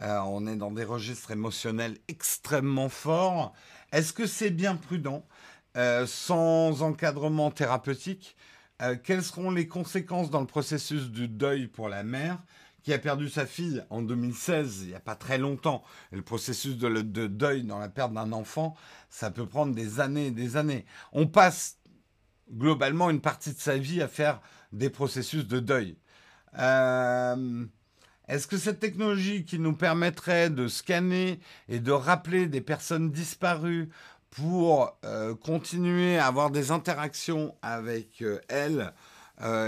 euh, 0.02 0.18
on 0.26 0.46
est 0.46 0.56
dans 0.56 0.70
des 0.70 0.84
registres 0.84 1.32
émotionnels 1.32 1.98
extrêmement 2.08 2.88
forts. 2.88 3.52
Est-ce 3.92 4.12
que 4.12 4.26
c'est 4.26 4.50
bien 4.50 4.76
prudent 4.76 5.26
euh, 5.76 6.06
sans 6.06 6.82
encadrement 6.82 7.50
thérapeutique 7.50 8.36
euh, 8.82 8.96
Quelles 9.02 9.24
seront 9.24 9.50
les 9.50 9.66
conséquences 9.66 10.30
dans 10.30 10.40
le 10.40 10.46
processus 10.46 11.10
du 11.10 11.28
deuil 11.28 11.66
pour 11.66 11.88
la 11.88 12.04
mère 12.04 12.38
qui 12.84 12.92
a 12.92 12.98
perdu 12.98 13.28
sa 13.28 13.44
fille 13.44 13.84
en 13.90 14.02
2016, 14.02 14.82
il 14.82 14.88
n'y 14.88 14.94
a 14.94 15.00
pas 15.00 15.16
très 15.16 15.36
longtemps? 15.36 15.82
le 16.12 16.22
processus 16.22 16.76
de, 16.76 16.88
de 16.88 17.26
deuil 17.26 17.64
dans 17.64 17.78
la 17.78 17.88
perte 17.88 18.12
d'un 18.12 18.32
enfant, 18.32 18.76
ça 19.10 19.30
peut 19.30 19.46
prendre 19.46 19.74
des 19.74 20.00
années 20.00 20.28
et 20.28 20.30
des 20.30 20.56
années. 20.56 20.86
On 21.12 21.26
passe 21.26 21.77
globalement 22.52 23.10
une 23.10 23.20
partie 23.20 23.52
de 23.52 23.58
sa 23.58 23.76
vie 23.76 24.02
à 24.02 24.08
faire 24.08 24.40
des 24.72 24.90
processus 24.90 25.46
de 25.46 25.60
deuil. 25.60 25.96
Euh, 26.58 27.64
est-ce 28.28 28.46
que 28.46 28.58
cette 28.58 28.80
technologie 28.80 29.44
qui 29.44 29.58
nous 29.58 29.74
permettrait 29.74 30.50
de 30.50 30.68
scanner 30.68 31.40
et 31.68 31.80
de 31.80 31.92
rappeler 31.92 32.46
des 32.46 32.60
personnes 32.60 33.10
disparues 33.10 33.88
pour 34.30 34.98
euh, 35.04 35.34
continuer 35.34 36.18
à 36.18 36.26
avoir 36.26 36.50
des 36.50 36.70
interactions 36.70 37.54
avec 37.62 38.22
euh, 38.22 38.38
elles 38.48 38.92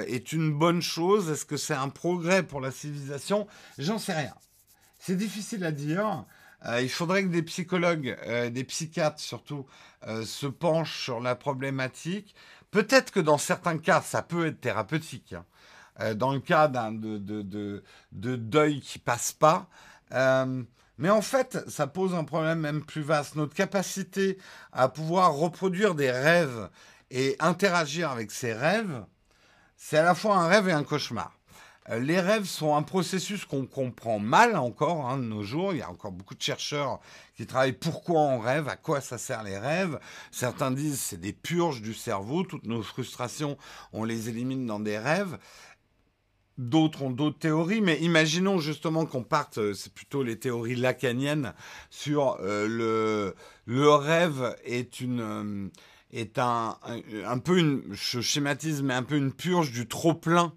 est 0.08 0.32
une 0.32 0.52
bonne 0.52 0.82
chose? 0.82 1.30
Est-ce 1.30 1.44
que 1.44 1.56
c'est 1.56 1.74
un 1.74 1.90
progrès 1.90 2.42
pour 2.42 2.60
la 2.60 2.72
civilisation? 2.72 3.46
J'en 3.78 4.00
sais 4.00 4.14
rien. 4.14 4.34
C'est 4.98 5.14
difficile 5.14 5.64
à 5.64 5.70
dire. 5.70 6.24
il 6.80 6.88
faudrait 6.88 7.22
que 7.22 7.28
des 7.28 7.44
psychologues, 7.44 8.18
des 8.50 8.64
psychiatres 8.64 9.20
surtout, 9.20 9.66
se 10.24 10.48
penchent 10.48 11.04
sur 11.04 11.20
la 11.20 11.36
problématique. 11.36 12.34
Peut-être 12.70 13.10
que 13.10 13.20
dans 13.20 13.38
certains 13.38 13.78
cas, 13.78 14.00
ça 14.00 14.22
peut 14.22 14.46
être 14.46 14.60
thérapeutique. 14.60 15.32
Hein. 15.32 15.44
Euh, 16.00 16.14
dans 16.14 16.32
le 16.32 16.40
cas 16.40 16.68
d'un 16.68 16.92
de, 16.92 17.18
de, 17.18 17.82
de, 18.12 18.36
deuil 18.36 18.80
qui 18.80 18.98
passe 18.98 19.32
pas. 19.32 19.68
Euh, 20.12 20.62
mais 20.98 21.10
en 21.10 21.22
fait, 21.22 21.58
ça 21.68 21.86
pose 21.86 22.14
un 22.14 22.24
problème 22.24 22.60
même 22.60 22.84
plus 22.84 23.02
vaste. 23.02 23.34
Notre 23.34 23.54
capacité 23.54 24.38
à 24.72 24.88
pouvoir 24.88 25.34
reproduire 25.34 25.94
des 25.94 26.10
rêves 26.10 26.68
et 27.10 27.36
interagir 27.40 28.10
avec 28.10 28.30
ces 28.30 28.52
rêves, 28.52 29.04
c'est 29.76 29.98
à 29.98 30.04
la 30.04 30.14
fois 30.14 30.36
un 30.36 30.46
rêve 30.46 30.68
et 30.68 30.72
un 30.72 30.84
cauchemar. 30.84 31.39
Euh, 31.88 31.98
les 31.98 32.20
rêves 32.20 32.44
sont 32.44 32.76
un 32.76 32.82
processus 32.82 33.44
qu'on 33.44 33.66
comprend 33.66 34.18
mal 34.18 34.56
encore 34.56 35.08
hein, 35.08 35.16
de 35.16 35.24
nos 35.24 35.42
jours. 35.42 35.72
Il 35.72 35.78
y 35.78 35.82
a 35.82 35.90
encore 35.90 36.12
beaucoup 36.12 36.34
de 36.34 36.42
chercheurs 36.42 37.00
qui 37.36 37.46
travaillent 37.46 37.72
pourquoi 37.72 38.20
on 38.20 38.38
rêve, 38.38 38.68
à 38.68 38.76
quoi 38.76 39.00
ça 39.00 39.16
sert 39.16 39.42
les 39.42 39.56
rêves. 39.56 39.98
Certains 40.30 40.70
disent 40.70 41.00
c'est 41.00 41.20
des 41.20 41.32
purges 41.32 41.80
du 41.80 41.94
cerveau, 41.94 42.42
toutes 42.42 42.66
nos 42.66 42.82
frustrations, 42.82 43.56
on 43.92 44.04
les 44.04 44.28
élimine 44.28 44.66
dans 44.66 44.80
des 44.80 44.98
rêves. 44.98 45.38
D'autres 46.58 47.00
ont 47.00 47.10
d'autres 47.10 47.38
théories, 47.38 47.80
mais 47.80 47.98
imaginons 48.00 48.58
justement 48.58 49.06
qu'on 49.06 49.22
parte, 49.22 49.56
euh, 49.56 49.72
c'est 49.72 49.94
plutôt 49.94 50.22
les 50.22 50.38
théories 50.38 50.76
lacaniennes, 50.76 51.54
sur 51.88 52.36
euh, 52.40 52.68
le, 52.68 53.34
le 53.64 53.90
rêve 53.90 54.54
est 54.64 55.00
une, 55.00 55.70
est 56.12 56.38
un, 56.38 56.76
un, 57.24 57.38
peu 57.38 57.58
une, 57.58 57.82
je 57.92 58.90
un 58.90 59.02
peu 59.02 59.16
une 59.16 59.32
purge 59.32 59.72
du 59.72 59.88
trop 59.88 60.12
plein 60.12 60.52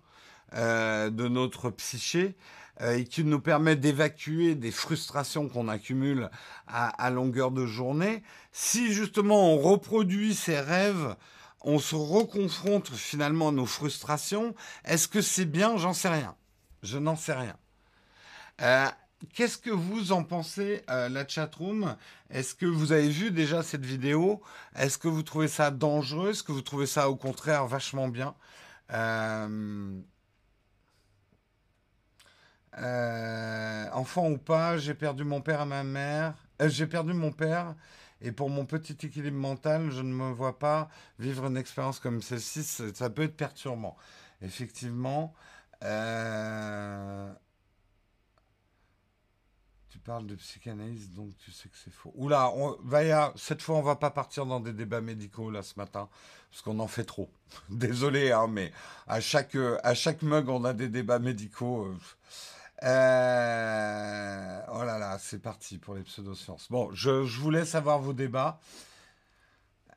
euh, 0.53 1.09
de 1.09 1.27
notre 1.27 1.69
psyché 1.69 2.35
euh, 2.81 2.97
et 2.97 3.03
qui 3.03 3.23
nous 3.23 3.39
permet 3.39 3.75
d'évacuer 3.75 4.55
des 4.55 4.71
frustrations 4.71 5.47
qu'on 5.47 5.67
accumule 5.67 6.29
à, 6.67 7.09
longueur 7.11 7.51
de 7.51 7.67
journée. 7.67 8.23
Si 8.51 8.91
justement 8.91 9.53
on 9.53 9.59
reproduit 9.59 10.33
ces 10.33 10.59
rêves, 10.59 11.15
on 11.61 11.77
se 11.77 11.95
reconfronte 11.95 12.89
finalement 12.89 13.49
à 13.49 13.51
nos 13.51 13.67
frustrations. 13.67 14.55
Est-ce 14.85 15.07
que 15.07 15.21
c'est 15.21 15.45
bien? 15.45 15.77
J'en 15.77 15.93
sais 15.93 16.09
rien. 16.09 16.35
Je 16.81 16.97
n'en 16.97 17.15
sais 17.15 17.33
rien. 17.33 17.55
Euh, 18.61 18.87
Qu'est-ce 19.33 19.57
que 19.57 19.69
vous 19.69 20.11
en 20.11 20.23
pensez, 20.23 20.83
euh, 20.89 21.07
la 21.07 21.25
chatroom? 21.25 21.95
Est-ce 22.29 22.55
que 22.55 22.65
vous 22.65 22.91
avez 22.91 23.07
vu 23.07 23.31
déjà 23.31 23.63
cette 23.63 23.85
vidéo? 23.85 24.41
Est-ce 24.75 24.97
que 24.97 25.07
vous 25.07 25.23
trouvez 25.23 25.47
ça 25.47 25.71
dangereux? 25.71 26.31
Est-ce 26.31 26.43
que 26.43 26.51
vous 26.51 26.61
trouvez 26.61 26.87
ça 26.87 27.09
au 27.09 27.15
contraire 27.15 27.65
vachement 27.67 28.09
bien? 28.09 28.35
Euh, 32.79 33.89
Enfant 33.93 34.29
ou 34.29 34.37
pas, 34.37 34.77
j'ai 34.77 34.93
perdu 34.93 35.23
mon 35.23 35.41
père 35.41 35.61
à 35.61 35.65
ma 35.65 35.83
mère. 35.83 36.33
j'ai 36.59 36.87
perdu 36.87 37.13
mon 37.13 37.31
père. 37.31 37.75
Et 38.21 38.31
pour 38.31 38.49
mon 38.49 38.65
petit 38.65 38.97
équilibre 39.05 39.37
mental, 39.37 39.91
je 39.91 40.01
ne 40.01 40.13
me 40.13 40.31
vois 40.31 40.57
pas 40.57 40.89
vivre 41.19 41.45
une 41.45 41.57
expérience 41.57 41.99
comme 41.99 42.21
celle-ci. 42.21 42.63
Ça 42.63 43.09
peut 43.09 43.23
être 43.23 43.35
perturbant. 43.35 43.97
Effectivement. 44.41 45.33
Euh, 45.83 47.33
tu 49.89 49.99
parles 49.99 50.25
de 50.25 50.35
psychanalyse, 50.35 51.11
donc 51.11 51.37
tu 51.37 51.51
sais 51.51 51.69
que 51.69 51.75
c'est 51.77 51.93
faux. 51.93 52.11
Oula, 52.15 52.49
on, 52.55 52.77
cette 53.35 53.61
fois, 53.61 53.75
on 53.75 53.81
va 53.81 53.95
pas 53.95 54.09
partir 54.09 54.45
dans 54.45 54.59
des 54.59 54.73
débats 54.73 55.01
médicaux 55.01 55.51
là 55.51 55.61
ce 55.61 55.73
matin, 55.77 56.09
parce 56.49 56.63
qu'on 56.63 56.79
en 56.79 56.87
fait 56.87 57.03
trop. 57.03 57.29
Désolé, 57.69 58.31
hein, 58.31 58.47
mais 58.47 58.71
à 59.05 59.19
chaque, 59.19 59.55
à 59.83 59.93
chaque 59.93 60.21
mug, 60.21 60.49
on 60.49 60.63
a 60.63 60.73
des 60.73 60.87
débats 60.87 61.19
médicaux. 61.19 61.85
Euh, 61.85 61.97
oh 62.83 64.83
là 64.83 64.97
là, 64.99 65.17
c'est 65.19 65.41
parti 65.41 65.77
pour 65.77 65.95
les 65.95 66.03
pseudosciences. 66.03 66.67
Bon, 66.69 66.89
je, 66.93 67.09
vous 67.09 67.49
laisse 67.49 67.75
avoir 67.75 67.99
vos 67.99 68.13
débats. 68.13 68.59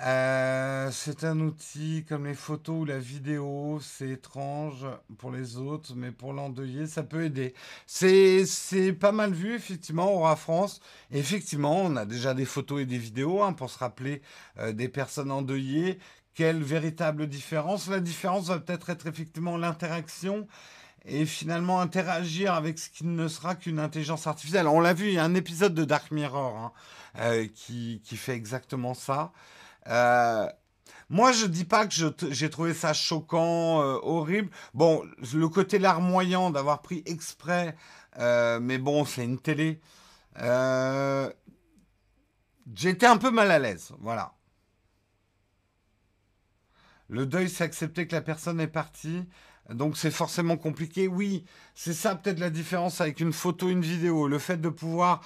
Euh, 0.02 0.90
c'est 0.92 1.24
un 1.24 1.40
outil 1.40 2.04
comme 2.06 2.26
les 2.26 2.34
photos 2.34 2.82
ou 2.82 2.84
la 2.84 2.98
vidéo, 2.98 3.80
c'est 3.80 4.10
étrange 4.10 4.86
pour 5.16 5.32
les 5.32 5.56
autres, 5.56 5.94
mais 5.96 6.12
pour 6.12 6.34
l'endeuillé, 6.34 6.86
ça 6.86 7.02
peut 7.02 7.24
aider. 7.24 7.54
C'est, 7.86 8.44
c'est 8.44 8.92
pas 8.92 9.12
mal 9.12 9.32
vu, 9.32 9.54
effectivement, 9.54 10.14
Aura 10.14 10.36
France. 10.36 10.80
Effectivement, 11.10 11.80
on 11.80 11.96
a 11.96 12.04
déjà 12.04 12.34
des 12.34 12.44
photos 12.44 12.82
et 12.82 12.86
des 12.86 12.98
vidéos 12.98 13.42
hein, 13.42 13.54
pour 13.54 13.70
se 13.70 13.78
rappeler 13.78 14.20
euh, 14.58 14.72
des 14.72 14.88
personnes 14.88 15.30
endeuillées. 15.30 15.98
Quelle 16.34 16.62
véritable 16.62 17.26
différence? 17.26 17.88
La 17.88 18.00
différence 18.00 18.48
va 18.48 18.58
peut-être 18.58 18.90
être 18.90 19.06
effectivement 19.06 19.56
l'interaction 19.56 20.46
et 21.04 21.26
finalement 21.26 21.80
interagir 21.80 22.54
avec 22.54 22.78
ce 22.78 22.90
qui 22.90 23.06
ne 23.06 23.28
sera 23.28 23.54
qu'une 23.54 23.78
intelligence 23.78 24.26
artificielle. 24.26 24.66
On 24.66 24.80
l'a 24.80 24.94
vu, 24.94 25.08
il 25.08 25.14
y 25.14 25.18
a 25.18 25.24
un 25.24 25.34
épisode 25.34 25.74
de 25.74 25.84
Dark 25.84 26.10
Mirror 26.10 26.56
hein, 26.56 26.72
euh, 27.18 27.46
qui, 27.54 28.02
qui 28.04 28.16
fait 28.16 28.34
exactement 28.34 28.94
ça. 28.94 29.32
Euh, 29.88 30.48
moi, 31.08 31.30
je 31.30 31.46
dis 31.46 31.64
pas 31.64 31.86
que 31.86 31.94
j'ai 32.30 32.50
trouvé 32.50 32.74
ça 32.74 32.92
choquant, 32.92 33.80
euh, 33.80 33.98
horrible. 34.02 34.50
Bon, 34.74 35.04
le 35.32 35.48
côté 35.48 35.78
larmoyant 35.78 36.50
d'avoir 36.50 36.82
pris 36.82 37.02
exprès, 37.06 37.76
mais 38.18 38.78
bon, 38.78 39.04
c'est 39.04 39.24
une 39.24 39.38
télé. 39.38 39.80
J'étais 42.74 43.06
un 43.06 43.16
peu 43.18 43.30
mal 43.30 43.52
à 43.52 43.60
l'aise, 43.60 43.92
voilà. 44.00 44.32
Le 47.08 47.24
deuil, 47.24 47.48
c'est 47.48 47.62
accepter 47.62 48.08
que 48.08 48.16
la 48.16 48.22
personne 48.22 48.60
est 48.60 48.66
partie. 48.66 49.24
Donc 49.70 49.96
c'est 49.96 50.10
forcément 50.10 50.56
compliqué. 50.56 51.08
Oui, 51.08 51.44
c'est 51.74 51.92
ça 51.92 52.14
peut-être 52.14 52.38
la 52.38 52.50
différence 52.50 53.00
avec 53.00 53.20
une 53.20 53.32
photo, 53.32 53.68
une 53.68 53.82
vidéo. 53.82 54.28
Le 54.28 54.38
fait 54.38 54.60
de 54.60 54.68
pouvoir 54.68 55.22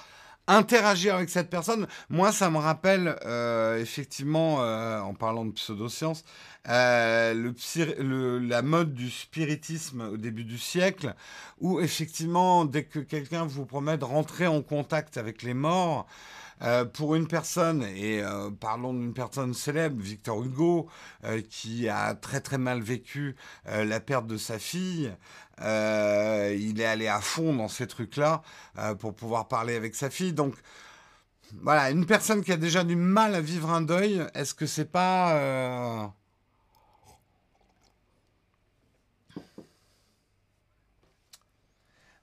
interagir 0.47 1.15
avec 1.15 1.29
cette 1.29 1.49
personne, 1.49 1.87
moi, 2.09 2.31
ça 2.31 2.49
me 2.49 2.57
rappelle 2.57 3.15
euh, 3.25 3.79
effectivement, 3.79 4.61
euh, 4.61 4.99
en 4.99 5.13
parlant 5.13 5.45
de 5.45 5.51
pseudosciences, 5.51 6.23
euh, 6.67 7.53
la 8.41 8.61
mode 8.61 8.93
du 8.93 9.09
spiritisme 9.09 10.01
au 10.13 10.17
début 10.17 10.43
du 10.43 10.57
siècle, 10.57 11.15
où 11.59 11.79
effectivement, 11.79 12.65
dès 12.65 12.83
que 12.83 12.99
quelqu'un 12.99 13.45
vous 13.45 13.65
promet 13.65 13.97
de 13.97 14.05
rentrer 14.05 14.47
en 14.47 14.61
contact 14.61 15.17
avec 15.17 15.43
les 15.43 15.53
morts, 15.53 16.07
euh, 16.61 16.85
pour 16.85 17.15
une 17.15 17.27
personne, 17.27 17.83
et 17.83 18.21
euh, 18.21 18.49
parlons 18.51 18.93
d'une 18.93 19.13
personne 19.13 19.53
célèbre, 19.53 19.99
Victor 19.99 20.43
Hugo, 20.43 20.89
euh, 21.23 21.41
qui 21.41 21.89
a 21.89 22.13
très 22.13 22.39
très 22.39 22.57
mal 22.57 22.81
vécu 22.81 23.35
la 23.65 23.99
perte 23.99 24.27
de 24.27 24.37
sa 24.37 24.59
fille, 24.59 25.11
il 25.59 26.81
est 26.81 26.85
allé 26.85 27.07
à 27.07 27.21
fond 27.21 27.55
dans 27.55 27.67
ces 27.67 27.87
trucs-là 27.87 28.41
pour 28.99 29.15
pouvoir 29.15 29.47
parler 29.47 29.75
avec 29.75 29.95
sa 29.95 30.09
fille. 30.09 30.33
Donc 30.33 30.55
voilà, 31.61 31.91
une 31.91 32.05
personne 32.05 32.43
qui 32.43 32.51
a 32.51 32.57
déjà 32.57 32.83
du 32.83 32.95
mal 32.95 33.35
à 33.35 33.41
vivre 33.41 33.69
un 33.69 33.81
deuil, 33.81 34.25
est-ce 34.33 34.53
que 34.53 34.65
c'est 34.65 34.91
pas 34.91 36.13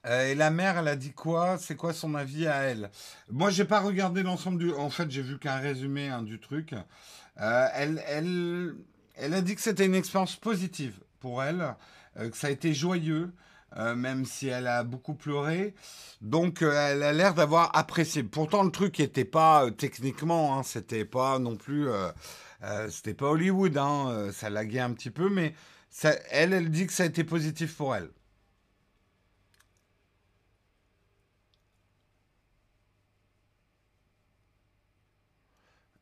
et 0.08 0.34
la 0.34 0.50
mère, 0.50 0.78
elle 0.78 0.88
a 0.88 0.96
dit 0.96 1.12
quoi? 1.12 1.58
C'est 1.58 1.76
quoi 1.76 1.92
son 1.92 2.14
avis 2.14 2.46
à 2.46 2.62
elle? 2.62 2.90
Moi, 3.30 3.50
j'ai 3.50 3.64
pas 3.64 3.80
regardé 3.80 4.22
l'ensemble 4.22 4.58
du. 4.58 4.72
En 4.72 4.90
fait, 4.90 5.10
j'ai 5.10 5.22
vu 5.22 5.38
qu'un 5.38 5.56
résumé 5.56 6.08
hein, 6.08 6.22
du 6.22 6.40
truc. 6.40 6.74
Euh, 7.40 7.66
elle, 7.74 8.02
elle, 8.06 8.74
elle 9.16 9.34
a 9.34 9.42
dit 9.42 9.54
que 9.54 9.60
c'était 9.60 9.86
une 9.86 9.94
expérience 9.94 10.36
positive 10.36 10.94
pour 11.20 11.42
elle, 11.42 11.74
euh, 12.18 12.30
que 12.30 12.36
ça 12.36 12.46
a 12.46 12.50
été 12.50 12.74
joyeux. 12.74 13.32
Euh, 13.76 13.94
même 13.94 14.24
si 14.24 14.48
elle 14.48 14.66
a 14.66 14.82
beaucoup 14.82 15.12
pleuré. 15.12 15.74
Donc, 16.22 16.62
euh, 16.62 16.72
elle 16.72 17.02
a 17.02 17.12
l'air 17.12 17.34
d'avoir 17.34 17.76
apprécié. 17.76 18.22
Pourtant, 18.22 18.62
le 18.62 18.70
truc 18.70 18.98
n'était 18.98 19.26
pas 19.26 19.66
euh, 19.66 19.70
techniquement, 19.70 20.58
hein, 20.58 20.62
c'était 20.62 21.04
pas 21.04 21.38
non 21.38 21.54
plus, 21.54 21.86
c'était 22.88 23.12
pas 23.12 23.26
Hollywood, 23.26 23.76
hein, 23.76 24.30
ça 24.32 24.48
laguait 24.48 24.80
un 24.80 24.94
petit 24.94 25.10
peu, 25.10 25.28
mais 25.28 25.52
elle, 26.30 26.54
elle 26.54 26.70
dit 26.70 26.86
que 26.86 26.94
ça 26.94 27.02
a 27.02 27.06
été 27.06 27.24
positif 27.24 27.76
pour 27.76 27.94
elle. 27.94 28.08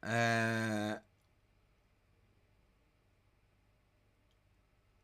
Euh, 0.07 0.95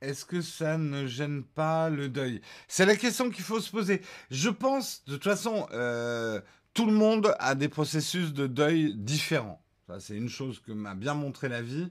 Est-ce 0.03 0.25
que 0.25 0.41
ça 0.41 0.79
ne 0.79 1.07
gêne 1.07 1.45
pas 1.45 1.89
le 1.89 2.09
deuil? 2.09 2.41
C'est 2.67 2.85
la 2.87 2.97
question 2.97 3.31
qu'il 3.31 3.45
faut 3.45 3.61
se 3.61 3.71
poser. 3.71 4.03
Je 4.33 4.51
pense, 4.51 5.05
de 5.07 5.13
toute 5.13 5.23
façon, 5.23 5.69
euh, 5.73 6.41
tout 6.75 6.87
le 6.87 6.93
monde 6.93 7.35
a 7.39 7.55
des 7.55 7.69
processus 7.69 8.33
de 8.33 8.49
deuil 8.49 8.95
différents. 8.97 9.63
C'est 10.01 10.17
une 10.17 10.29
chose 10.29 10.59
que 10.59 10.73
m'a 10.73 10.95
bien 10.95 11.15
montré 11.15 11.49
la 11.49 11.63
vie. 11.63 11.89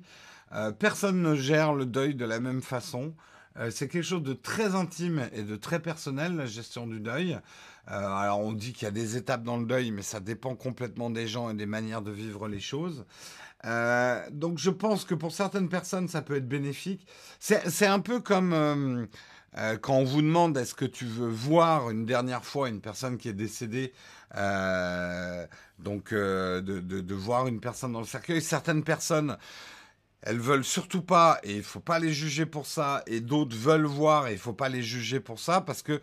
Euh, 0.54 0.72
personne 0.74 1.22
ne 1.22 1.36
gère 1.36 1.74
le 1.74 1.86
deuil 1.86 2.14
de 2.14 2.26
la 2.26 2.42
même 2.42 2.62
façon. 2.62 3.16
Euh, 3.58 3.70
c'est 3.72 3.88
quelque 3.88 4.04
chose 4.04 4.24
de 4.24 4.34
très 4.34 4.76
intime 4.76 5.30
et 5.34 5.44
de 5.44 5.56
très 5.56 5.80
personnel, 5.80 6.36
la 6.36 6.46
gestion 6.46 6.88
du 6.88 7.00
deuil. 7.00 7.34
Euh, 7.90 8.08
alors 8.08 8.40
on 8.40 8.54
dit 8.54 8.74
qu'il 8.74 8.86
y 8.86 8.88
a 8.88 8.92
des 8.92 9.18
étapes 9.18 9.44
dans 9.44 9.58
le 9.58 9.66
deuil, 9.66 9.92
mais 9.92 10.04
ça 10.04 10.20
dépend 10.20 10.56
complètement 10.56 11.10
des 11.10 11.28
gens 11.28 11.50
et 11.50 11.54
des 11.54 11.66
manières 11.66 12.02
de 12.02 12.12
vivre 12.12 12.48
les 12.48 12.60
choses. 12.60 13.06
Euh, 13.66 14.24
donc 14.32 14.58
je 14.58 14.70
pense 14.70 15.04
que 15.04 15.16
pour 15.16 15.32
certaines 15.32 15.70
personnes, 15.70 16.08
ça 16.08 16.22
peut 16.22 16.36
être 16.36 16.48
bénéfique. 16.48 17.06
C'est 17.40 17.86
un 17.86 18.00
peu 18.00 18.20
comme 18.20 19.08
quand 19.82 19.96
on 19.96 20.06
vous 20.06 20.22
demande 20.22 20.58
est-ce 20.58 20.74
que 20.74 20.86
tu 20.86 21.06
veux 21.06 21.28
voir 21.28 21.90
une 21.90 22.06
dernière 22.06 22.46
fois 22.46 22.70
une 22.70 22.80
personne 22.80 23.18
qui 23.18 23.28
est 23.28 23.34
décédée, 23.34 23.94
donc 25.80 26.14
de, 26.14 27.14
voir 27.14 27.48
une 27.48 27.60
personne 27.60 27.92
dans 27.92 28.00
le 28.00 28.06
cercueil. 28.06 28.42
Certaines 28.42 28.84
personnes, 28.84 29.38
elles 30.22 30.40
veulent 30.40 30.64
surtout 30.64 31.02
pas, 31.02 31.40
et 31.44 31.56
il 31.58 31.64
faut 31.64 31.80
pas 31.80 32.00
les 32.00 32.14
juger 32.14 32.46
pour 32.46 32.68
ça, 32.68 33.04
et 33.08 33.22
d'autres 33.22 33.56
veulent 33.56 33.86
voir, 33.86 34.28
et 34.28 34.34
il 34.34 34.38
faut 34.38 34.54
pas 34.54 34.70
les 34.70 34.84
juger 34.84 35.20
pour 35.20 35.40
ça, 35.40 35.62
parce 35.62 35.82
que 35.82 36.00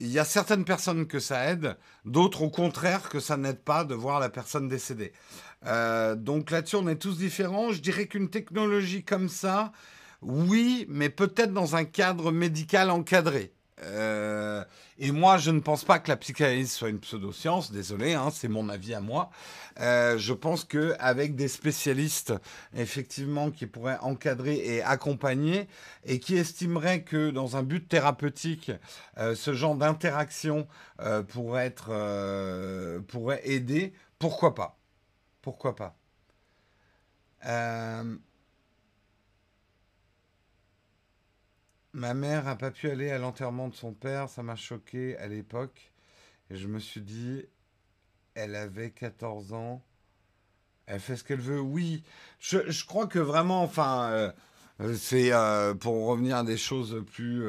il 0.00 0.08
y 0.08 0.18
a 0.18 0.24
certaines 0.24 0.64
personnes 0.64 1.06
que 1.06 1.20
ça 1.20 1.50
aide, 1.50 1.76
d'autres 2.04 2.42
au 2.42 2.50
contraire 2.50 3.08
que 3.08 3.20
ça 3.20 3.36
n'aide 3.36 3.60
pas 3.60 3.84
de 3.84 3.94
voir 3.94 4.18
la 4.18 4.30
personne 4.30 4.66
décédée. 4.66 5.12
Euh, 5.64 6.16
donc 6.16 6.50
là-dessus, 6.50 6.74
on 6.74 6.88
est 6.88 6.96
tous 6.96 7.16
différents. 7.18 7.70
Je 7.70 7.80
dirais 7.80 8.06
qu'une 8.06 8.28
technologie 8.28 9.04
comme 9.04 9.28
ça, 9.28 9.70
oui, 10.20 10.86
mais 10.88 11.08
peut-être 11.08 11.52
dans 11.52 11.76
un 11.76 11.84
cadre 11.84 12.32
médical 12.32 12.90
encadré. 12.90 13.52
Euh, 13.82 14.64
et 14.98 15.10
moi, 15.10 15.38
je 15.38 15.50
ne 15.50 15.60
pense 15.60 15.84
pas 15.84 15.98
que 15.98 16.08
la 16.08 16.16
psychanalyse 16.16 16.72
soit 16.72 16.88
une 16.88 17.00
pseudoscience, 17.00 17.72
désolé, 17.72 18.14
hein, 18.14 18.30
c'est 18.32 18.48
mon 18.48 18.68
avis 18.68 18.94
à 18.94 19.00
moi. 19.00 19.30
Euh, 19.80 20.18
je 20.18 20.32
pense 20.32 20.64
qu'avec 20.64 21.34
des 21.34 21.48
spécialistes, 21.48 22.34
effectivement, 22.74 23.50
qui 23.50 23.66
pourraient 23.66 23.98
encadrer 24.00 24.56
et 24.56 24.82
accompagner, 24.82 25.68
et 26.04 26.20
qui 26.20 26.36
estimeraient 26.36 27.02
que 27.02 27.30
dans 27.30 27.56
un 27.56 27.62
but 27.62 27.88
thérapeutique, 27.88 28.70
euh, 29.18 29.34
ce 29.34 29.52
genre 29.54 29.76
d'interaction 29.76 30.66
pourrait, 31.28 31.66
être, 31.66 33.00
pourrait 33.08 33.40
aider, 33.44 33.92
pourquoi 34.18 34.54
pas? 34.54 34.78
Pourquoi 35.40 35.74
pas? 35.74 35.96
Ma 41.94 42.14
mère 42.14 42.44
n'a 42.44 42.56
pas 42.56 42.70
pu 42.70 42.88
aller 42.88 43.10
à 43.10 43.18
l'enterrement 43.18 43.68
de 43.68 43.74
son 43.74 43.92
père, 43.92 44.30
ça 44.30 44.42
m'a 44.42 44.56
choqué 44.56 45.16
à 45.18 45.26
l'époque. 45.28 45.92
Et 46.50 46.56
je 46.56 46.66
me 46.66 46.78
suis 46.78 47.02
dit, 47.02 47.44
elle 48.34 48.56
avait 48.56 48.90
14 48.90 49.52
ans, 49.52 49.84
elle 50.86 51.00
fait 51.00 51.16
ce 51.16 51.24
qu'elle 51.24 51.40
veut. 51.40 51.60
Oui, 51.60 52.02
je, 52.38 52.86
crois 52.86 53.06
que 53.06 53.18
vraiment, 53.18 53.62
enfin, 53.62 54.08
euh, 54.10 54.32
euh, 54.80 54.94
c'est 54.94 55.32
euh, 55.32 55.74
pour 55.74 56.06
revenir 56.06 56.36
à 56.36 56.44
des 56.44 56.56
choses 56.56 57.04
plus... 57.12 57.44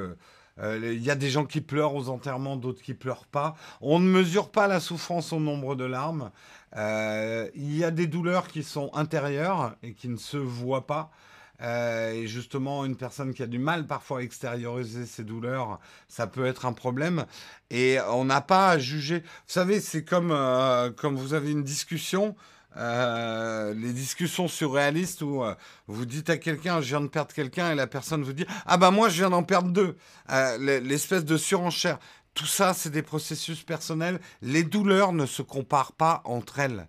Il 0.62 1.02
y 1.02 1.10
a 1.10 1.16
des 1.16 1.32
gens 1.32 1.46
qui 1.46 1.62
pleurent 1.62 1.96
aux 1.96 2.10
enterrements, 2.10 2.58
d'autres 2.58 2.84
qui 2.84 2.94
pleurent 2.94 3.26
pas. 3.26 3.56
On 3.82 4.00
ne 4.00 4.08
mesure 4.08 4.52
pas 4.52 4.68
la 4.68 4.80
souffrance 4.80 5.34
au 5.34 5.40
nombre 5.40 5.76
de 5.76 5.84
larmes. 5.84 6.30
Il 6.76 7.76
y 7.76 7.84
a 7.84 7.90
des 7.90 8.06
douleurs 8.06 8.48
qui 8.48 8.62
sont 8.62 8.92
intérieures 8.94 9.76
et 9.82 9.96
qui 9.96 10.10
ne 10.10 10.16
se 10.16 10.38
voient 10.38 10.86
pas. 10.86 11.10
Euh, 11.62 12.12
et 12.12 12.28
justement, 12.28 12.86
une 12.86 12.96
personne 12.96 13.34
qui 13.34 13.44
a 13.44 13.48
du 13.48 13.60
mal 13.60 13.86
parfois 13.88 14.20
à 14.20 14.22
extérioriser 14.22 15.06
ses 15.06 15.24
douleurs, 15.24 15.80
ça 16.08 16.28
peut 16.28 16.46
être 16.46 16.66
un 16.66 16.74
problème. 16.74 17.26
Et 17.70 17.98
on 18.10 18.26
n'a 18.26 18.42
pas 18.42 18.70
à 18.70 18.80
juger. 18.80 19.20
Vous 19.20 19.54
savez, 19.54 19.80
c'est 19.80 20.04
comme, 20.04 20.32
euh, 20.32 20.92
comme 20.92 21.16
vous 21.16 21.34
avez 21.34 21.52
une 21.52 21.64
discussion. 21.64 22.36
Euh, 22.76 23.72
les 23.76 23.94
discussions 23.94 24.48
surréalistes 24.48 25.22
où 25.22 25.44
vous 25.86 26.06
dites 26.08 26.32
à 26.32 26.38
quelqu'un 26.38 26.82
je 26.82 26.88
viens 26.88 27.02
de 27.02 27.08
perdre 27.08 27.32
quelqu'un 27.32 27.72
et 27.72 27.76
la 27.76 27.86
personne 27.86 28.24
vous 28.24 28.34
dit 28.34 28.48
ah 28.66 28.78
bah 28.78 28.90
moi 28.90 29.10
je 29.10 29.18
viens 29.18 29.30
d'en 29.30 29.44
perdre 29.44 29.70
deux 29.70 29.96
l'espèce 30.60 31.24
de 31.24 31.38
surenchère 31.38 32.00
tout 32.34 32.48
ça 32.48 32.74
c'est 32.74 32.90
des 32.90 33.04
processus 33.04 33.62
personnels 33.62 34.20
les 34.42 34.64
douleurs 34.64 35.14
ne 35.14 35.28
se 35.28 35.44
comparent 35.44 35.92
pas 35.92 36.24
entre 36.26 36.58
elles 36.58 36.88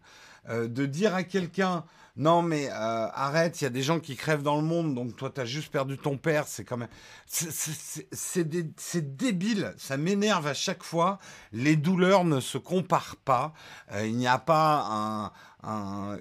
de 0.48 0.86
dire 0.86 1.14
à 1.14 1.22
quelqu'un 1.22 1.84
non, 2.16 2.42
mais 2.42 2.68
euh, 2.68 3.08
arrête, 3.12 3.60
il 3.60 3.64
y 3.64 3.66
a 3.66 3.70
des 3.70 3.82
gens 3.82 3.98
qui 3.98 4.14
crèvent 4.14 4.44
dans 4.44 4.54
le 4.54 4.62
monde, 4.62 4.94
donc 4.94 5.16
toi, 5.16 5.32
tu 5.34 5.40
as 5.40 5.44
juste 5.44 5.72
perdu 5.72 5.98
ton 5.98 6.16
père, 6.16 6.46
c'est 6.46 6.64
quand 6.64 6.76
même. 6.76 6.88
C'est 7.26 9.16
débile, 9.16 9.74
ça 9.78 9.96
m'énerve 9.96 10.46
à 10.46 10.54
chaque 10.54 10.84
fois. 10.84 11.18
Les 11.52 11.74
douleurs 11.74 12.24
ne 12.24 12.38
se 12.38 12.56
comparent 12.56 13.16
pas. 13.16 13.52
Euh, 13.92 14.06
il 14.06 14.16
n'y 14.16 14.28
a 14.28 14.38
pas 14.38 15.32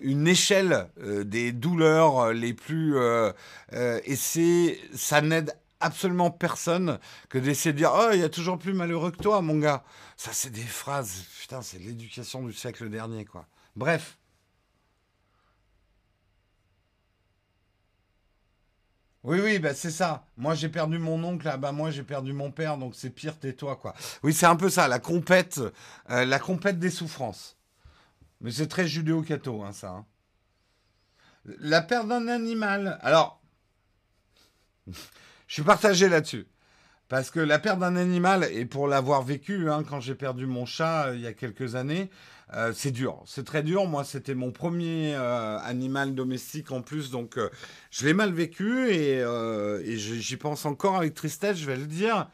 une 0.01 0.27
échelle 0.27 0.89
euh, 0.99 1.23
des 1.23 1.51
douleurs 1.51 2.33
les 2.33 2.55
plus. 2.55 2.97
et 3.71 4.15
ça 4.15 5.21
n'aide 5.21 5.55
absolument 5.79 6.31
personne 6.31 6.97
que 7.29 7.37
d'essayer 7.37 7.71
de 7.73 7.77
dire 7.77 7.91
Oh, 7.93 8.09
il 8.13 8.19
y 8.19 8.23
a 8.23 8.29
toujours 8.29 8.57
plus 8.57 8.73
malheureux 8.73 9.11
que 9.11 9.21
toi, 9.21 9.43
mon 9.43 9.59
gars. 9.59 9.83
Ça, 10.17 10.31
c'est 10.33 10.49
des 10.49 10.61
phrases. 10.61 11.25
Putain, 11.39 11.61
c'est 11.61 11.77
l'éducation 11.77 12.41
du 12.43 12.53
siècle 12.53 12.89
dernier, 12.89 13.25
quoi. 13.25 13.45
Bref. 13.75 14.17
Oui, 19.23 19.39
oui, 19.41 19.57
bah 19.59 19.73
c'est 19.73 19.91
ça. 19.91 20.25
Moi, 20.35 20.53
j'ai 20.53 20.67
perdu 20.67 20.99
mon 20.99 21.23
oncle, 21.23 21.47
ah 21.47 21.55
bah 21.55 21.71
moi, 21.71 21.91
j'ai 21.91 22.03
perdu 22.03 22.33
mon 22.33 22.51
père, 22.51 22.77
donc 22.77 22.93
c'est 22.93 23.09
pire, 23.09 23.39
tais-toi, 23.39 23.77
quoi. 23.77 23.93
Oui, 24.21 24.33
c'est 24.33 24.45
un 24.45 24.57
peu 24.57 24.69
ça, 24.69 24.89
la 24.89 24.99
compète, 24.99 25.61
euh, 26.09 26.25
la 26.25 26.39
compète 26.39 26.77
des 26.77 26.89
souffrances. 26.89 27.57
Mais 28.41 28.51
c'est 28.51 28.67
très 28.67 28.85
judéo-catho, 28.85 29.63
hein, 29.63 29.71
ça. 29.71 29.91
Hein. 29.91 30.05
La 31.59 31.81
perte 31.81 32.07
d'un 32.09 32.27
animal. 32.27 32.99
Alors, 33.01 33.41
je 34.87 34.93
suis 35.47 35.63
partagé 35.63 36.09
là-dessus. 36.09 36.45
Parce 37.07 37.31
que 37.31 37.39
la 37.39 37.59
perte 37.59 37.79
d'un 37.79 37.95
animal, 37.95 38.43
et 38.51 38.65
pour 38.65 38.87
l'avoir 38.87 39.23
vécu, 39.23 39.69
hein, 39.69 39.83
quand 39.87 40.01
j'ai 40.01 40.15
perdu 40.15 40.47
mon 40.47 40.65
chat 40.65 41.07
euh, 41.07 41.15
il 41.15 41.21
y 41.21 41.27
a 41.27 41.33
quelques 41.33 41.75
années, 41.75 42.09
euh, 42.53 42.73
c'est 42.73 42.91
dur, 42.91 43.23
c'est 43.25 43.45
très 43.45 43.63
dur. 43.63 43.85
Moi, 43.87 44.03
c'était 44.03 44.35
mon 44.35 44.51
premier 44.51 45.15
euh, 45.15 45.57
animal 45.59 46.13
domestique 46.15 46.71
en 46.71 46.81
plus, 46.81 47.09
donc 47.09 47.37
euh, 47.37 47.49
je 47.91 48.05
l'ai 48.05 48.13
mal 48.13 48.33
vécu 48.33 48.89
et, 48.91 49.23
j'y 49.97 50.37
pense 50.37 50.65
encore 50.65 50.97
avec 50.97 51.13
tristesse, 51.13 51.57
je 51.57 51.65
vais 51.65 51.77
le 51.77 51.87
dire. 51.87 52.29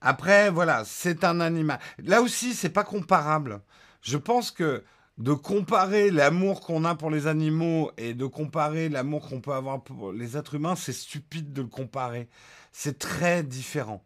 Après, 0.00 0.50
voilà, 0.50 0.84
c'est 0.84 1.24
un 1.24 1.40
animal. 1.40 1.78
Là 1.98 2.22
aussi, 2.22 2.54
c'est 2.54 2.68
pas 2.68 2.84
comparable. 2.84 3.60
Je 4.02 4.16
pense 4.16 4.50
que 4.50 4.84
de 5.18 5.32
comparer 5.32 6.10
l'amour 6.10 6.60
qu'on 6.60 6.84
a 6.84 6.94
pour 6.94 7.10
les 7.10 7.26
animaux 7.26 7.90
et 7.96 8.14
de 8.14 8.26
comparer 8.26 8.88
l'amour 8.88 9.28
qu'on 9.28 9.40
peut 9.40 9.52
avoir 9.52 9.82
pour 9.82 10.12
les 10.12 10.36
êtres 10.36 10.54
humains, 10.54 10.76
c'est 10.76 10.92
stupide 10.92 11.52
de 11.52 11.62
le 11.62 11.68
comparer. 11.68 12.28
C'est 12.72 12.98
très 12.98 13.42
différent. 13.42 14.04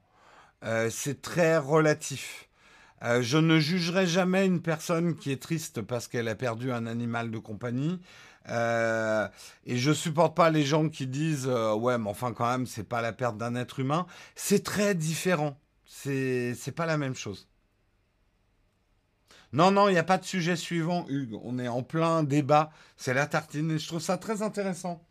Euh, 0.64 0.90
c'est 0.90 1.22
très 1.22 1.56
relatif. 1.58 2.48
Euh, 3.02 3.22
je 3.22 3.38
ne 3.38 3.58
jugerai 3.58 4.06
jamais 4.06 4.46
une 4.46 4.62
personne 4.62 5.16
qui 5.16 5.32
est 5.32 5.42
triste 5.42 5.82
parce 5.82 6.06
qu'elle 6.08 6.28
a 6.28 6.34
perdu 6.36 6.70
un 6.72 6.86
animal 6.86 7.30
de 7.30 7.38
compagnie. 7.38 8.00
Euh, 8.48 9.28
et 9.66 9.76
je 9.78 9.92
supporte 9.92 10.36
pas 10.36 10.50
les 10.50 10.64
gens 10.64 10.88
qui 10.88 11.06
disent 11.06 11.46
ouais, 11.46 11.98
mais 11.98 12.10
enfin 12.10 12.32
quand 12.32 12.46
même, 12.50 12.66
c'est 12.66 12.84
pas 12.84 13.00
la 13.02 13.12
perte 13.12 13.36
d'un 13.38 13.54
être 13.56 13.80
humain. 13.80 14.06
C'est 14.36 14.64
très 14.64 14.94
différent. 14.94 15.58
C'est 15.86 16.54
c'est 16.54 16.72
pas 16.72 16.86
la 16.86 16.98
même 16.98 17.14
chose. 17.14 17.48
Non, 19.52 19.70
non, 19.70 19.88
il 19.88 19.92
n'y 19.92 19.98
a 19.98 20.04
pas 20.04 20.18
de 20.18 20.24
sujet 20.24 20.56
suivant, 20.56 21.06
Hugues. 21.08 21.38
On 21.42 21.58
est 21.58 21.68
en 21.68 21.82
plein 21.82 22.22
débat. 22.22 22.70
C'est 22.96 23.14
la 23.14 23.26
tartine 23.26 23.70
et 23.72 23.78
je 23.78 23.86
trouve 23.86 24.00
ça 24.00 24.16
très 24.16 24.42
intéressant. 24.42 25.04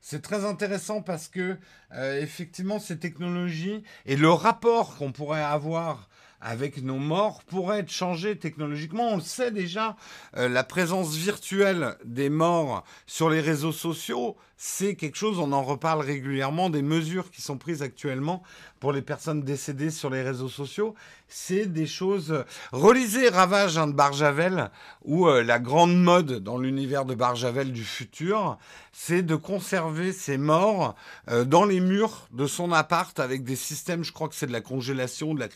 C'est 0.00 0.22
très 0.22 0.44
intéressant 0.44 1.02
parce 1.02 1.28
que 1.28 1.56
euh, 1.92 2.20
effectivement 2.20 2.78
ces 2.78 2.98
technologies 2.98 3.82
et 4.06 4.16
le 4.16 4.30
rapport 4.30 4.96
qu'on 4.96 5.12
pourrait 5.12 5.42
avoir 5.42 6.08
avec 6.40 6.82
nos 6.82 6.98
morts 6.98 7.42
pourrait 7.44 7.80
être 7.80 7.90
changé 7.90 8.38
technologiquement. 8.38 9.10
On 9.12 9.16
le 9.16 9.22
sait 9.22 9.50
déjà, 9.50 9.96
euh, 10.36 10.48
la 10.48 10.64
présence 10.64 11.14
virtuelle 11.14 11.96
des 12.04 12.30
morts 12.30 12.84
sur 13.06 13.28
les 13.28 13.40
réseaux 13.40 13.72
sociaux, 13.72 14.36
c'est 14.62 14.94
quelque 14.94 15.16
chose, 15.16 15.38
on 15.38 15.52
en 15.52 15.62
reparle 15.62 16.02
régulièrement, 16.02 16.68
des 16.68 16.82
mesures 16.82 17.30
qui 17.30 17.40
sont 17.40 17.56
prises 17.56 17.80
actuellement 17.80 18.42
pour 18.78 18.92
les 18.92 19.00
personnes 19.00 19.42
décédées 19.42 19.90
sur 19.90 20.10
les 20.10 20.20
réseaux 20.20 20.50
sociaux 20.50 20.94
c'est 21.30 21.66
des 21.66 21.86
choses. 21.86 22.44
Relisez 22.72 23.28
Ravage 23.28 23.78
hein, 23.78 23.86
de 23.86 23.92
Barjavel, 23.92 24.70
où 25.04 25.28
euh, 25.28 25.42
la 25.42 25.58
grande 25.58 25.96
mode 25.96 26.42
dans 26.42 26.58
l'univers 26.58 27.04
de 27.06 27.14
Barjavel 27.14 27.72
du 27.72 27.84
futur, 27.84 28.58
c'est 28.92 29.22
de 29.22 29.36
conserver 29.36 30.12
ses 30.12 30.36
morts 30.36 30.96
euh, 31.30 31.44
dans 31.44 31.64
les 31.64 31.80
murs 31.80 32.28
de 32.32 32.46
son 32.46 32.72
appart 32.72 33.18
avec 33.20 33.44
des 33.44 33.56
systèmes, 33.56 34.04
je 34.04 34.12
crois 34.12 34.28
que 34.28 34.34
c'est 34.34 34.48
de 34.48 34.52
la 34.52 34.60
congélation, 34.60 35.32
de 35.34 35.40
la 35.40 35.48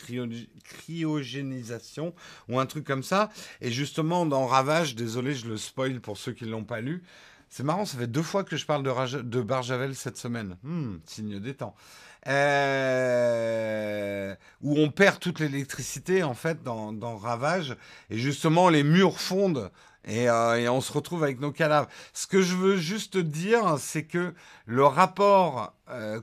cryogénisation 0.65 2.15
ou 2.49 2.59
un 2.61 2.67
truc 2.67 2.87
comme 2.87 3.03
ça. 3.03 3.31
Et 3.61 3.71
justement, 3.71 4.25
dans 4.25 4.47
Ravage, 4.47 4.95
désolé, 4.95 5.35
je 5.35 5.49
le 5.49 5.57
spoil 5.57 6.01
pour 6.01 6.17
ceux 6.17 6.33
qui 6.33 6.45
ne 6.45 6.51
l'ont 6.51 6.65
pas 6.65 6.81
lu. 6.81 7.03
C'est 7.57 7.63
marrant, 7.63 7.85
ça 7.85 7.99
fait 7.99 8.09
deux 8.09 8.25
fois 8.25 8.43
que 8.43 8.57
je 8.57 8.67
parle 8.67 8.83
de, 8.83 9.41
Barjavel 9.41 9.95
cette 9.95 10.17
semaine. 10.17 10.57
Hmm, 10.65 10.97
signe 11.07 11.39
des 11.39 11.55
temps. 11.55 11.77
Euh, 12.27 13.55
où 14.61 14.77
on 14.77 14.91
perd 14.91 15.21
toute 15.21 15.39
l'électricité 15.39 16.25
en 16.25 16.35
fait 16.35 16.65
dans, 16.65 17.17
Ravage 17.17 17.77
et 18.11 18.19
justement 18.19 18.71
les 18.71 18.83
murs 18.83 19.21
fondent 19.21 19.71
euh, 20.09 20.55
et, 20.57 20.69
on 20.69 20.81
se 20.81 20.93
retrouve 20.93 21.23
avec 21.23 21.39
nos 21.39 21.53
cadavres. 21.53 21.89
Ce 22.13 22.27
que 22.27 22.43
je 22.43 22.57
veux 22.57 22.77
juste 22.77 23.19
dire, 23.19 23.79
c'est 23.79 24.03
que 24.03 24.35
le 24.67 24.85
rapport 24.85 25.77
euh, 25.91 26.21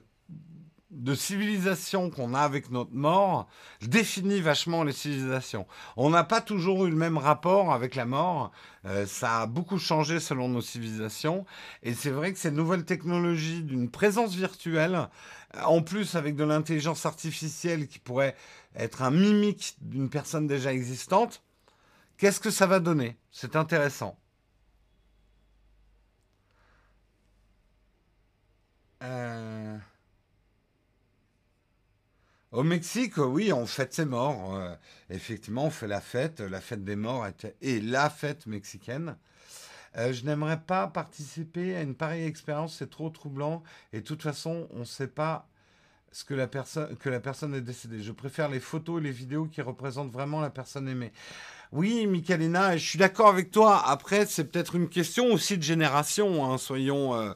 de 0.91 1.15
civilisation 1.15 2.09
qu'on 2.09 2.33
a 2.33 2.41
avec 2.41 2.69
notre 2.69 2.93
mort 2.93 3.47
définit 3.81 4.41
vachement 4.41 4.83
les 4.83 4.91
civilisations. 4.91 5.65
On 5.97 6.09
n'a 6.09 6.23
pas 6.23 6.41
toujours 6.41 6.85
eu 6.85 6.89
le 6.89 6.95
même 6.95 7.17
rapport 7.17 7.73
avec 7.73 7.95
la 7.95 8.05
mort. 8.05 8.51
ça 9.05 9.41
a 9.41 9.45
beaucoup 9.47 9.79
changé 9.79 10.19
selon 10.19 10.49
nos 10.49 10.61
civilisations. 10.61 11.45
Et 11.81 11.93
c'est 11.93 12.09
vrai 12.09 12.33
que 12.33 12.39
ces 12.39 12.51
nouvelles 12.51 12.85
technologies 12.85 13.63
d'une 13.63 13.89
présence 13.89 14.35
virtuelle 14.35 15.07
en 15.63 15.81
plus 15.81 16.15
avec 16.15 16.35
de 16.35 16.43
l'intelligence 16.43 17.05
artificielle 17.05 17.87
qui 17.87 17.99
pourrait 17.99 18.35
être 18.75 19.01
un 19.01 19.11
mimique 19.11 19.75
d'une 19.81 20.09
personne 20.09 20.47
déjà 20.47 20.73
existante, 20.73 21.43
qu'est-ce 22.17 22.39
que 22.39 22.51
ça 22.51 22.67
va 22.67 22.79
donner? 22.79 23.17
C'est 23.31 23.55
intéressant. 23.55 24.17
Euh, 29.03 29.77
au 32.51 32.63
Mexique, 32.63 33.17
oui, 33.17 33.53
on 33.53 33.65
fête 33.65 33.93
ses 33.93 34.05
morts. 34.05 34.55
Euh, 34.55 34.75
effectivement, 35.09 35.65
on 35.65 35.69
fait 35.69 35.87
la 35.87 36.01
fête. 36.01 36.41
La 36.41 36.61
fête 36.61 36.83
des 36.83 36.95
morts 36.95 37.25
est 37.25 37.83
la 37.83 38.09
fête 38.09 38.45
mexicaine. 38.45 39.15
Euh, 39.97 40.13
je 40.13 40.25
n'aimerais 40.25 40.59
pas 40.59 40.87
participer 40.87 41.75
à 41.75 41.81
une 41.81 41.95
pareille 41.95 42.25
expérience, 42.25 42.77
c'est 42.77 42.89
trop 42.89 43.09
troublant. 43.09 43.63
Et 43.93 44.01
de 44.01 44.05
toute 44.05 44.21
façon, 44.21 44.67
on 44.71 44.79
ne 44.79 44.85
sait 44.85 45.07
pas 45.07 45.47
ce 46.11 46.25
que 46.25 46.33
la, 46.33 46.47
personne, 46.47 46.95
que 46.97 47.09
la 47.09 47.19
personne 47.19 47.53
est 47.55 47.61
décédée. 47.61 48.01
Je 48.01 48.11
préfère 48.11 48.49
les 48.49 48.59
photos 48.59 48.99
et 48.99 49.03
les 49.03 49.11
vidéos 49.11 49.45
qui 49.45 49.61
représentent 49.61 50.11
vraiment 50.11 50.41
la 50.41 50.49
personne 50.49 50.87
aimée. 50.89 51.11
Oui, 51.71 52.05
Michalina, 52.05 52.75
je 52.75 52.85
suis 52.85 52.99
d'accord 52.99 53.29
avec 53.29 53.51
toi. 53.51 53.81
Après, 53.87 54.25
c'est 54.25 54.45
peut-être 54.45 54.75
une 54.75 54.89
question 54.89 55.27
aussi 55.31 55.57
de 55.57 55.63
génération, 55.63 56.51
hein, 56.51 56.57
soyons... 56.57 57.15
Euh, 57.15 57.33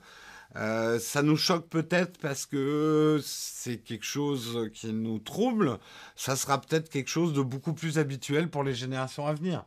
euh, 0.57 0.99
ça 0.99 1.21
nous 1.21 1.35
choque 1.35 1.67
peut-être 1.67 2.17
parce 2.19 2.45
que 2.45 3.19
c'est 3.23 3.77
quelque 3.77 4.05
chose 4.05 4.69
qui 4.73 4.93
nous 4.93 5.19
trouble. 5.19 5.79
Ça 6.15 6.35
sera 6.35 6.61
peut-être 6.61 6.89
quelque 6.89 7.09
chose 7.09 7.33
de 7.33 7.41
beaucoup 7.41 7.73
plus 7.73 7.97
habituel 7.99 8.49
pour 8.49 8.63
les 8.63 8.73
générations 8.73 9.27
à 9.27 9.33
venir. 9.33 9.65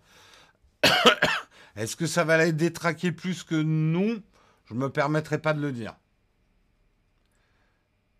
Est-ce 1.76 1.94
que 1.94 2.06
ça 2.06 2.24
va 2.24 2.42
les 2.42 2.52
détraquer 2.52 3.12
plus 3.12 3.42
que 3.42 3.54
nous? 3.54 4.20
Je 4.66 4.74
ne 4.74 4.78
me 4.78 4.90
permettrai 4.90 5.38
pas 5.38 5.52
de 5.52 5.60
le 5.60 5.72
dire. 5.72 5.94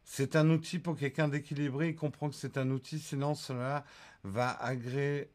C'est 0.04 0.36
un 0.36 0.48
outil 0.50 0.78
pour 0.78 0.96
quelqu'un 0.96 1.28
d'équilibré. 1.28 1.88
Il 1.90 1.96
comprend 1.96 2.28
que 2.30 2.34
c'est 2.34 2.56
un 2.56 2.70
outil, 2.70 2.98
sinon 2.98 3.34
cela 3.34 3.84
va 4.24 4.58
aggraver 4.60 5.28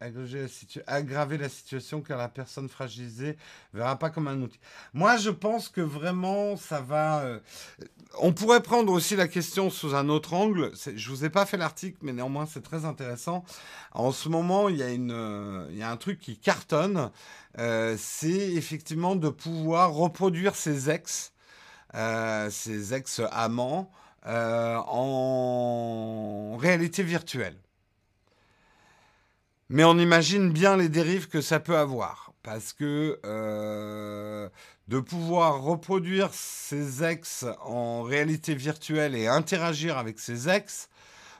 la 1.37 1.49
situation 1.49 2.01
car 2.01 2.17
la 2.17 2.27
personne 2.27 2.67
fragilisée 2.69 3.37
ne 3.73 3.79
verra 3.79 3.97
pas 3.97 4.09
comme 4.09 4.27
un 4.27 4.41
outil. 4.41 4.59
Moi, 4.93 5.17
je 5.17 5.29
pense 5.29 5.69
que 5.69 5.81
vraiment, 5.81 6.57
ça 6.57 6.81
va... 6.81 7.21
Euh, 7.21 7.39
on 8.19 8.33
pourrait 8.33 8.61
prendre 8.61 8.91
aussi 8.91 9.15
la 9.15 9.27
question 9.27 9.69
sous 9.69 9.95
un 9.95 10.09
autre 10.09 10.33
angle. 10.33 10.73
Je 10.95 11.09
vous 11.09 11.23
ai 11.25 11.29
pas 11.29 11.45
fait 11.45 11.57
l'article, 11.57 11.97
mais 12.01 12.13
néanmoins, 12.13 12.45
c'est 12.45 12.61
très 12.61 12.85
intéressant. 12.85 13.43
En 13.93 14.11
ce 14.11 14.29
moment, 14.29 14.69
il 14.69 14.77
y 14.77 14.83
a, 14.83 14.87
euh, 14.87 15.67
y 15.71 15.81
a 15.81 15.89
un 15.89 15.97
truc 15.97 16.19
qui 16.19 16.37
cartonne. 16.37 17.09
Euh, 17.59 17.95
c'est 17.97 18.51
effectivement 18.53 19.15
de 19.15 19.29
pouvoir 19.29 19.93
reproduire 19.93 20.55
ses 20.55 20.89
ex, 20.89 21.31
ses 22.49 22.93
ex-amants, 22.93 23.91
en 24.25 24.97
réalité 26.57 27.03
virtuelle. 27.03 27.62
Mais 29.73 29.83
on 29.83 29.97
imagine 29.97 30.51
bien 30.51 30.77
les 30.77 30.87
dérives 30.87 31.27
que 31.27 31.41
ça 31.41 31.59
peut 31.59 31.75
avoir. 31.75 32.31
Parce 32.43 32.73
que 32.73 33.19
euh, 33.25 34.47
de 34.87 34.99
pouvoir 34.99 35.63
reproduire 35.63 36.29
ses 36.31 37.03
ex 37.03 37.43
en 37.65 38.03
réalité 38.03 38.53
virtuelle 38.53 39.15
et 39.15 39.25
interagir 39.25 39.97
avec 39.97 40.19
ses 40.19 40.47
ex, 40.47 40.89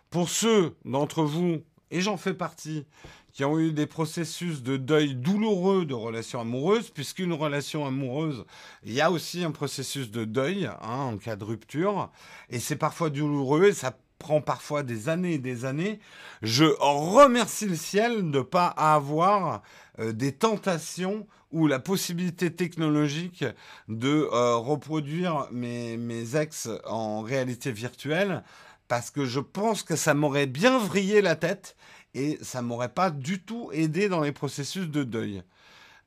pour 0.09 0.29
ceux 0.29 0.75
d'entre 0.83 1.21
vous, 1.21 1.61
et 1.91 2.01
j'en 2.01 2.17
fais 2.17 2.33
partie, 2.33 2.87
qui 3.33 3.45
ont 3.45 3.59
eu 3.59 3.71
des 3.71 3.85
processus 3.85 4.63
de 4.63 4.77
deuil 4.77 5.13
douloureux 5.13 5.85
de 5.85 5.93
relations 5.93 6.41
amoureuses, 6.41 6.89
puisqu'une 6.89 7.33
relation 7.33 7.85
amoureuse, 7.85 8.45
il 8.83 8.93
y 8.93 9.01
a 9.01 9.11
aussi 9.11 9.43
un 9.43 9.51
processus 9.51 10.09
de 10.09 10.25
deuil 10.25 10.65
hein, 10.81 11.11
en 11.13 11.17
cas 11.17 11.35
de 11.35 11.43
rupture, 11.43 12.09
et 12.49 12.59
c'est 12.59 12.77
parfois 12.77 13.11
douloureux, 13.11 13.65
et 13.65 13.73
ça 13.73 13.95
prend 14.23 14.41
parfois 14.41 14.83
des 14.83 15.09
années 15.09 15.33
et 15.33 15.37
des 15.37 15.65
années, 15.65 15.99
je 16.41 16.63
remercie 16.79 17.65
le 17.65 17.75
ciel 17.75 18.15
de 18.15 18.37
ne 18.37 18.41
pas 18.41 18.67
avoir 18.67 19.61
euh, 19.99 20.13
des 20.13 20.31
tentations 20.31 21.27
ou 21.51 21.67
la 21.67 21.79
possibilité 21.79 22.51
technologique 22.51 23.43
de 23.89 24.29
euh, 24.31 24.55
reproduire 24.55 25.47
mes, 25.51 26.35
ex 26.35 26.69
en 26.85 27.21
réalité 27.21 27.71
virtuelle, 27.71 28.43
parce 28.87 29.11
que 29.11 29.25
je 29.25 29.41
pense 29.41 29.83
que 29.83 29.97
ça 29.97 30.13
m'aurait 30.13 30.47
bien 30.47 30.79
vrillé 30.79 31.21
la 31.21 31.35
tête 31.35 31.75
et 32.15 32.39
ça 32.41 32.61
m'aurait 32.61 32.93
pas 32.93 33.11
du 33.11 33.41
tout 33.41 33.69
aidé 33.73 34.07
dans 34.07 34.21
les 34.21 34.31
processus 34.31 34.87
de 34.87 35.03
deuil. 35.03 35.43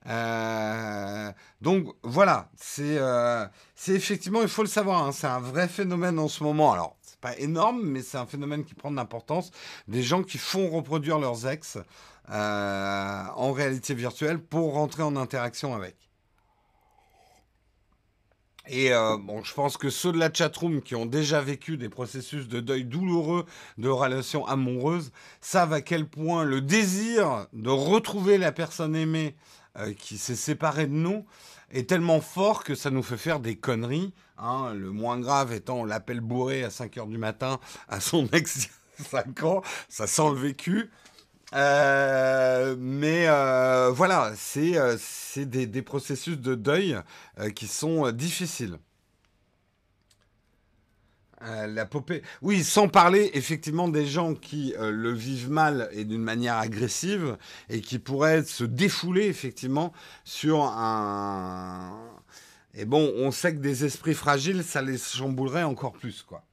Euh, 0.09 1.31
donc 1.61 1.95
voilà, 2.03 2.49
c'est 2.57 2.99
effectivement, 3.89 4.41
il 4.41 4.49
faut 4.49 4.63
le 4.63 4.69
savoir, 4.69 5.05
hein, 5.05 5.13
c'est 5.13 5.27
un 5.27 5.41
vrai 5.41 5.69
phénomène 5.69 6.19
en 6.19 6.29
ce 6.29 6.43
moment. 6.43 6.73
Alors, 6.73 6.96
pas 7.21 7.39
énorme, 7.39 7.83
mais 7.83 8.03
c'est 8.03 8.19
un 8.19 8.27
phénomène 8.27 8.65
qui 8.65 8.75
prend 8.75 8.91
de 8.91 8.97
l'importance. 8.97 9.51
Des 9.89 10.03
gens 10.03 10.23
qui 10.23 10.39
font 10.39 10.71
reproduire 10.71 11.19
leurs 11.19 11.47
ex 11.47 11.79
euh, 12.31 13.25
en 13.35 13.53
réalité 13.53 13.95
virtuelle 13.95 14.39
pour 14.39 14.75
rentrer 14.75 15.03
en 15.03 15.17
interaction 15.17 15.75
avec. 15.75 15.97
Et 18.69 18.93
euh, 18.93 19.17
bon, 19.17 19.45
je 19.45 19.55
pense 19.55 19.77
que 19.77 19.91
ceux 19.91 20.11
de 20.11 20.19
la 20.19 20.33
chatroom 20.33 20.83
qui 20.83 20.97
ont 20.97 21.07
déjà 21.07 21.41
vécu 21.41 21.77
des 21.77 21.89
processus 21.89 22.49
de 22.49 22.59
deuil 22.59 22.85
douloureux 22.85 23.47
de 23.79 23.89
relations 23.89 24.45
amoureuses 24.45 25.13
savent 25.41 25.73
à 25.73 25.81
quel 25.81 26.09
point 26.09 26.43
le 26.45 26.61
désir 26.61 27.47
de 27.53 27.71
retrouver 27.71 28.39
la 28.39 28.51
personne 28.51 28.97
aimée 28.97 29.37
euh, 29.79 29.93
qui 29.93 30.19
s'est 30.19 30.37
séparée 30.37 30.87
de 30.87 30.93
nous 30.93 31.27
est 31.71 31.89
tellement 31.89 32.21
fort 32.21 32.65
que 32.65 32.75
ça 32.75 32.91
nous 32.91 33.03
fait 33.03 33.17
faire 33.17 33.41
des 33.41 33.57
conneries. 33.57 34.13
Hein, 34.39 34.73
le 34.75 34.91
moins 34.91 35.19
grave 35.19 35.53
étant 35.53 35.85
l'appel 35.85 36.21
bourré 36.21 36.63
à 36.63 36.71
5 36.71 36.97
heures 36.99 37.07
du 37.07 37.19
matin 37.19 37.59
à 37.89 38.01
son 38.01 38.27
ex 38.33 38.69
5 39.11 39.43
ans. 39.43 39.63
Ça 39.89 40.07
sent 40.07 40.31
le 40.31 40.37
vécu. 40.37 40.91
Euh, 41.55 42.77
mais 42.79 43.27
euh, 43.29 43.91
voilà, 43.91 44.33
c'est 44.37 45.45
des, 45.47 45.83
processus 45.83 46.39
de 46.39 46.55
deuil 46.55 46.99
qui 47.55 47.67
sont 47.67 48.11
difficiles. 48.11 48.79
La 51.41 51.87
popée. 51.87 52.23
Oui, 52.43 52.65
sans 52.65 52.89
parler 52.89 53.31
effectivement 53.35 53.89
des 53.89 54.07
gens 54.07 54.35
qui 54.35 54.75
le 54.79 55.13
vivent 55.13 55.51
mal 55.51 55.89
et 55.93 56.05
d'une 56.05 56.23
manière 56.23 56.57
agressive 56.57 57.37
et 57.69 57.81
qui 57.81 57.99
pourraient 57.99 58.45
se 58.45 58.65
défouler 58.65 59.27
effectivement 59.27 59.93
sur 60.25 60.63
un, 60.63 62.17
et 62.79 62.85
bon, 62.85 63.11
on 63.17 63.31
sait 63.31 63.55
que 63.55 63.61
des 63.61 63.87
esprits 63.87 64.15
fragiles, 64.15 64.63
ça 64.63 64.83
les 64.83 64.99
chamboulerait 64.99 65.63
encore 65.63 65.95
plus, 65.95 66.23
quoi. 66.23 66.45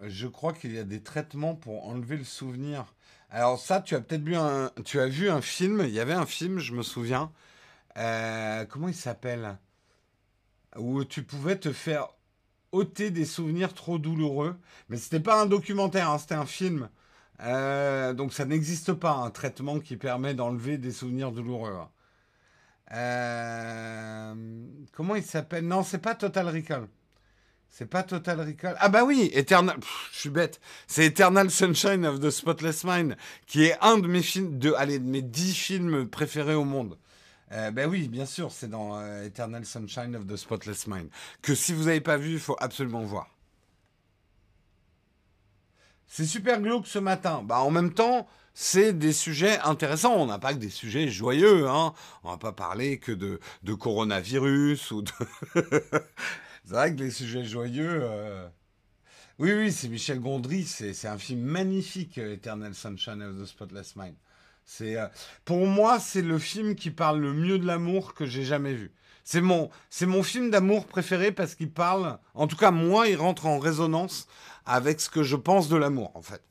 Je 0.00 0.26
crois 0.26 0.52
qu'il 0.52 0.74
y 0.74 0.78
a 0.78 0.84
des 0.84 1.02
traitements 1.02 1.54
pour 1.54 1.86
enlever 1.86 2.18
le 2.18 2.24
souvenir. 2.24 2.94
Alors 3.30 3.58
ça, 3.58 3.80
tu 3.80 3.94
as 3.94 4.00
peut-être 4.00 4.22
vu 4.22 4.36
un, 4.36 4.70
tu 4.84 5.00
as 5.00 5.06
vu 5.06 5.30
un 5.30 5.40
film. 5.40 5.82
Il 5.84 5.90
y 5.90 6.00
avait 6.00 6.12
un 6.12 6.26
film, 6.26 6.58
je 6.58 6.72
me 6.72 6.82
souviens. 6.82 7.32
Euh, 7.98 8.64
comment 8.66 8.88
il 8.88 8.94
s'appelle? 8.94 9.58
Où 10.76 11.04
tu 11.04 11.22
pouvais 11.22 11.56
te 11.56 11.72
faire 11.72 12.08
ôter 12.72 13.10
des 13.10 13.24
souvenirs 13.24 13.74
trop 13.74 13.98
douloureux. 13.98 14.56
Mais 14.88 14.96
c'était 14.96 15.20
pas 15.20 15.40
un 15.40 15.46
documentaire, 15.46 16.10
hein, 16.10 16.18
c'était 16.18 16.34
un 16.34 16.46
film. 16.46 16.88
Euh, 17.40 18.14
donc 18.14 18.32
ça 18.32 18.44
n'existe 18.44 18.92
pas 18.92 19.12
un 19.12 19.30
traitement 19.30 19.78
qui 19.78 19.96
permet 19.96 20.34
d'enlever 20.34 20.76
des 20.78 20.92
souvenirs 20.92 21.32
douloureux. 21.32 21.76
Euh, 22.92 24.34
comment 24.92 25.14
il 25.14 25.22
s'appelle? 25.24 25.66
Non, 25.66 25.82
c'est 25.82 25.98
pas 25.98 26.14
Total 26.14 26.48
Recall. 26.48 26.88
C'est 27.68 27.86
pas 27.86 28.02
Total 28.02 28.40
Recall. 28.40 28.76
Ah 28.80 28.88
bah 28.88 29.04
oui, 29.04 29.30
Eternal. 29.34 29.76
je 30.12 30.18
suis 30.18 30.30
bête. 30.30 30.60
C'est 30.86 31.06
Eternal 31.06 31.50
Sunshine 31.50 32.06
of 32.06 32.18
the 32.18 32.30
Spotless 32.30 32.84
Mind, 32.84 33.16
qui 33.46 33.64
est 33.64 33.76
un 33.82 33.98
de 33.98 34.08
mes 34.08 34.22
films, 34.22 34.58
de, 34.58 34.72
allez, 34.72 34.98
de 34.98 35.06
mes 35.06 35.22
dix 35.22 35.54
films 35.54 36.08
préférés 36.08 36.54
au 36.54 36.64
monde. 36.64 36.98
Euh, 37.52 37.70
ben 37.70 37.88
oui, 37.88 38.08
bien 38.08 38.26
sûr, 38.26 38.52
c'est 38.52 38.68
dans 38.68 39.00
Eternal 39.22 39.64
Sunshine 39.64 40.14
of 40.16 40.26
the 40.26 40.36
Spotless 40.36 40.86
Mind. 40.86 41.08
Que 41.42 41.54
si 41.54 41.72
vous 41.72 41.84
n'avez 41.84 42.00
pas 42.00 42.16
vu, 42.16 42.32
il 42.32 42.40
faut 42.40 42.56
absolument 42.60 43.04
voir. 43.04 43.28
C'est 46.08 46.26
super 46.26 46.60
glauque 46.60 46.86
ce 46.86 46.98
matin. 46.98 47.42
Bah, 47.44 47.60
en 47.60 47.70
même 47.70 47.92
temps, 47.92 48.26
c'est 48.54 48.92
des 48.92 49.12
sujets 49.12 49.58
intéressants. 49.60 50.14
On 50.14 50.26
n'a 50.26 50.38
pas 50.38 50.54
que 50.54 50.58
des 50.58 50.70
sujets 50.70 51.08
joyeux. 51.08 51.68
Hein. 51.68 51.92
On 52.24 52.30
va 52.30 52.38
pas 52.38 52.52
parler 52.52 52.98
que 52.98 53.12
de, 53.12 53.38
de 53.62 53.74
coronavirus 53.74 54.90
ou 54.90 55.02
de... 55.02 55.12
c'est 56.64 56.72
vrai 56.72 56.94
que 56.94 57.02
les 57.02 57.10
sujets 57.10 57.44
joyeux... 57.44 58.00
Euh, 58.02 58.48
oui, 59.38 59.52
oui, 59.52 59.70
c'est 59.70 59.88
Michel 59.88 60.18
Gondry. 60.18 60.64
C'est 60.64 61.06
un 61.06 61.18
film 61.18 61.40
magnifique, 61.42 62.18
Eternal 62.18 62.74
Sunshine 62.74 63.22
of 63.22 63.40
the 63.40 63.44
Spotless 63.44 63.94
Mind. 63.94 64.16
Euh, 64.80 65.08
pour 65.44 65.66
moi, 65.66 65.98
c'est 65.98 66.22
le 66.22 66.38
film 66.38 66.74
qui 66.74 66.90
parle 66.90 67.20
le 67.20 67.32
mieux 67.32 67.58
de 67.58 67.66
l'amour 67.66 68.14
que 68.14 68.26
j'ai 68.26 68.44
jamais 68.44 68.74
vu. 68.74 68.92
C'est 69.24 69.40
mon, 69.42 69.70
film 70.22 70.50
d'amour 70.50 70.86
préféré 70.86 71.32
parce 71.32 71.54
qu'il 71.54 71.70
parle, 71.70 72.18
en 72.34 72.46
tout 72.46 72.56
cas 72.56 72.70
moi, 72.70 73.08
il 73.08 73.16
rentre 73.16 73.44
en 73.44 73.58
résonance 73.58 74.26
avec 74.64 75.00
ce 75.00 75.10
que 75.10 75.22
je 75.22 75.36
pense 75.36 75.68
de 75.68 75.76
l'amour, 75.76 76.12
en 76.14 76.22
fait. 76.22 76.42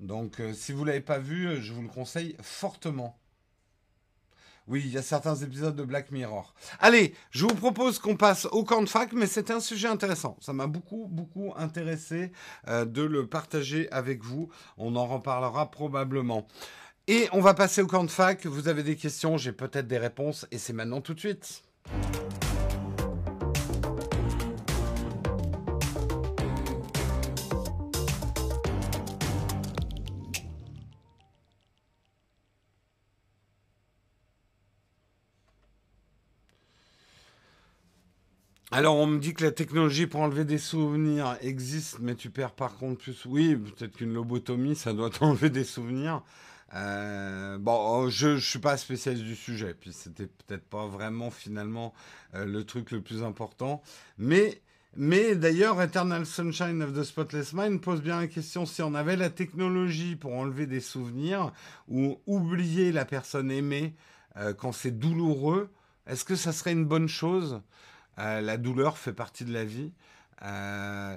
Donc, 0.00 0.40
euh, 0.40 0.54
si 0.54 0.72
vous 0.72 0.84
l'avez 0.84 1.00
pas 1.00 1.18
vu, 1.18 1.48
euh, 1.48 1.60
je 1.60 1.72
vous 1.72 1.82
le 1.82 1.88
conseille 1.88 2.36
fortement. 2.40 3.18
Oui, 4.66 4.82
il 4.84 4.92
y 4.92 4.98
a 4.98 5.02
certains 5.02 5.36
épisodes 5.36 5.76
de 5.76 5.82
Black 5.82 6.10
Mirror. 6.10 6.54
Allez, 6.80 7.14
je 7.30 7.44
vous 7.44 7.54
propose 7.54 7.98
qu'on 7.98 8.16
passe 8.16 8.46
au 8.46 8.64
camp 8.64 8.80
de 8.80 8.88
fac, 8.88 9.12
mais 9.12 9.26
c'est 9.26 9.50
un 9.50 9.60
sujet 9.60 9.88
intéressant. 9.88 10.38
Ça 10.40 10.54
m'a 10.54 10.66
beaucoup, 10.66 11.06
beaucoup 11.10 11.52
intéressé 11.56 12.32
euh, 12.68 12.86
de 12.86 13.02
le 13.02 13.26
partager 13.26 13.90
avec 13.90 14.24
vous. 14.24 14.48
On 14.78 14.96
en 14.96 15.06
reparlera 15.06 15.70
probablement. 15.70 16.46
Et 17.08 17.28
on 17.32 17.42
va 17.42 17.52
passer 17.52 17.82
au 17.82 17.86
camp 17.86 18.04
de 18.04 18.10
fac. 18.10 18.46
Vous 18.46 18.68
avez 18.68 18.82
des 18.82 18.96
questions, 18.96 19.36
j'ai 19.36 19.52
peut-être 19.52 19.86
des 19.86 19.98
réponses, 19.98 20.46
et 20.50 20.56
c'est 20.56 20.72
maintenant 20.72 21.02
tout 21.02 21.12
de 21.12 21.20
suite. 21.20 21.62
Alors, 38.76 38.96
on 38.96 39.06
me 39.06 39.20
dit 39.20 39.34
que 39.34 39.44
la 39.44 39.52
technologie 39.52 40.08
pour 40.08 40.20
enlever 40.20 40.44
des 40.44 40.58
souvenirs 40.58 41.38
existe, 41.42 42.00
mais 42.00 42.16
tu 42.16 42.28
perds 42.28 42.50
par 42.50 42.76
contre 42.76 43.02
plus. 43.02 43.24
Oui, 43.24 43.54
peut-être 43.54 43.96
qu'une 43.96 44.12
lobotomie, 44.12 44.74
ça 44.74 44.92
doit 44.92 45.10
t'enlever 45.16 45.48
des 45.48 45.62
souvenirs. 45.62 46.24
Euh, 46.74 47.56
bon, 47.56 48.08
je 48.08 48.30
ne 48.30 48.40
suis 48.40 48.58
pas 48.58 48.76
spécialiste 48.76 49.22
du 49.22 49.36
sujet, 49.36 49.76
puis 49.80 49.92
c'était 49.92 50.26
peut-être 50.26 50.64
pas 50.64 50.88
vraiment 50.88 51.30
finalement 51.30 51.94
euh, 52.34 52.46
le 52.46 52.64
truc 52.64 52.90
le 52.90 53.00
plus 53.00 53.22
important. 53.22 53.80
Mais 54.18 54.60
Mais 54.96 55.36
d'ailleurs, 55.36 55.80
Eternal 55.80 56.26
Sunshine 56.26 56.82
of 56.82 56.94
the 56.94 57.04
Spotless 57.04 57.52
Mind 57.52 57.80
pose 57.80 58.02
bien 58.02 58.18
la 58.18 58.26
question 58.26 58.66
si 58.66 58.82
on 58.82 58.96
avait 58.96 59.14
la 59.16 59.30
technologie 59.30 60.16
pour 60.16 60.34
enlever 60.34 60.66
des 60.66 60.80
souvenirs 60.80 61.52
ou 61.86 62.18
oublier 62.26 62.90
la 62.90 63.04
personne 63.04 63.52
aimée 63.52 63.94
euh, 64.36 64.52
quand 64.52 64.72
c'est 64.72 64.98
douloureux, 64.98 65.70
est-ce 66.08 66.24
que 66.24 66.34
ça 66.34 66.50
serait 66.50 66.72
une 66.72 66.86
bonne 66.86 67.08
chose? 67.08 67.62
Euh, 68.18 68.40
La 68.40 68.56
douleur 68.56 68.98
fait 68.98 69.12
partie 69.12 69.44
de 69.44 69.52
la 69.52 69.64
vie. 69.64 69.92
Euh, 70.42 71.16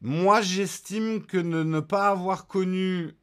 moi, 0.00 0.40
j'estime 0.40 1.24
que 1.24 1.38
ne, 1.38 1.80
pas 1.80 2.10
avoir 2.10 2.46
connu 2.46 3.16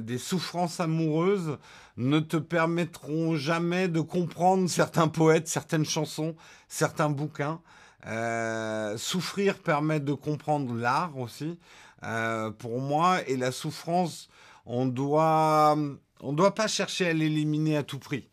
des 0.00 0.18
souffrances 0.18 0.78
amoureuses 0.78 1.58
ne 1.96 2.20
te 2.20 2.36
permettront 2.36 3.34
jamais 3.34 3.88
de 3.88 4.00
comprendre 4.00 4.70
certains 4.70 5.08
poètes, 5.08 5.48
certaines 5.48 5.84
chansons, 5.84 6.36
certains 6.68 7.10
bouquins. 7.10 7.60
Euh, 8.06 8.96
souffrir 8.96 9.58
permet 9.58 10.00
de 10.00 10.12
comprendre 10.12 10.74
l'art 10.74 11.16
aussi, 11.18 11.58
euh, 12.04 12.50
pour 12.50 12.80
moi. 12.80 13.18
Et 13.28 13.36
la 13.36 13.52
souffrance, 13.52 14.28
on 14.66 14.86
doit, 14.86 15.76
on 16.20 16.32
doit 16.32 16.54
pas 16.54 16.66
chercher 16.66 17.08
à 17.08 17.12
l'éliminer 17.12 17.76
à 17.76 17.82
tout 17.82 17.98
prix. 17.98 18.28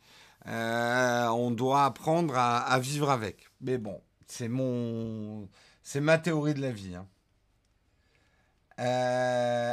Euh, 0.47 1.28
on 1.28 1.51
doit 1.51 1.86
apprendre 1.86 2.36
à, 2.36 2.80
vivre 2.80 3.11
avec. 3.11 3.47
Mais 3.61 3.78
bon, 3.78 4.01
c'est 4.32 6.02
ma 6.02 6.18
théorie 6.18 6.54
de 6.54 6.62
la 6.62 6.72
vie. 6.72 6.96
Hein. 6.96 7.08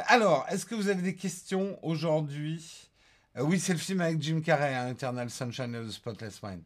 alors, 0.09 0.47
est-ce 0.49 0.67
que 0.67 0.75
vous 0.75 0.89
avez 0.89 1.03
des 1.03 1.15
questions 1.15 1.79
aujourd'hui? 1.85 2.91
Oui, 3.39 3.61
c'est 3.61 3.75
le 3.75 3.79
film 3.79 4.01
avec 4.01 4.21
Jim 4.23 4.41
Carrey, 4.41 4.75
hein, 4.75 4.89
Eternal 4.89 5.29
Sunshine 5.29 5.77
of 5.77 5.89
the 5.89 5.91
Spotless 5.91 6.43
Mind. 6.43 6.63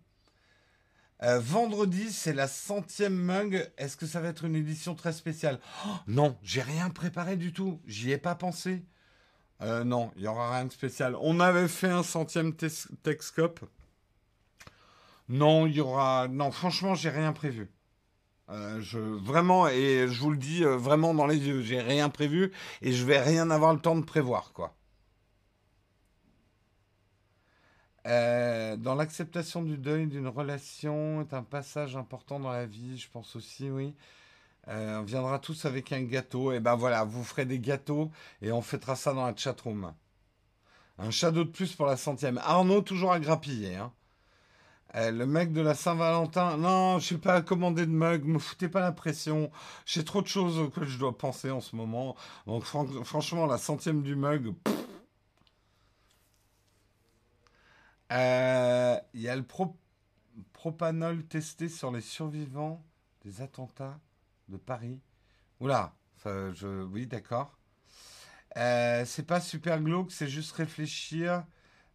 Euh, 1.23 1.39
vendredi, 1.39 2.11
c'est 2.13 2.33
la 2.33 2.49
centième 2.49 3.15
mug. 3.15 3.71
Est-ce 3.77 3.97
que 3.97 4.07
ça 4.07 4.21
va 4.21 4.29
être 4.29 4.45
une 4.45 4.57
édition 4.57 4.95
très 4.95 5.13
spéciale? 5.13 5.61
Oh, 5.87 5.91
Non, 6.07 6.39
j'ai 6.43 6.63
rien 6.63 6.89
préparé 6.89 7.37
du 7.37 7.53
tout. 7.53 7.81
J'y 7.87 8.11
ai 8.13 8.19
pas 8.19 8.35
pensé. 8.35 8.85
Euh, 9.61 9.85
non, 9.85 10.13
il 10.17 10.23
y 10.23 10.27
aura 10.27 10.55
rien 10.55 10.65
de 10.65 10.73
spécial. 10.73 11.15
On 11.21 11.39
avait 11.39 11.69
fait 11.69 11.91
un 11.91 12.03
centième 12.03 12.55
Texcope. 12.55 13.61
Non, 15.29 15.67
il 15.67 15.75
y 15.75 15.81
aura. 15.81 16.29
Non, 16.29 16.51
franchement, 16.51 16.95
j'ai 16.95 17.11
rien 17.11 17.33
prévu. 17.33 17.71
Euh, 18.51 18.81
je 18.81 18.99
vraiment 18.99 19.69
et 19.69 20.09
je 20.09 20.21
vous 20.21 20.31
le 20.31 20.37
dis 20.37 20.65
vraiment 20.65 21.15
dans 21.15 21.27
les 21.27 21.39
yeux, 21.39 21.63
j'ai 21.63 21.81
rien 21.81 22.09
prévu 22.09 22.51
et 22.83 22.93
je 22.93 23.05
vais 23.05 23.21
rien 23.21 23.49
avoir 23.51 23.73
le 23.73 23.81
temps 23.81 23.97
de 23.97 24.05
prévoir 24.05 24.53
quoi. 24.53 24.75
Euh, 28.07 28.77
dans 28.77 28.95
l'acceptation 28.95 29.63
du 29.63 29.77
deuil 29.77 30.07
d'une 30.07 30.27
relation 30.27 31.21
est 31.21 31.35
un 31.35 31.43
passage 31.43 31.97
important 31.97 32.41
dans 32.41 32.51
la 32.51 32.67
vie, 32.67 32.99
je 32.99 33.09
pense 33.11 33.37
aussi, 33.37 33.71
oui. 33.71 33.95
Euh, 34.69 35.01
on 35.01 35.03
viendra 35.03 35.39
tous 35.39 35.65
avec 35.65 35.93
un 35.93 36.03
gâteau, 36.03 36.53
et 36.53 36.61
ben 36.61 36.77
voilà, 36.77 37.05
vous 37.05 37.25
ferez 37.25 37.45
des 37.47 37.59
gâteaux 37.59 38.11
et 38.43 38.53
on 38.53 38.63
fêtera 38.63 38.97
ça 38.97 39.13
dans 39.15 39.27
la 39.27 39.37
chatroom. 39.37 39.93
Un 40.99 41.11
shadow 41.11 41.45
de 41.45 41.51
plus 41.51 41.75
pour 41.75 41.87
la 41.87 41.97
centième. 41.97 42.39
Arnaud, 42.39 42.83
toujours 42.83 43.13
à 43.13 43.21
grappiller. 43.21 43.77
Hein. 43.77 43.93
Euh, 44.97 45.11
le 45.13 45.27
mec 45.27 45.53
de 45.53 45.61
la 45.61 45.75
Saint-Valentin, 45.75 46.57
non, 46.57 46.99
je 46.99 47.09
sais 47.09 47.19
pas 47.19 47.43
commander 47.43 47.87
de 47.87 47.93
mug, 47.93 48.25
me 48.25 48.39
foutez 48.39 48.69
pas 48.69 48.81
la 48.81 48.93
pression. 48.93 49.51
J'ai 49.87 50.05
trop 50.05 50.21
de 50.23 50.27
choses 50.27 50.59
auxquelles 50.59 50.89
je 50.89 50.99
dois 50.99 51.17
penser 51.17 51.51
en 51.51 51.61
ce 51.61 51.77
moment. 51.77 52.17
Donc 52.47 52.65
franchement, 52.65 53.47
la 53.47 53.59
centième 53.59 54.03
du 54.03 54.17
mug, 54.17 54.55
Euh, 58.13 58.99
il 59.15 59.21
y 59.21 59.29
a 59.29 59.37
le 59.37 59.45
propanol 60.53 61.25
testé 61.27 61.69
sur 61.69 61.93
les 61.93 62.01
survivants 62.01 62.85
des 63.25 63.41
attentats 63.41 64.01
de 64.49 64.57
Paris. 64.57 65.01
Oula, 65.61 65.95
je, 66.25 66.83
oui, 66.85 67.07
d'accord. 67.07 67.57
Euh, 68.57 69.05
c'est 69.07 69.27
pas 69.27 69.41
super 69.41 69.81
glauque, 69.81 70.11
c'est 70.11 70.29
juste 70.29 70.53
réfléchir 70.53 71.45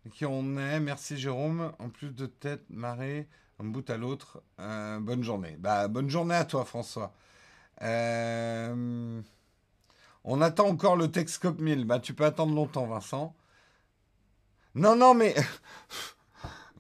qui 0.10 0.26
on 0.26 0.58
est. 0.58 0.80
Merci 0.80 1.18
Jérôme. 1.18 1.72
En 1.80 1.90
plus 1.90 2.10
de 2.10 2.26
tête, 2.26 2.64
marée, 2.70 3.28
un 3.60 3.66
bout 3.66 3.90
à 3.90 3.98
l'autre. 3.98 4.42
Euh, 4.60 5.00
bonne 5.00 5.24
journée. 5.24 5.56
Bah, 5.60 5.88
bonne 5.88 6.10
journée 6.10 6.36
à 6.36 6.46
toi, 6.46 6.66
François. 6.66 7.14
on 7.82 9.22
attend 10.42 10.68
encore 10.68 10.96
le 10.96 11.12
Texcope 11.12 11.60
1000. 11.60 11.86
Bah, 11.86 12.00
tu 12.00 12.14
peux 12.14 12.26
attendre 12.26 12.54
longtemps, 12.54 12.86
Vincent. 12.86 13.36
Non, 14.76 14.96
non, 14.96 15.14
mais. 15.14 15.36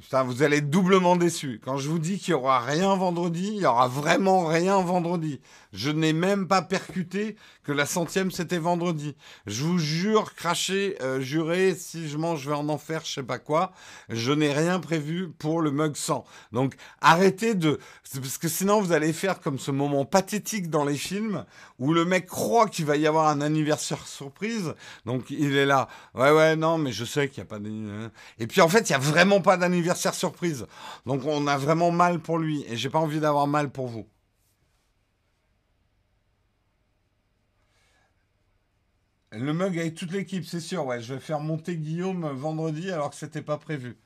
Putain, 0.01 0.23
vous 0.23 0.43
allez 0.43 0.57
être 0.57 0.69
doublement 0.69 1.15
déçus. 1.15 1.59
Quand 1.63 1.77
je 1.77 1.89
vous 1.89 1.97
dis 1.97 2.19
qu'il 2.19 2.35
n'y 2.35 2.39
aura 2.39 2.59
rien 2.59 2.95
vendredi, 2.95 3.47
il 3.55 3.61
y 3.61 3.65
aura 3.65 3.87
vraiment 3.87 4.45
rien 4.45 4.79
vendredi. 4.81 5.41
Je 5.75 5.91
n'ai 5.91 6.13
même 6.13 6.47
pas 6.47 6.61
percuté 6.61 7.35
que 7.63 7.73
la 7.73 7.85
centième 7.85 8.31
c'était 8.31 8.57
vendredi. 8.57 9.15
Je 9.45 9.63
vous 9.63 9.77
jure, 9.77 10.33
cracher, 10.33 10.95
euh, 11.01 11.19
jurer, 11.19 11.75
si 11.75 12.07
je 12.07 12.17
mange, 12.17 12.43
je 12.43 12.49
vais 12.49 12.55
en 12.55 12.69
enfer, 12.69 13.01
je 13.03 13.11
sais 13.15 13.23
pas 13.23 13.39
quoi. 13.39 13.73
Je 14.07 14.31
n'ai 14.31 14.53
rien 14.53 14.79
prévu 14.79 15.29
pour 15.29 15.61
le 15.61 15.71
mug 15.71 15.97
100. 15.97 16.23
Donc 16.53 16.75
arrêtez 17.01 17.55
de... 17.55 17.79
Parce 18.13 18.37
que 18.37 18.47
sinon 18.47 18.79
vous 18.81 18.93
allez 18.93 19.11
faire 19.11 19.41
comme 19.41 19.59
ce 19.59 19.71
moment 19.71 20.05
pathétique 20.05 20.69
dans 20.69 20.85
les 20.85 20.95
films 20.95 21.43
où 21.77 21.93
le 21.93 22.05
mec 22.05 22.27
croit 22.27 22.69
qu'il 22.69 22.85
va 22.85 22.95
y 22.95 23.05
avoir 23.05 23.27
un 23.27 23.41
anniversaire 23.41 24.07
surprise. 24.07 24.73
Donc 25.05 25.29
il 25.29 25.57
est 25.57 25.65
là. 25.65 25.89
Ouais, 26.13 26.31
ouais, 26.31 26.55
non, 26.55 26.77
mais 26.77 26.93
je 26.93 27.03
sais 27.03 27.27
qu'il 27.27 27.43
n'y 27.43 27.47
a 27.47 27.49
pas 27.49 27.59
d'anniversaire. 27.59 28.11
Et 28.39 28.47
puis 28.47 28.61
en 28.61 28.69
fait, 28.69 28.89
il 28.89 28.93
n'y 28.93 28.95
a 28.95 28.99
vraiment 28.99 29.41
pas 29.41 29.57
d'anniversaire 29.57 30.13
surprise. 30.13 30.67
Donc 31.05 31.25
on 31.25 31.47
a 31.47 31.57
vraiment 31.57 31.91
mal 31.91 32.19
pour 32.19 32.37
lui. 32.37 32.65
Et 32.69 32.77
j'ai 32.77 32.89
pas 32.89 32.99
envie 32.99 33.19
d'avoir 33.19 33.47
mal 33.47 33.69
pour 33.71 33.87
vous. 33.87 34.07
Le 39.37 39.53
mug 39.53 39.77
avec 39.77 39.95
toute 39.95 40.11
l'équipe, 40.11 40.45
c'est 40.45 40.61
sûr. 40.61 40.89
Je 41.01 41.13
vais 41.15 41.19
faire 41.19 41.41
monter 41.41 41.75
Guillaume 41.77 42.25
vendredi 42.27 42.89
alors 42.89 43.09
que 43.09 43.17
c'était 43.17 43.41
pas 43.41 43.57
prévu. 43.57 43.97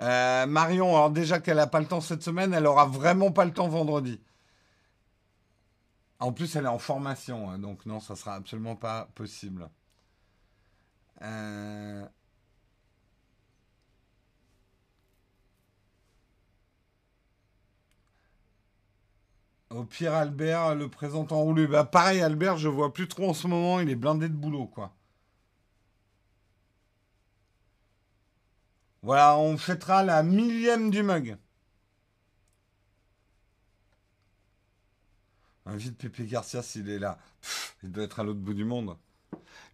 Euh, 0.00 0.46
Marion, 0.46 1.08
déjà 1.10 1.40
qu'elle 1.40 1.58
a 1.58 1.66
pas 1.66 1.80
le 1.80 1.86
temps 1.86 2.00
cette 2.00 2.22
semaine, 2.22 2.54
elle 2.54 2.66
aura 2.66 2.86
vraiment 2.86 3.32
pas 3.32 3.44
le 3.44 3.52
temps 3.52 3.68
vendredi. 3.68 4.20
En 6.20 6.32
plus, 6.32 6.54
elle 6.56 6.64
est 6.64 6.68
en 6.68 6.78
formation, 6.78 7.50
hein, 7.50 7.58
donc 7.58 7.84
non, 7.86 8.00
ça 8.00 8.16
sera 8.16 8.34
absolument 8.34 8.76
pas 8.76 9.08
possible. 9.14 9.68
Euh... 11.22 12.06
Au 19.74 19.82
pire, 19.82 20.14
Albert, 20.14 20.76
le 20.76 20.88
présentant 20.88 21.42
roulé. 21.42 21.66
Bah, 21.66 21.84
pareil, 21.84 22.20
Albert, 22.22 22.58
je 22.58 22.68
vois 22.68 22.94
plus 22.94 23.08
trop 23.08 23.30
en 23.30 23.34
ce 23.34 23.48
moment. 23.48 23.80
Il 23.80 23.90
est 23.90 23.96
blindé 23.96 24.28
de 24.28 24.34
boulot, 24.34 24.66
quoi. 24.66 24.92
Voilà, 29.02 29.36
on 29.36 29.58
fêtera 29.58 30.04
la 30.04 30.22
millième 30.22 30.90
du 30.90 31.02
mug. 31.02 31.36
Invite 35.66 35.98
Pépé 35.98 36.24
Garcia 36.24 36.62
s'il 36.62 36.88
est 36.88 36.98
là. 36.98 37.18
il 37.82 37.90
doit 37.90 38.04
être 38.04 38.20
à 38.20 38.22
l'autre 38.22 38.38
bout 38.38 38.54
du 38.54 38.64
monde. 38.64 38.96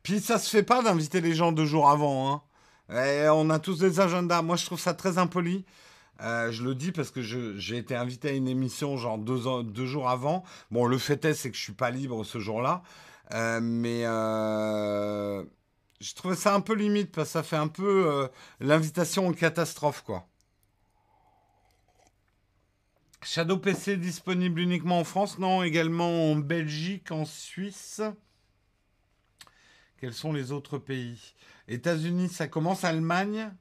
Puis 0.03 0.21
ça 0.21 0.39
se 0.39 0.49
fait 0.49 0.63
pas 0.63 0.83
d'inviter 0.83 1.21
les 1.21 1.35
gens 1.35 1.53
deux 1.53 1.67
jours 1.67 1.91
avant. 1.91 2.43
Hein. 2.91 3.05
Et 3.05 3.29
on 3.29 3.51
a 3.51 3.59
tous 3.59 3.79
des 3.79 4.01
agendas. 4.01 4.41
Moi, 4.41 4.57
je 4.57 4.65
trouve 4.65 4.81
ça 4.81 4.95
très 4.95 5.19
impoli. 5.19 5.67
Euh, 6.21 6.53
je 6.53 6.65
le 6.65 6.75
dis 6.75 6.93
parce 6.93 7.11
que 7.11 7.23
j'ai 7.23 7.77
été 7.77 7.97
invité 7.97 8.29
à 8.29 8.33
une 8.33 8.49
émission 8.49 8.97
genre 8.97 9.19
deux, 9.19 9.87
jours 9.87 10.09
avant. 10.09 10.45
Bon, 10.71 10.87
le 10.87 10.99
fait 10.99 11.25
est, 11.25 11.35
c'est 11.35 11.51
que 11.51 11.57
je 11.57 11.63
suis 11.63 11.73
pas 11.73 11.91
libre 11.91 12.25
ce 12.25 12.39
jour-là. 12.39 12.83
Euh, 13.33 13.61
mais 13.63 14.03
euh, 14.05 15.45
je 16.01 16.15
trouvais 16.15 16.37
ça 16.37 16.55
un 16.55 16.61
peu 16.61 16.75
limite 16.75 17.13
parce 17.13 17.29
que 17.29 17.33
ça 17.33 17.43
fait 17.43 17.57
un 17.57 17.69
peu 17.69 18.29
l'invitation 18.61 19.29
en 19.29 19.33
catastrophe, 19.33 20.03
quoi. 20.03 20.27
Shadow 23.23 23.59
PC 23.59 23.99
disponible 23.99 24.61
uniquement 24.61 25.01
en 25.01 25.05
France, 25.05 25.39
non, 25.39 25.63
également 25.63 26.33
en 26.33 26.37
Belgique, 26.37 27.13
en 27.13 27.27
Suisse. 27.27 28.01
Quels 29.99 30.15
sont 30.15 30.33
les 30.33 30.53
autres 30.53 30.79
pays? 30.79 31.35
États-Unis, 31.69 32.31
ça 32.31 32.49
commence, 32.49 32.85
Allemagne, 32.85 33.53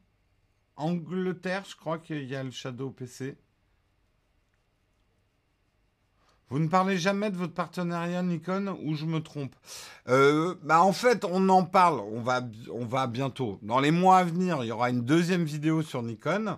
Angleterre, 0.79 1.65
je 1.69 1.75
crois 1.75 1.99
qu'il 1.99 2.23
y 2.23 2.35
a 2.35 2.43
le 2.43 2.51
Shadow 2.51 2.89
PC. 2.89 3.37
Vous 6.49 6.57
ne 6.57 6.67
parlez 6.67 6.97
jamais 6.97 7.29
de 7.29 7.37
votre 7.37 7.53
partenariat 7.53 8.23
Nikon 8.23 8.75
ou 8.83 8.95
je 8.95 9.05
me 9.05 9.19
trompe? 9.19 9.55
Euh, 10.07 10.55
bah 10.63 10.81
En 10.81 10.93
fait, 10.93 11.23
on 11.23 11.47
en 11.49 11.63
parle. 11.63 11.99
On 11.99 12.21
va, 12.21 12.41
on 12.73 12.85
va 12.85 13.05
bientôt. 13.05 13.59
Dans 13.61 13.79
les 13.79 13.91
mois 13.91 14.17
à 14.17 14.23
venir, 14.23 14.63
il 14.63 14.67
y 14.67 14.71
aura 14.71 14.89
une 14.89 15.01
deuxième 15.01 15.43
vidéo 15.43 15.83
sur 15.83 16.01
Nikon. 16.01 16.57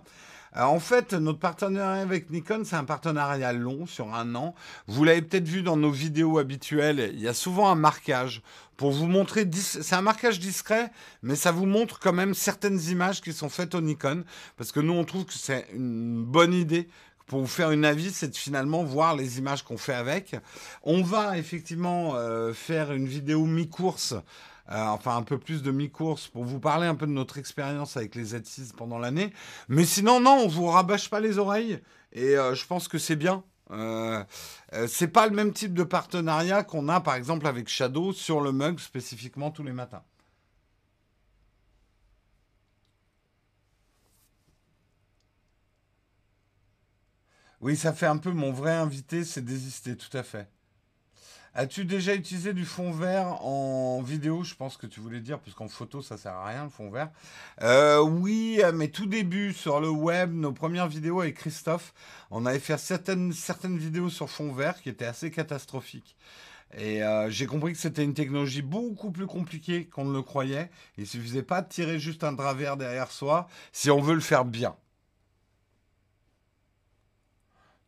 Euh, 0.56 0.62
en 0.62 0.80
fait, 0.80 1.12
notre 1.12 1.38
partenariat 1.38 2.02
avec 2.02 2.30
Nikon, 2.30 2.62
c'est 2.64 2.76
un 2.76 2.84
partenariat 2.84 3.52
long, 3.52 3.86
sur 3.86 4.14
un 4.14 4.34
an. 4.34 4.54
Vous 4.86 5.04
l'avez 5.04 5.22
peut-être 5.22 5.48
vu 5.48 5.62
dans 5.62 5.76
nos 5.76 5.90
vidéos 5.90 6.38
habituelles, 6.38 7.10
il 7.14 7.20
y 7.20 7.28
a 7.28 7.34
souvent 7.34 7.70
un 7.70 7.74
marquage 7.74 8.42
pour 8.76 8.90
vous 8.90 9.06
montrer, 9.06 9.48
c'est 9.52 9.94
un 9.94 10.02
marquage 10.02 10.40
discret, 10.40 10.90
mais 11.22 11.36
ça 11.36 11.52
vous 11.52 11.66
montre 11.66 12.00
quand 12.00 12.12
même 12.12 12.34
certaines 12.34 12.80
images 12.88 13.20
qui 13.20 13.32
sont 13.32 13.48
faites 13.48 13.74
au 13.74 13.80
Nikon, 13.80 14.24
parce 14.56 14.72
que 14.72 14.80
nous, 14.80 14.92
on 14.92 15.04
trouve 15.04 15.24
que 15.24 15.34
c'est 15.34 15.68
une 15.72 16.24
bonne 16.24 16.52
idée 16.52 16.88
pour 17.26 17.40
vous 17.40 17.46
faire 17.46 17.70
une 17.70 17.84
avis, 17.84 18.10
c'est 18.10 18.28
de 18.28 18.36
finalement 18.36 18.82
voir 18.82 19.16
les 19.16 19.38
images 19.38 19.62
qu'on 19.62 19.78
fait 19.78 19.94
avec. 19.94 20.36
On 20.82 21.02
va 21.02 21.38
effectivement 21.38 22.12
euh, 22.14 22.52
faire 22.52 22.92
une 22.92 23.06
vidéo 23.06 23.46
mi-course, 23.46 24.14
euh, 24.70 24.84
enfin 24.86 25.16
un 25.16 25.22
peu 25.22 25.38
plus 25.38 25.62
de 25.62 25.70
mi-course, 25.70 26.28
pour 26.28 26.44
vous 26.44 26.60
parler 26.60 26.86
un 26.86 26.94
peu 26.94 27.06
de 27.06 27.12
notre 27.12 27.38
expérience 27.38 27.96
avec 27.96 28.14
les 28.14 28.34
Z6 28.34 28.74
pendant 28.74 28.98
l'année. 28.98 29.32
Mais 29.68 29.84
sinon, 29.84 30.20
non, 30.20 30.42
on 30.44 30.48
vous 30.48 30.66
rabâche 30.66 31.10
pas 31.10 31.20
les 31.20 31.38
oreilles, 31.38 31.80
et 32.12 32.36
euh, 32.36 32.54
je 32.54 32.66
pense 32.66 32.88
que 32.88 32.98
c'est 32.98 33.16
bien. 33.16 33.44
Euh, 33.70 34.22
c'est 34.86 35.08
pas 35.08 35.26
le 35.26 35.34
même 35.34 35.52
type 35.52 35.72
de 35.74 35.82
partenariat 35.84 36.62
qu'on 36.62 36.88
a 36.90 37.00
par 37.00 37.14
exemple 37.14 37.46
avec 37.46 37.68
Shadow 37.68 38.12
sur 38.12 38.42
le 38.42 38.52
mug 38.52 38.78
spécifiquement 38.80 39.50
tous 39.50 39.62
les 39.62 39.72
matins. 39.72 40.02
Oui, 47.62 47.76
ça 47.76 47.92
fait 47.94 48.06
un 48.06 48.18
peu 48.18 48.32
mon 48.32 48.52
vrai 48.52 48.72
invité, 48.72 49.24
c'est 49.24 49.42
désister, 49.44 49.96
tout 49.96 50.14
à 50.16 50.22
fait. 50.22 50.48
As-tu 51.54 51.84
déjà 51.84 52.14
utilisé 52.14 52.54
du 52.54 52.64
fond 52.64 52.92
vert 52.92 53.44
en 53.44 54.00
vidéo? 54.00 54.42
Je 54.42 54.54
pense 54.54 54.78
que 54.78 54.86
tu 54.86 55.00
voulais 55.00 55.20
dire, 55.20 55.38
puisqu'en 55.38 55.68
photo, 55.68 56.00
ça 56.00 56.16
sert 56.16 56.32
à 56.32 56.46
rien, 56.46 56.64
le 56.64 56.70
fond 56.70 56.90
vert. 56.90 57.10
Euh, 57.60 58.00
oui, 58.00 58.62
mais 58.72 58.88
tout 58.88 59.04
début, 59.04 59.52
sur 59.52 59.78
le 59.78 59.90
web, 59.90 60.32
nos 60.32 60.52
premières 60.52 60.88
vidéos 60.88 61.20
avec 61.20 61.36
Christophe, 61.36 61.92
on 62.30 62.46
avait 62.46 62.58
fait 62.58 62.78
certaines, 62.78 63.34
certaines 63.34 63.76
vidéos 63.76 64.08
sur 64.08 64.30
fond 64.30 64.50
vert 64.52 64.80
qui 64.80 64.88
étaient 64.88 65.04
assez 65.04 65.30
catastrophiques. 65.30 66.16
Et 66.78 67.02
euh, 67.02 67.28
j'ai 67.28 67.44
compris 67.44 67.72
que 67.72 67.78
c'était 67.78 68.02
une 68.02 68.14
technologie 68.14 68.62
beaucoup 68.62 69.10
plus 69.10 69.26
compliquée 69.26 69.84
qu'on 69.84 70.06
ne 70.06 70.14
le 70.14 70.22
croyait. 70.22 70.70
Il 70.96 71.06
suffisait 71.06 71.42
pas 71.42 71.60
de 71.60 71.68
tirer 71.68 71.98
juste 71.98 72.24
un 72.24 72.32
drap 72.32 72.54
vert 72.54 72.78
derrière 72.78 73.10
soi 73.10 73.46
si 73.72 73.90
on 73.90 74.00
veut 74.00 74.14
le 74.14 74.20
faire 74.20 74.46
bien. 74.46 74.74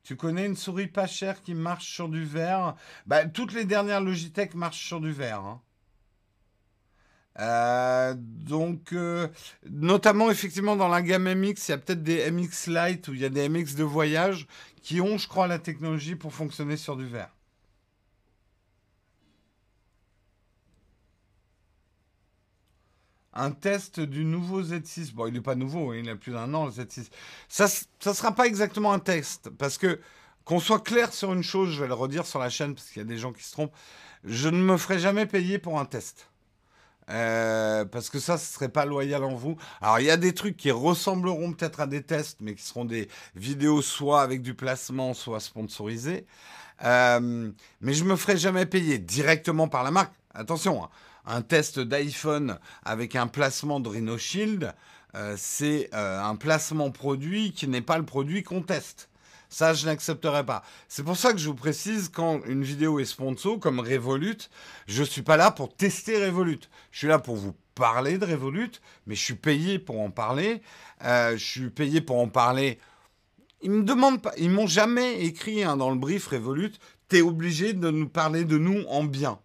Tu 0.05 0.17
connais 0.17 0.45
une 0.45 0.57
souris 0.57 0.87
pas 0.87 1.07
chère 1.07 1.41
qui 1.43 1.55
marche 1.55 1.91
sur 1.91 2.11
du 2.11 2.25
verre? 2.25 2.77
Bah, 3.07 3.27
Toutes 3.27 3.55
les 3.55 3.65
dernières 3.65 4.03
Logitech 4.03 4.55
marchent 4.55 4.87
sur 4.87 5.01
du 5.01 5.13
verre. 5.13 5.41
Hein. 5.41 5.63
Euh, 7.41 8.15
donc, 8.17 8.93
euh, 8.93 9.29
notamment 9.69 10.31
effectivement 10.31 10.77
dans 10.77 10.89
la 10.89 11.03
gamme 11.03 11.35
MX, 11.35 11.69
il 11.69 11.71
y 11.71 11.73
a 11.73 11.79
peut-être 11.79 12.03
des 12.03 12.31
MX 12.31 12.69
Lite 12.69 13.09
ou 13.09 13.15
il 13.15 13.21
y 13.21 13.25
a 13.25 13.31
des 13.31 13.49
MX 13.49 13.75
de 13.77 13.83
voyage 13.83 14.47
qui 14.83 15.01
ont, 15.01 15.17
je 15.19 15.27
crois, 15.27 15.47
la 15.49 15.59
technologie 15.59 16.15
pour 16.17 16.35
fonctionner 16.35 16.77
sur 16.77 16.97
du 16.97 17.07
verre. 17.07 17.35
Un 23.35 23.51
test 23.51 24.01
du 24.01 24.24
nouveau 24.24 24.62
Z6. 24.62 25.12
Bon, 25.12 25.26
il 25.26 25.35
n'est 25.35 25.41
pas 25.41 25.55
nouveau, 25.55 25.91
hein, 25.91 25.97
il 26.03 26.09
a 26.09 26.16
plus 26.16 26.32
d'un 26.32 26.53
an, 26.55 26.66
le 26.66 26.72
Z6. 26.72 27.09
Ça 27.49 27.66
ne 28.07 28.12
sera 28.14 28.32
pas 28.32 28.47
exactement 28.47 28.93
un 28.93 28.99
test, 28.99 29.51
parce 29.51 29.78
que 29.78 30.01
qu'on 30.45 30.61
soit 30.61 30.80
clair 30.80 31.12
sur 31.12 31.32
une 31.32 31.43
chose, 31.43 31.70
je 31.70 31.80
vais 31.80 31.89
le 31.89 31.95
redire 31.95 32.26
sur 32.26 32.39
la 32.39 32.51
chaîne, 32.51 32.74
parce 32.74 32.89
qu'il 32.89 32.99
y 32.99 33.05
a 33.05 33.09
des 33.09 33.16
gens 33.16 33.32
qui 33.32 33.43
se 33.43 33.53
trompent, 33.53 33.74
je 34.24 34.49
ne 34.49 34.59
me 34.59 34.76
ferai 34.76 34.99
jamais 34.99 35.26
payer 35.26 35.59
pour 35.59 35.78
un 35.80 35.85
test. 35.85 36.28
Euh, 37.11 37.85
parce 37.85 38.09
que 38.09 38.18
ça, 38.18 38.39
ce 38.39 38.53
serait 38.53 38.70
pas 38.70 38.87
loyal 38.87 39.24
en 39.24 39.35
vous. 39.35 39.57
Alors, 39.82 40.01
il 40.01 40.07
y 40.07 40.11
a 40.11 40.16
des 40.16 40.32
trucs 40.32 40.57
qui 40.57 40.70
ressembleront 40.70 41.53
peut-être 41.53 41.80
à 41.80 41.87
des 41.87 42.03
tests, 42.03 42.39
mais 42.41 42.55
qui 42.55 42.62
seront 42.62 42.87
des 42.87 43.09
vidéos 43.35 43.82
soit 43.82 44.22
avec 44.22 44.41
du 44.41 44.55
placement, 44.55 45.12
soit 45.12 45.41
sponsorisées. 45.41 46.26
Euh, 46.82 47.51
mais 47.80 47.93
je 47.93 48.05
me 48.05 48.16
ferai 48.16 48.37
jamais 48.37 48.66
payer 48.66 48.99
directement 48.99 49.68
par 49.68 49.82
la 49.82 49.91
marque. 49.91 50.14
Attention, 50.32 50.85
hein 50.85 50.89
un 51.27 51.43
test 51.43 51.79
d'iPhone 51.79 52.59
avec 52.85 53.16
un 53.16 53.27
placement 53.27 53.81
de 53.81 53.89
Rhino 53.89 54.18
Shield, 54.18 54.75
euh, 55.14 55.35
c'est 55.39 55.91
euh, 55.95 56.22
un 56.22 56.37
placement 56.37 56.91
produit 56.91 57.53
qui 57.53 57.68
n'est 57.68 57.83
pas 57.83 57.99
le 57.99 58.05
produit 58.05 58.43
qu'on 58.43 58.62
teste. 58.62 59.09
Ça, 59.49 59.72
je 59.72 59.87
n'accepterai 59.87 60.45
pas. 60.45 60.64
C'est 60.89 61.05
pour 61.05 61.16
ça 61.16 61.33
que 61.33 61.39
je 61.39 61.47
vous 61.49 61.55
précise, 61.55 62.09
quand 62.09 62.41
une 62.47 62.64
vidéo 62.64 62.99
est 62.99 63.05
sponsor, 63.05 63.61
comme 63.61 63.79
Revolut, 63.79 64.39
je 64.89 65.03
ne 65.03 65.07
suis 65.07 65.22
pas 65.22 65.37
là 65.37 65.53
pour 65.53 65.72
tester 65.77 66.25
Revolut. 66.27 66.59
Je 66.91 66.99
suis 66.99 67.07
là 67.07 67.20
pour 67.20 67.37
vous 67.37 67.55
parler 67.77 68.18
de 68.18 68.27
Revolut, 68.27 68.72
mais 69.07 69.14
je 69.14 69.22
suis 69.22 69.35
payé 69.35 69.79
pour 69.79 70.01
en 70.01 70.11
parler. 70.11 70.61
Euh, 71.05 71.37
je 71.37 71.45
suis 71.45 71.70
payé 71.70 72.01
pour 72.01 72.18
en 72.18 72.29
parler. 72.29 72.81
Ils 73.62 73.70
me 73.70 73.85
demandent 73.85 74.20
pas, 74.20 74.33
ils 74.39 74.51
m'ont 74.51 74.66
jamais 74.66 75.25
écrit 75.25 75.62
hein, 75.62 75.77
dans 75.77 75.91
le 75.91 75.97
brief 75.97 76.27
Revolut, 76.27 76.72
tu 77.09 77.18
es 77.18 77.22
obligé 77.22 77.72
de 77.75 77.91
nous 77.91 78.09
parler 78.09 78.45
de 78.45 78.59
nous 78.59 78.83
en 78.89 79.05
bien. 79.05 79.39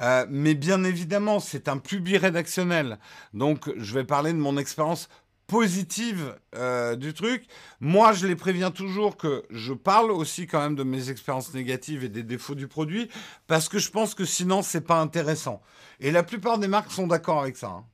Euh, 0.00 0.26
mais 0.28 0.54
bien 0.54 0.84
évidemment, 0.84 1.40
c'est 1.40 1.68
un 1.68 1.78
public 1.78 2.20
rédactionnel. 2.20 2.98
Donc, 3.34 3.70
je 3.76 3.94
vais 3.94 4.04
parler 4.04 4.32
de 4.32 4.38
mon 4.38 4.58
expérience 4.58 5.08
positive 5.46 6.36
euh, 6.56 6.96
du 6.96 7.14
truc. 7.14 7.46
Moi, 7.80 8.12
je 8.12 8.26
les 8.26 8.36
préviens 8.36 8.70
toujours 8.70 9.16
que 9.16 9.44
je 9.50 9.72
parle 9.72 10.10
aussi 10.10 10.46
quand 10.46 10.60
même 10.60 10.74
de 10.74 10.82
mes 10.82 11.10
expériences 11.10 11.54
négatives 11.54 12.04
et 12.04 12.08
des 12.08 12.22
défauts 12.22 12.54
du 12.54 12.66
produit, 12.66 13.08
parce 13.46 13.68
que 13.68 13.78
je 13.78 13.90
pense 13.90 14.14
que 14.14 14.24
sinon, 14.24 14.62
c'est 14.62 14.80
pas 14.80 15.00
intéressant. 15.00 15.62
Et 16.00 16.10
la 16.10 16.22
plupart 16.22 16.58
des 16.58 16.68
marques 16.68 16.90
sont 16.90 17.06
d'accord 17.06 17.40
avec 17.40 17.56
ça. 17.56 17.68
Hein. 17.68 17.84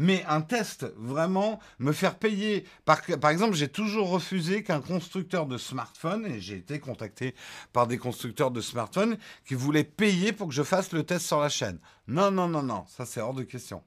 Mais 0.00 0.24
un 0.26 0.42
test, 0.42 0.86
vraiment, 0.96 1.58
me 1.80 1.90
faire 1.90 2.18
payer. 2.18 2.64
Par, 2.84 3.02
par 3.20 3.30
exemple, 3.30 3.54
j'ai 3.54 3.68
toujours 3.68 4.10
refusé 4.10 4.62
qu'un 4.62 4.80
constructeur 4.80 5.44
de 5.46 5.58
smartphone, 5.58 6.24
et 6.24 6.40
j'ai 6.40 6.56
été 6.56 6.78
contacté 6.78 7.34
par 7.72 7.88
des 7.88 7.98
constructeurs 7.98 8.52
de 8.52 8.60
smartphone, 8.60 9.18
qui 9.44 9.54
voulaient 9.54 9.82
payer 9.82 10.32
pour 10.32 10.48
que 10.48 10.54
je 10.54 10.62
fasse 10.62 10.92
le 10.92 11.02
test 11.02 11.26
sur 11.26 11.40
la 11.40 11.48
chaîne. 11.48 11.80
Non, 12.06 12.30
non, 12.30 12.48
non, 12.48 12.62
non, 12.62 12.84
ça 12.86 13.04
c'est 13.06 13.20
hors 13.20 13.34
de 13.34 13.42
question. 13.42 13.82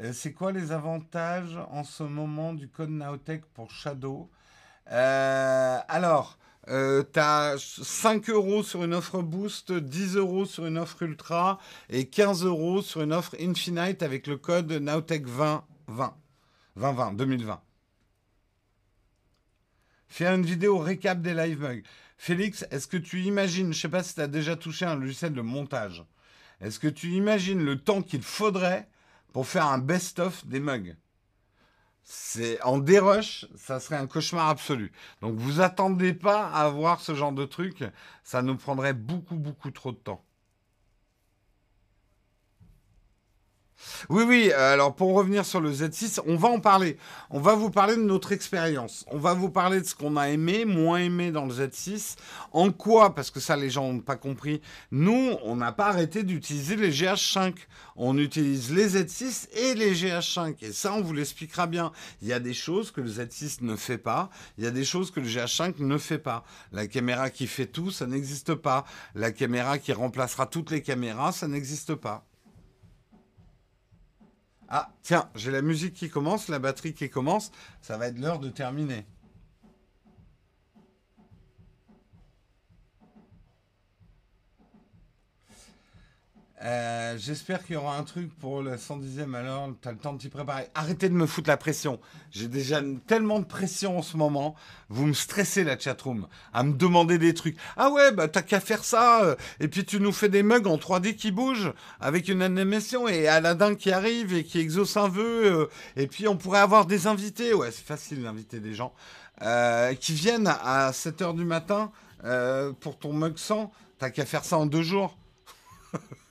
Euh, 0.00 0.12
c'est 0.12 0.32
quoi 0.32 0.52
les 0.52 0.70
avantages 0.70 1.58
en 1.70 1.82
ce 1.82 2.04
moment 2.04 2.54
du 2.54 2.68
code 2.68 2.90
Naotech 2.90 3.44
pour 3.46 3.72
Shadow? 3.72 4.30
Euh, 4.90 5.78
Alors, 5.88 6.38
euh, 6.68 7.02
tu 7.12 7.18
as 7.18 7.56
5 7.58 8.30
euros 8.30 8.62
sur 8.62 8.84
une 8.84 8.94
offre 8.94 9.20
Boost, 9.20 9.72
10 9.72 10.16
euros 10.16 10.44
sur 10.44 10.66
une 10.66 10.78
offre 10.78 11.02
Ultra 11.02 11.58
et 11.88 12.08
15 12.08 12.44
euros 12.44 12.82
sur 12.82 13.02
une 13.02 13.12
offre 13.12 13.34
Infinite 13.40 14.02
avec 14.02 14.26
le 14.26 14.36
code 14.36 14.70
Nowtech 14.70 15.24
2020. 15.24 16.14
2020, 16.76 17.12
2020. 17.14 17.60
Faire 20.08 20.34
une 20.34 20.44
vidéo 20.44 20.78
récap 20.78 21.20
des 21.20 21.34
live 21.34 21.60
mugs. 21.60 21.84
Félix, 22.16 22.64
est-ce 22.70 22.86
que 22.86 22.96
tu 22.96 23.22
imagines, 23.22 23.72
je 23.72 23.80
sais 23.80 23.88
pas 23.88 24.04
si 24.04 24.14
tu 24.14 24.20
as 24.20 24.28
déjà 24.28 24.54
touché 24.54 24.84
un 24.84 24.94
logiciel 24.94 25.32
de 25.32 25.40
montage, 25.40 26.04
est-ce 26.60 26.78
que 26.78 26.86
tu 26.86 27.08
imagines 27.08 27.64
le 27.64 27.80
temps 27.80 28.02
qu'il 28.02 28.22
faudrait 28.22 28.88
pour 29.32 29.48
faire 29.48 29.66
un 29.66 29.78
best-of 29.78 30.46
des 30.46 30.60
mugs? 30.60 30.94
C'est 32.04 32.60
en 32.62 32.78
dérush, 32.78 33.46
ça 33.56 33.80
serait 33.80 33.96
un 33.96 34.06
cauchemar 34.06 34.48
absolu. 34.48 34.92
Donc 35.20 35.36
vous 35.36 35.60
attendez 35.60 36.14
pas 36.14 36.48
à 36.48 36.68
voir 36.68 37.00
ce 37.00 37.14
genre 37.14 37.32
de 37.32 37.44
truc, 37.44 37.84
ça 38.24 38.42
nous 38.42 38.56
prendrait 38.56 38.94
beaucoup 38.94 39.36
beaucoup 39.36 39.70
trop 39.70 39.92
de 39.92 39.96
temps. 39.96 40.24
Oui, 44.08 44.24
oui, 44.26 44.52
alors 44.52 44.94
pour 44.94 45.14
revenir 45.14 45.44
sur 45.44 45.60
le 45.60 45.72
Z6, 45.72 46.20
on 46.26 46.36
va 46.36 46.48
en 46.48 46.60
parler. 46.60 46.98
On 47.30 47.40
va 47.40 47.54
vous 47.54 47.70
parler 47.70 47.96
de 47.96 48.02
notre 48.02 48.32
expérience. 48.32 49.04
On 49.10 49.18
va 49.18 49.34
vous 49.34 49.50
parler 49.50 49.80
de 49.80 49.86
ce 49.86 49.94
qu'on 49.94 50.16
a 50.16 50.28
aimé, 50.28 50.64
moins 50.64 50.98
aimé 50.98 51.30
dans 51.30 51.46
le 51.46 51.54
Z6. 51.54 52.16
En 52.52 52.72
quoi, 52.72 53.14
parce 53.14 53.30
que 53.30 53.40
ça 53.40 53.56
les 53.56 53.70
gens 53.70 53.92
n'ont 53.92 54.00
pas 54.00 54.16
compris, 54.16 54.60
nous, 54.90 55.36
on 55.44 55.56
n'a 55.56 55.72
pas 55.72 55.86
arrêté 55.86 56.22
d'utiliser 56.22 56.76
les 56.76 56.90
GH5. 56.90 57.54
On 57.96 58.18
utilise 58.18 58.72
les 58.72 58.88
Z6 58.88 59.48
et 59.52 59.74
les 59.74 59.94
GH5. 59.94 60.56
Et 60.62 60.72
ça, 60.72 60.94
on 60.94 61.02
vous 61.02 61.12
l'expliquera 61.12 61.66
bien. 61.66 61.92
Il 62.22 62.28
y 62.28 62.32
a 62.32 62.40
des 62.40 62.54
choses 62.54 62.90
que 62.90 63.00
le 63.00 63.10
Z6 63.10 63.58
ne 63.62 63.76
fait 63.76 63.98
pas. 63.98 64.30
Il 64.58 64.64
y 64.64 64.66
a 64.66 64.70
des 64.70 64.84
choses 64.84 65.10
que 65.10 65.20
le 65.20 65.26
GH5 65.26 65.74
ne 65.78 65.98
fait 65.98 66.18
pas. 66.18 66.44
La 66.72 66.86
caméra 66.86 67.30
qui 67.30 67.46
fait 67.46 67.66
tout, 67.66 67.90
ça 67.90 68.06
n'existe 68.06 68.54
pas. 68.54 68.84
La 69.14 69.30
caméra 69.30 69.78
qui 69.78 69.92
remplacera 69.92 70.46
toutes 70.46 70.70
les 70.70 70.82
caméras, 70.82 71.32
ça 71.32 71.48
n'existe 71.48 71.94
pas. 71.94 72.24
Ah, 74.74 74.88
tiens, 75.02 75.28
j'ai 75.34 75.50
la 75.50 75.60
musique 75.60 75.92
qui 75.92 76.08
commence, 76.08 76.48
la 76.48 76.58
batterie 76.58 76.94
qui 76.94 77.10
commence. 77.10 77.52
Ça 77.82 77.98
va 77.98 78.06
être 78.06 78.18
l'heure 78.18 78.38
de 78.38 78.48
terminer. 78.48 79.04
Euh, 86.64 87.16
j'espère 87.18 87.64
qu'il 87.64 87.74
y 87.74 87.76
aura 87.76 87.96
un 87.96 88.04
truc 88.04 88.30
pour 88.38 88.62
le 88.62 88.76
110e 88.76 89.34
alors. 89.34 89.70
Tu 89.80 89.88
as 89.88 89.92
le 89.92 89.98
temps 89.98 90.12
de 90.12 90.18
t'y 90.18 90.28
préparer. 90.28 90.68
Arrêtez 90.76 91.08
de 91.08 91.14
me 91.14 91.26
foutre 91.26 91.48
la 91.48 91.56
pression. 91.56 91.98
J'ai 92.30 92.46
déjà 92.46 92.80
tellement 93.08 93.40
de 93.40 93.44
pression 93.44 93.98
en 93.98 94.02
ce 94.02 94.16
moment. 94.16 94.54
Vous 94.88 95.06
me 95.06 95.12
stressez 95.12 95.64
la 95.64 95.76
chatroom 95.76 96.28
à 96.52 96.62
me 96.62 96.72
demander 96.72 97.18
des 97.18 97.34
trucs. 97.34 97.56
Ah 97.76 97.90
ouais, 97.90 98.12
bah 98.12 98.28
t'as 98.28 98.42
qu'à 98.42 98.60
faire 98.60 98.84
ça. 98.84 99.24
Euh, 99.24 99.34
et 99.58 99.66
puis 99.66 99.84
tu 99.84 99.98
nous 99.98 100.12
fais 100.12 100.28
des 100.28 100.44
mugs 100.44 100.68
en 100.68 100.76
3D 100.76 101.16
qui 101.16 101.32
bougent 101.32 101.72
avec 102.00 102.28
une 102.28 102.42
animation 102.42 103.08
et 103.08 103.26
Aladdin 103.26 103.74
qui 103.74 103.90
arrive 103.90 104.32
et 104.32 104.44
qui 104.44 104.60
exauce 104.60 104.96
un 104.96 105.08
vœu. 105.08 105.62
Euh, 105.62 105.66
et 105.96 106.06
puis 106.06 106.28
on 106.28 106.36
pourrait 106.36 106.60
avoir 106.60 106.86
des 106.86 107.08
invités. 107.08 107.54
Ouais, 107.54 107.72
c'est 107.72 107.84
facile 107.84 108.22
d'inviter 108.22 108.60
des 108.60 108.74
gens 108.74 108.94
qui 109.98 110.12
viennent 110.12 110.46
à 110.46 110.92
7 110.92 111.22
h 111.22 111.34
du 111.34 111.44
matin 111.44 111.90
pour 112.78 112.96
ton 112.96 113.12
mug 113.12 113.36
100. 113.36 113.72
T'as 113.98 114.10
qu'à 114.10 114.24
faire 114.24 114.44
ça 114.44 114.56
en 114.56 114.66
deux 114.66 114.82
jours. 114.82 115.18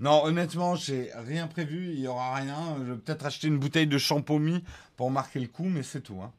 Non, 0.00 0.24
honnêtement, 0.24 0.76
j'ai 0.76 1.10
rien 1.14 1.46
prévu. 1.46 1.92
Il 1.92 2.00
y 2.00 2.06
aura 2.06 2.34
rien. 2.34 2.76
Je 2.78 2.92
vais 2.92 2.98
peut-être 2.98 3.26
acheter 3.26 3.48
une 3.48 3.58
bouteille 3.58 3.86
de 3.86 3.98
champomis 3.98 4.64
pour 4.96 5.10
marquer 5.10 5.40
le 5.40 5.48
coup, 5.48 5.64
mais 5.64 5.82
c'est 5.82 6.00
tout. 6.00 6.20
Hein. 6.22 6.32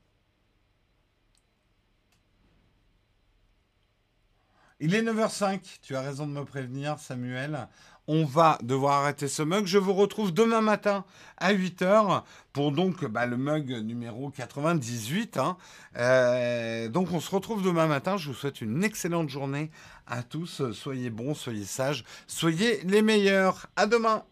Il 4.79 4.95
est 4.95 5.03
9h05. 5.03 5.79
Tu 5.83 5.95
as 5.95 6.01
raison 6.01 6.25
de 6.25 6.31
me 6.31 6.43
prévenir, 6.43 6.97
Samuel 6.97 7.67
on 8.07 8.25
va 8.25 8.57
devoir 8.63 9.03
arrêter 9.03 9.27
ce 9.27 9.43
mug. 9.43 9.65
Je 9.65 9.77
vous 9.77 9.93
retrouve 9.93 10.33
demain 10.33 10.61
matin 10.61 11.05
à 11.37 11.53
8h 11.53 12.23
pour 12.53 12.71
donc 12.71 13.05
bah, 13.05 13.25
le 13.25 13.37
mug 13.37 13.71
numéro 13.83 14.29
98. 14.29 15.37
Hein. 15.37 15.57
Euh, 15.97 16.89
donc 16.89 17.11
on 17.11 17.19
se 17.19 17.31
retrouve 17.31 17.63
demain 17.63 17.87
matin. 17.87 18.17
Je 18.17 18.29
vous 18.29 18.35
souhaite 18.35 18.61
une 18.61 18.83
excellente 18.83 19.29
journée 19.29 19.71
à 20.07 20.23
tous. 20.23 20.71
Soyez 20.71 21.09
bons, 21.09 21.33
soyez 21.33 21.65
sages, 21.65 22.03
soyez 22.27 22.81
les 22.83 23.01
meilleurs. 23.01 23.67
À 23.75 23.85
demain. 23.85 24.23